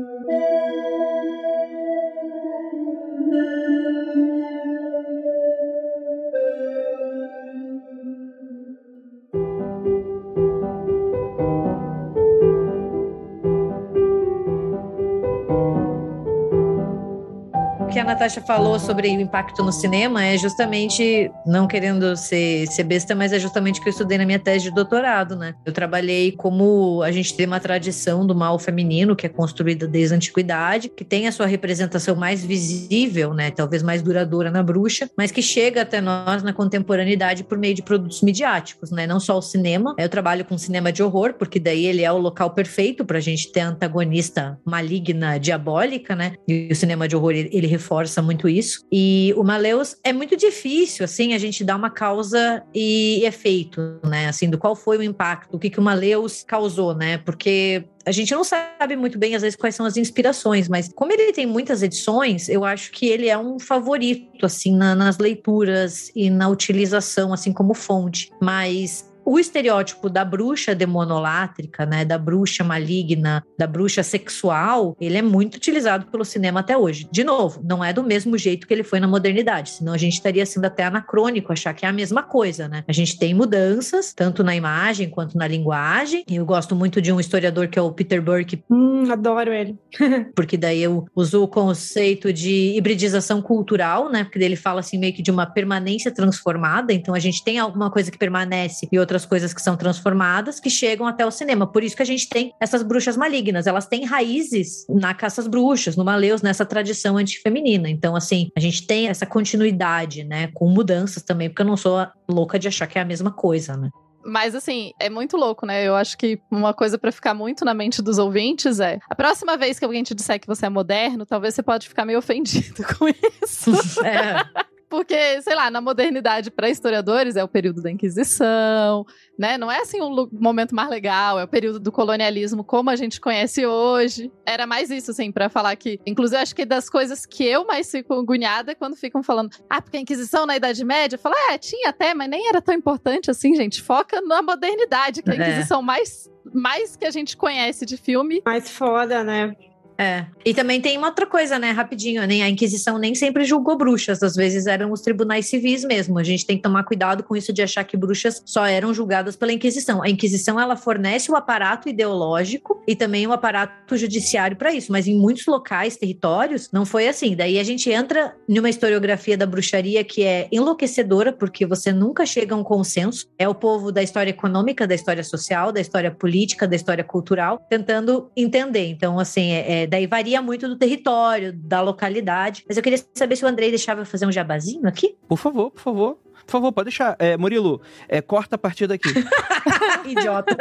[17.98, 22.84] Que a Natasha falou sobre o impacto no cinema é justamente, não querendo ser, ser
[22.84, 25.56] besta, mas é justamente o que eu estudei na minha tese de doutorado, né?
[25.66, 30.14] Eu trabalhei como a gente tem uma tradição do mal feminino que é construída desde
[30.14, 33.50] a antiguidade, que tem a sua representação mais visível, né?
[33.50, 37.82] Talvez mais duradoura na bruxa, mas que chega até nós na contemporaneidade por meio de
[37.82, 39.08] produtos midiáticos, né?
[39.08, 39.96] Não só o cinema.
[39.98, 43.22] Eu trabalho com cinema de horror, porque daí ele é o local perfeito para a
[43.22, 46.34] gente ter antagonista maligna, diabólica, né?
[46.48, 48.86] E o cinema de horror ele, ele reforça muito isso.
[48.92, 54.28] E o Maleus é muito difícil, assim, a gente dar uma causa e efeito, né?
[54.28, 57.18] Assim, do qual foi o impacto, o que, que o Maleus causou, né?
[57.20, 61.12] Porque a gente não sabe muito bem, às vezes, quais são as inspirações, mas como
[61.12, 66.12] ele tem muitas edições, eu acho que ele é um favorito, assim, na, nas leituras
[66.16, 68.32] e na utilização, assim, como fonte.
[68.42, 75.22] Mas o estereótipo da bruxa demonolátrica, né, da bruxa maligna, da bruxa sexual, ele é
[75.22, 77.10] muito utilizado pelo cinema até hoje.
[77.12, 80.14] De novo, não é do mesmo jeito que ele foi na modernidade, senão a gente
[80.14, 82.86] estaria sendo até anacrônico achar que é a mesma coisa, né?
[82.88, 86.24] A gente tem mudanças, tanto na imagem quanto na linguagem.
[86.32, 88.64] Eu gosto muito de um historiador que é o Peter Burke.
[88.70, 89.78] Hum, adoro ele.
[90.36, 94.24] porque daí eu uso o conceito de hibridização cultural, né?
[94.24, 97.92] Porque ele fala assim meio que de uma permanência transformada, então a gente tem alguma
[97.92, 101.66] coisa que permanece e outra outras coisas que são transformadas, que chegam até o cinema.
[101.66, 103.66] Por isso que a gente tem essas bruxas malignas.
[103.66, 107.90] Elas têm raízes na caça às bruxas, no Maleus, nessa tradição antifeminina.
[107.90, 110.48] Então, assim, a gente tem essa continuidade, né?
[110.54, 113.76] Com mudanças também, porque eu não sou louca de achar que é a mesma coisa,
[113.76, 113.90] né?
[114.24, 115.88] Mas assim, é muito louco, né?
[115.88, 119.56] Eu acho que uma coisa para ficar muito na mente dos ouvintes é: a próxima
[119.56, 122.84] vez que alguém te disser que você é moderno, talvez você pode ficar meio ofendido
[122.98, 123.72] com isso.
[124.04, 124.44] é.
[124.90, 129.06] Porque, sei lá, na modernidade, para historiadores, é o período da Inquisição,
[129.38, 129.58] né?
[129.58, 133.20] Não é assim um momento mais legal, é o período do colonialismo como a gente
[133.20, 134.32] conhece hoje.
[134.46, 136.00] Era mais isso, assim, para falar que.
[136.06, 139.82] Inclusive, acho que das coisas que eu mais fico agoniada é quando ficam falando, ah,
[139.82, 143.30] porque a Inquisição na Idade Média, fala, é, tinha até, mas nem era tão importante
[143.30, 143.82] assim, gente.
[143.82, 145.50] Foca na modernidade, que é a é.
[145.50, 145.84] Inquisição é.
[145.84, 148.42] mais, mais que a gente conhece de filme.
[148.46, 149.54] Mais foda, né?
[149.98, 150.26] É.
[150.46, 154.22] E também tem uma outra coisa, né, rapidinho, nem a Inquisição nem sempre julgou bruxas,
[154.22, 156.20] às vezes eram os tribunais civis mesmo.
[156.20, 159.36] A gente tem que tomar cuidado com isso de achar que bruxas só eram julgadas
[159.36, 160.04] pela Inquisição.
[160.04, 165.08] A Inquisição ela fornece o aparato ideológico e também o aparato judiciário para isso, mas
[165.08, 167.36] em muitos locais, territórios, não foi assim.
[167.36, 172.54] Daí a gente entra numa historiografia da bruxaria que é enlouquecedora, porque você nunca chega
[172.54, 173.28] a um consenso.
[173.38, 177.60] É o povo da história econômica, da história social, da história política, da história cultural,
[177.70, 178.88] tentando entender.
[178.88, 182.64] Então, assim, é, é daí varia muito do território, da localidade.
[182.68, 185.18] Mas eu queria saber se o Andrei deixava eu fazer um jabazinho aqui.
[185.28, 186.18] Por favor, por favor.
[186.48, 187.18] Por favor, pode deixar.
[187.20, 189.10] É, Murilo, é, corta a partir daqui.
[190.08, 190.56] Idiota.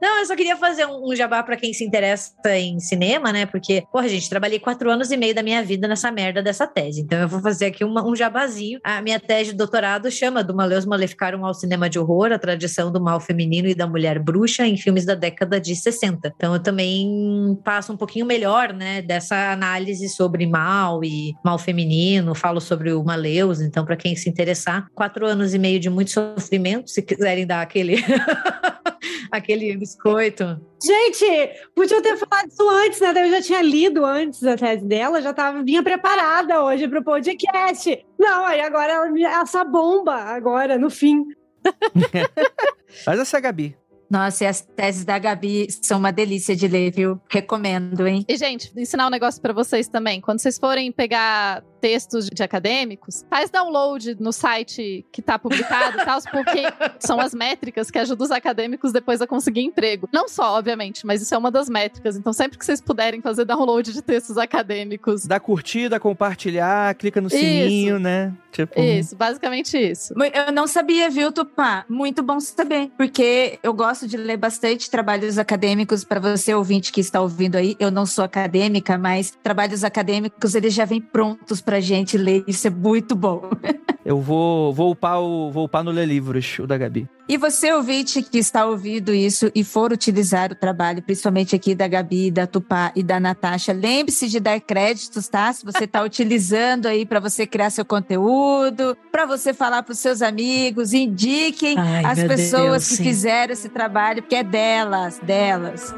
[0.00, 3.44] Não, eu só queria fazer um, jabá para quem se interessa em cinema, né?
[3.44, 7.02] Porque, porra, gente, trabalhei quatro anos e meio da minha vida nessa merda dessa tese.
[7.02, 8.80] Então eu vou fazer aqui uma, um jabazinho.
[8.82, 12.90] A minha tese de doutorado chama Do Maleus Maleficaram ao Cinema de Horror, a tradição
[12.90, 16.32] do mal feminino e da mulher bruxa em filmes da década de 60.
[16.34, 22.34] Então eu também passo um pouquinho melhor, né, dessa análise sobre mal e mal feminino,
[22.34, 23.60] falo sobre o Maleus.
[23.60, 24.88] Então, para quem se interessar.
[24.94, 27.96] Quatro anos e meio de muito sofrimento, se quiserem dar aquele,
[29.30, 30.60] aquele biscoito.
[30.82, 31.26] Gente,
[31.74, 33.12] podia ter falado isso antes, né?
[33.16, 37.04] Eu já tinha lido antes a tese dela, já tava, vinha preparada hoje para o
[37.04, 38.06] podcast.
[38.18, 39.10] Não, aí agora
[39.42, 41.24] essa bomba, agora, no fim.
[43.06, 43.76] Mas essa é a Gabi.
[44.10, 47.20] Nossa, e as teses da Gabi são uma delícia de ler, viu?
[47.30, 48.24] Recomendo, hein?
[48.28, 50.20] E, gente, ensinar um negócio para vocês também.
[50.20, 56.04] Quando vocês forem pegar textos de acadêmicos, faz download no site que tá publicado e
[56.04, 56.62] tal, porque
[57.00, 60.08] são as métricas que ajudam os acadêmicos depois a conseguir emprego.
[60.12, 62.16] Não só, obviamente, mas isso é uma das métricas.
[62.16, 65.26] Então, sempre que vocês puderem fazer download de textos acadêmicos.
[65.26, 67.36] Dá curtida, compartilhar, clica no isso.
[67.36, 68.32] sininho, né?
[68.52, 68.80] Tipo...
[68.80, 70.14] Isso, basicamente isso.
[70.34, 71.84] Eu não sabia, viu, Tupá?
[71.88, 77.00] Muito bom saber, porque eu gosto de ler bastante trabalhos acadêmicos para você ouvinte que
[77.00, 77.76] está ouvindo aí.
[77.78, 82.42] Eu não sou acadêmica, mas trabalhos acadêmicos eles já vêm prontos pra gente ler.
[82.48, 83.48] Isso é muito bom.
[84.04, 87.06] Eu vou, vou, upar o, vou upar no Ler Livros, o da Gabi.
[87.28, 91.86] E você, ouvinte, que está ouvindo isso e for utilizar o trabalho, principalmente aqui da
[91.86, 95.52] Gabi, da Tupá e da Natasha, lembre-se de dar créditos, tá?
[95.52, 99.98] Se você está utilizando aí para você criar seu conteúdo, para você falar para os
[100.00, 103.04] seus amigos, indiquem Ai, as pessoas Deus, que sim.
[103.04, 105.94] fizeram esse trabalho, porque é delas, delas.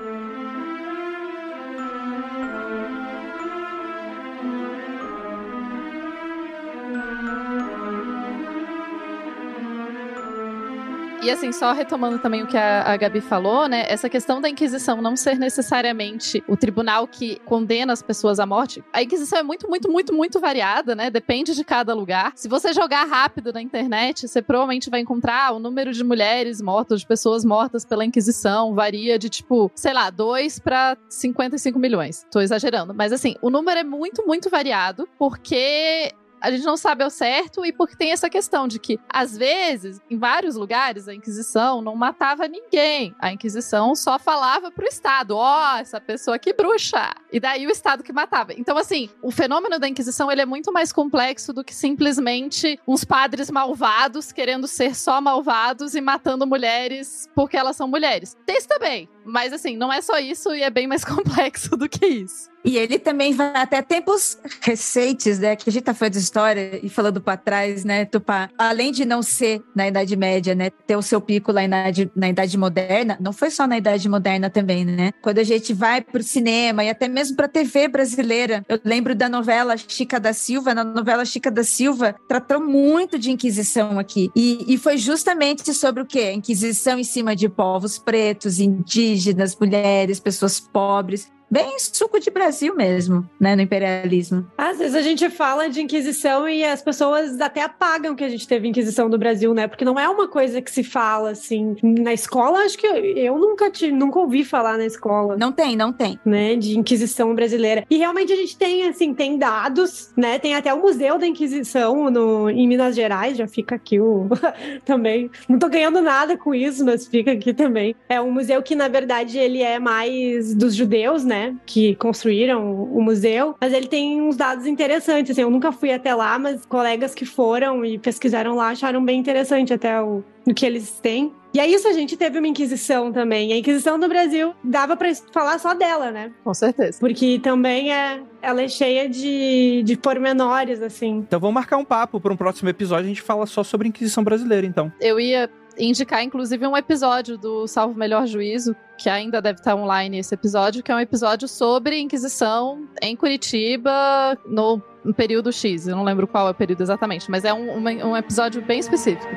[11.23, 13.85] E assim, só retomando também o que a, a Gabi falou, né?
[13.89, 18.83] Essa questão da Inquisição não ser necessariamente o tribunal que condena as pessoas à morte.
[18.93, 21.11] A Inquisição é muito, muito, muito, muito variada, né?
[21.11, 22.33] Depende de cada lugar.
[22.35, 27.03] Se você jogar rápido na internet, você provavelmente vai encontrar o número de mulheres mortas,
[27.03, 32.27] de pessoas mortas pela Inquisição, varia de tipo, sei lá, 2 para 55 milhões.
[32.33, 32.93] Tô exagerando.
[32.93, 36.13] Mas assim, o número é muito, muito variado, porque
[36.43, 40.01] a gente não sabe ao certo e porque tem essa questão de que, às vezes,
[40.11, 43.15] em vários lugares, a Inquisição não matava ninguém.
[43.19, 47.15] A Inquisição só falava pro Estado: ó, oh, essa pessoa que bruxa.
[47.33, 48.53] E daí o Estado que matava.
[48.55, 53.05] Então, assim, o fenômeno da Inquisição ele é muito mais complexo do que simplesmente uns
[53.05, 58.37] padres malvados querendo ser só malvados e matando mulheres porque elas são mulheres.
[58.45, 59.09] Tem isso também.
[59.25, 62.53] Mas assim, não é só isso e é bem mais complexo do que isso.
[62.65, 65.57] E ele também vai até tempos recentes, né?
[65.57, 68.49] Que a gente tá falando de história e falando para trás, né, Tupá?
[68.57, 70.71] Além de não ser na Idade Média, né?
[70.71, 74.09] Ter o seu pico lá na Idade, na Idade Moderna, não foi só na Idade
[74.09, 75.13] Moderna também, né?
[75.21, 79.29] Quando a gente vai pro cinema e até mesmo pra TV brasileira, eu lembro da
[79.29, 84.31] novela Chica da Silva, na novela Chica da Silva, tratou muito de Inquisição aqui.
[84.37, 86.31] E, e foi justamente sobre o quê?
[86.31, 89.12] Inquisição em cima de povos pretos, indígenas,
[89.57, 94.47] mulheres, pessoas pobres bem suco de Brasil mesmo, né, no imperialismo.
[94.57, 98.49] Às vezes a gente fala de Inquisição e as pessoas até apagam que a gente
[98.49, 99.69] teve Inquisição no Brasil, né?
[99.69, 102.61] Porque não é uma coisa que se fala assim na escola.
[102.61, 105.37] Acho que eu, eu nunca te, nunca ouvi falar na escola.
[105.37, 106.57] Não tem, não tem, né?
[106.57, 107.85] De Inquisição brasileira.
[107.91, 110.39] E realmente a gente tem assim, tem dados, né?
[110.39, 113.37] Tem até o Museu da Inquisição no em Minas Gerais.
[113.37, 114.27] Já fica aqui o
[114.87, 115.31] também.
[115.47, 117.95] Não tô ganhando nada com isso, mas fica aqui também.
[118.09, 121.42] É um museu que na verdade ele é mais dos judeus, né?
[121.67, 125.33] Que construíram o museu, mas ele tem uns dados interessantes.
[125.33, 129.19] Assim, eu nunca fui até lá, mas colegas que foram e pesquisaram lá acharam bem
[129.19, 131.33] interessante até o, o que eles têm.
[131.55, 133.53] E é isso, a gente teve uma Inquisição também.
[133.53, 136.33] A Inquisição do Brasil dava para falar só dela, né?
[136.43, 136.99] Com certeza.
[136.99, 141.19] Porque também é, ela é cheia de, de pormenores, assim.
[141.19, 143.91] Então vamos marcar um papo para um próximo episódio, a gente fala só sobre a
[143.91, 144.91] Inquisição brasileira, então.
[144.99, 150.19] Eu ia indicar, inclusive, um episódio do Salvo Melhor Juízo, que ainda deve estar online
[150.19, 154.81] esse episódio, que é um episódio sobre Inquisição em Curitiba no
[155.17, 155.87] período X.
[155.87, 158.79] Eu não lembro qual é o período exatamente, mas é um, um, um episódio bem
[158.79, 159.29] específico.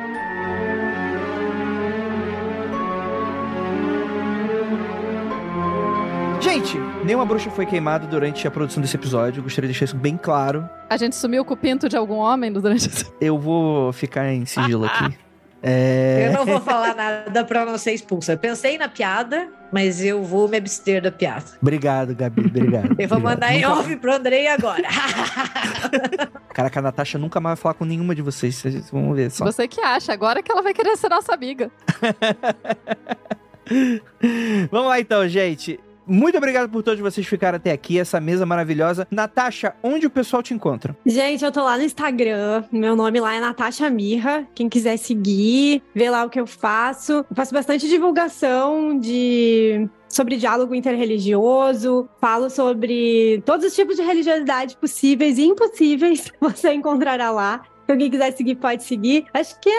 [6.41, 9.41] Gente, nenhuma bruxa foi queimada durante a produção desse episódio.
[9.41, 10.69] Gostaria de deixar isso bem claro.
[10.89, 13.11] A gente sumiu com o pinto de algum homem durante esse...
[13.19, 15.17] Eu vou ficar em sigilo aqui.
[15.67, 16.27] É...
[16.27, 18.33] Eu não vou falar nada pra não ser expulsa.
[18.33, 21.43] Eu pensei na piada, mas eu vou me abster da piada.
[21.59, 22.45] Obrigado, Gabi.
[22.45, 22.89] Obrigado.
[23.01, 23.21] eu vou obrigado.
[23.23, 23.79] mandar em nunca...
[23.79, 24.83] off pro Andrei agora.
[26.53, 28.61] Caraca, a Natasha nunca mais vai falar com nenhuma de vocês.
[28.91, 29.43] Vão ver só.
[29.43, 31.71] Você que acha, agora que ela vai querer ser nossa amiga.
[34.69, 35.79] Vamos lá então, gente.
[36.07, 39.07] Muito obrigado por todos vocês ficarem até aqui, essa mesa maravilhosa.
[39.09, 40.95] Natasha, onde o pessoal te encontra?
[41.05, 42.63] Gente, eu tô lá no Instagram.
[42.71, 44.47] Meu nome lá é Natasha Mirra.
[44.53, 47.25] Quem quiser seguir, ver lá o que eu faço.
[47.29, 54.77] Eu faço bastante divulgação de sobre diálogo interreligioso, falo sobre todos os tipos de religiosidade
[54.77, 57.63] possíveis e impossíveis você encontrará lá.
[57.83, 59.25] Então, quem quiser seguir, pode seguir.
[59.31, 59.69] Acho que,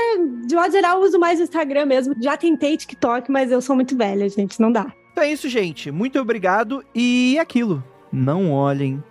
[0.47, 2.15] de modo geral, eu uso mais o Instagram mesmo.
[2.21, 4.61] Já tentei TikTok, mas eu sou muito velha, gente.
[4.61, 4.93] Não dá.
[5.17, 5.91] Então é isso, gente.
[5.91, 6.85] Muito obrigado.
[6.95, 7.83] E aquilo.
[8.13, 9.03] Não olhem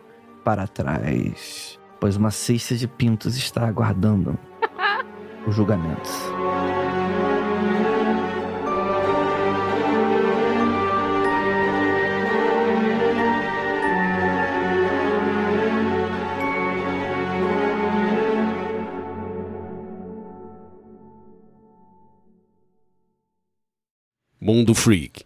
[0.44, 4.38] para trás, pois uma cesta de pintos está aguardando
[5.48, 6.08] o julgamento.
[24.40, 25.26] Mundo Freak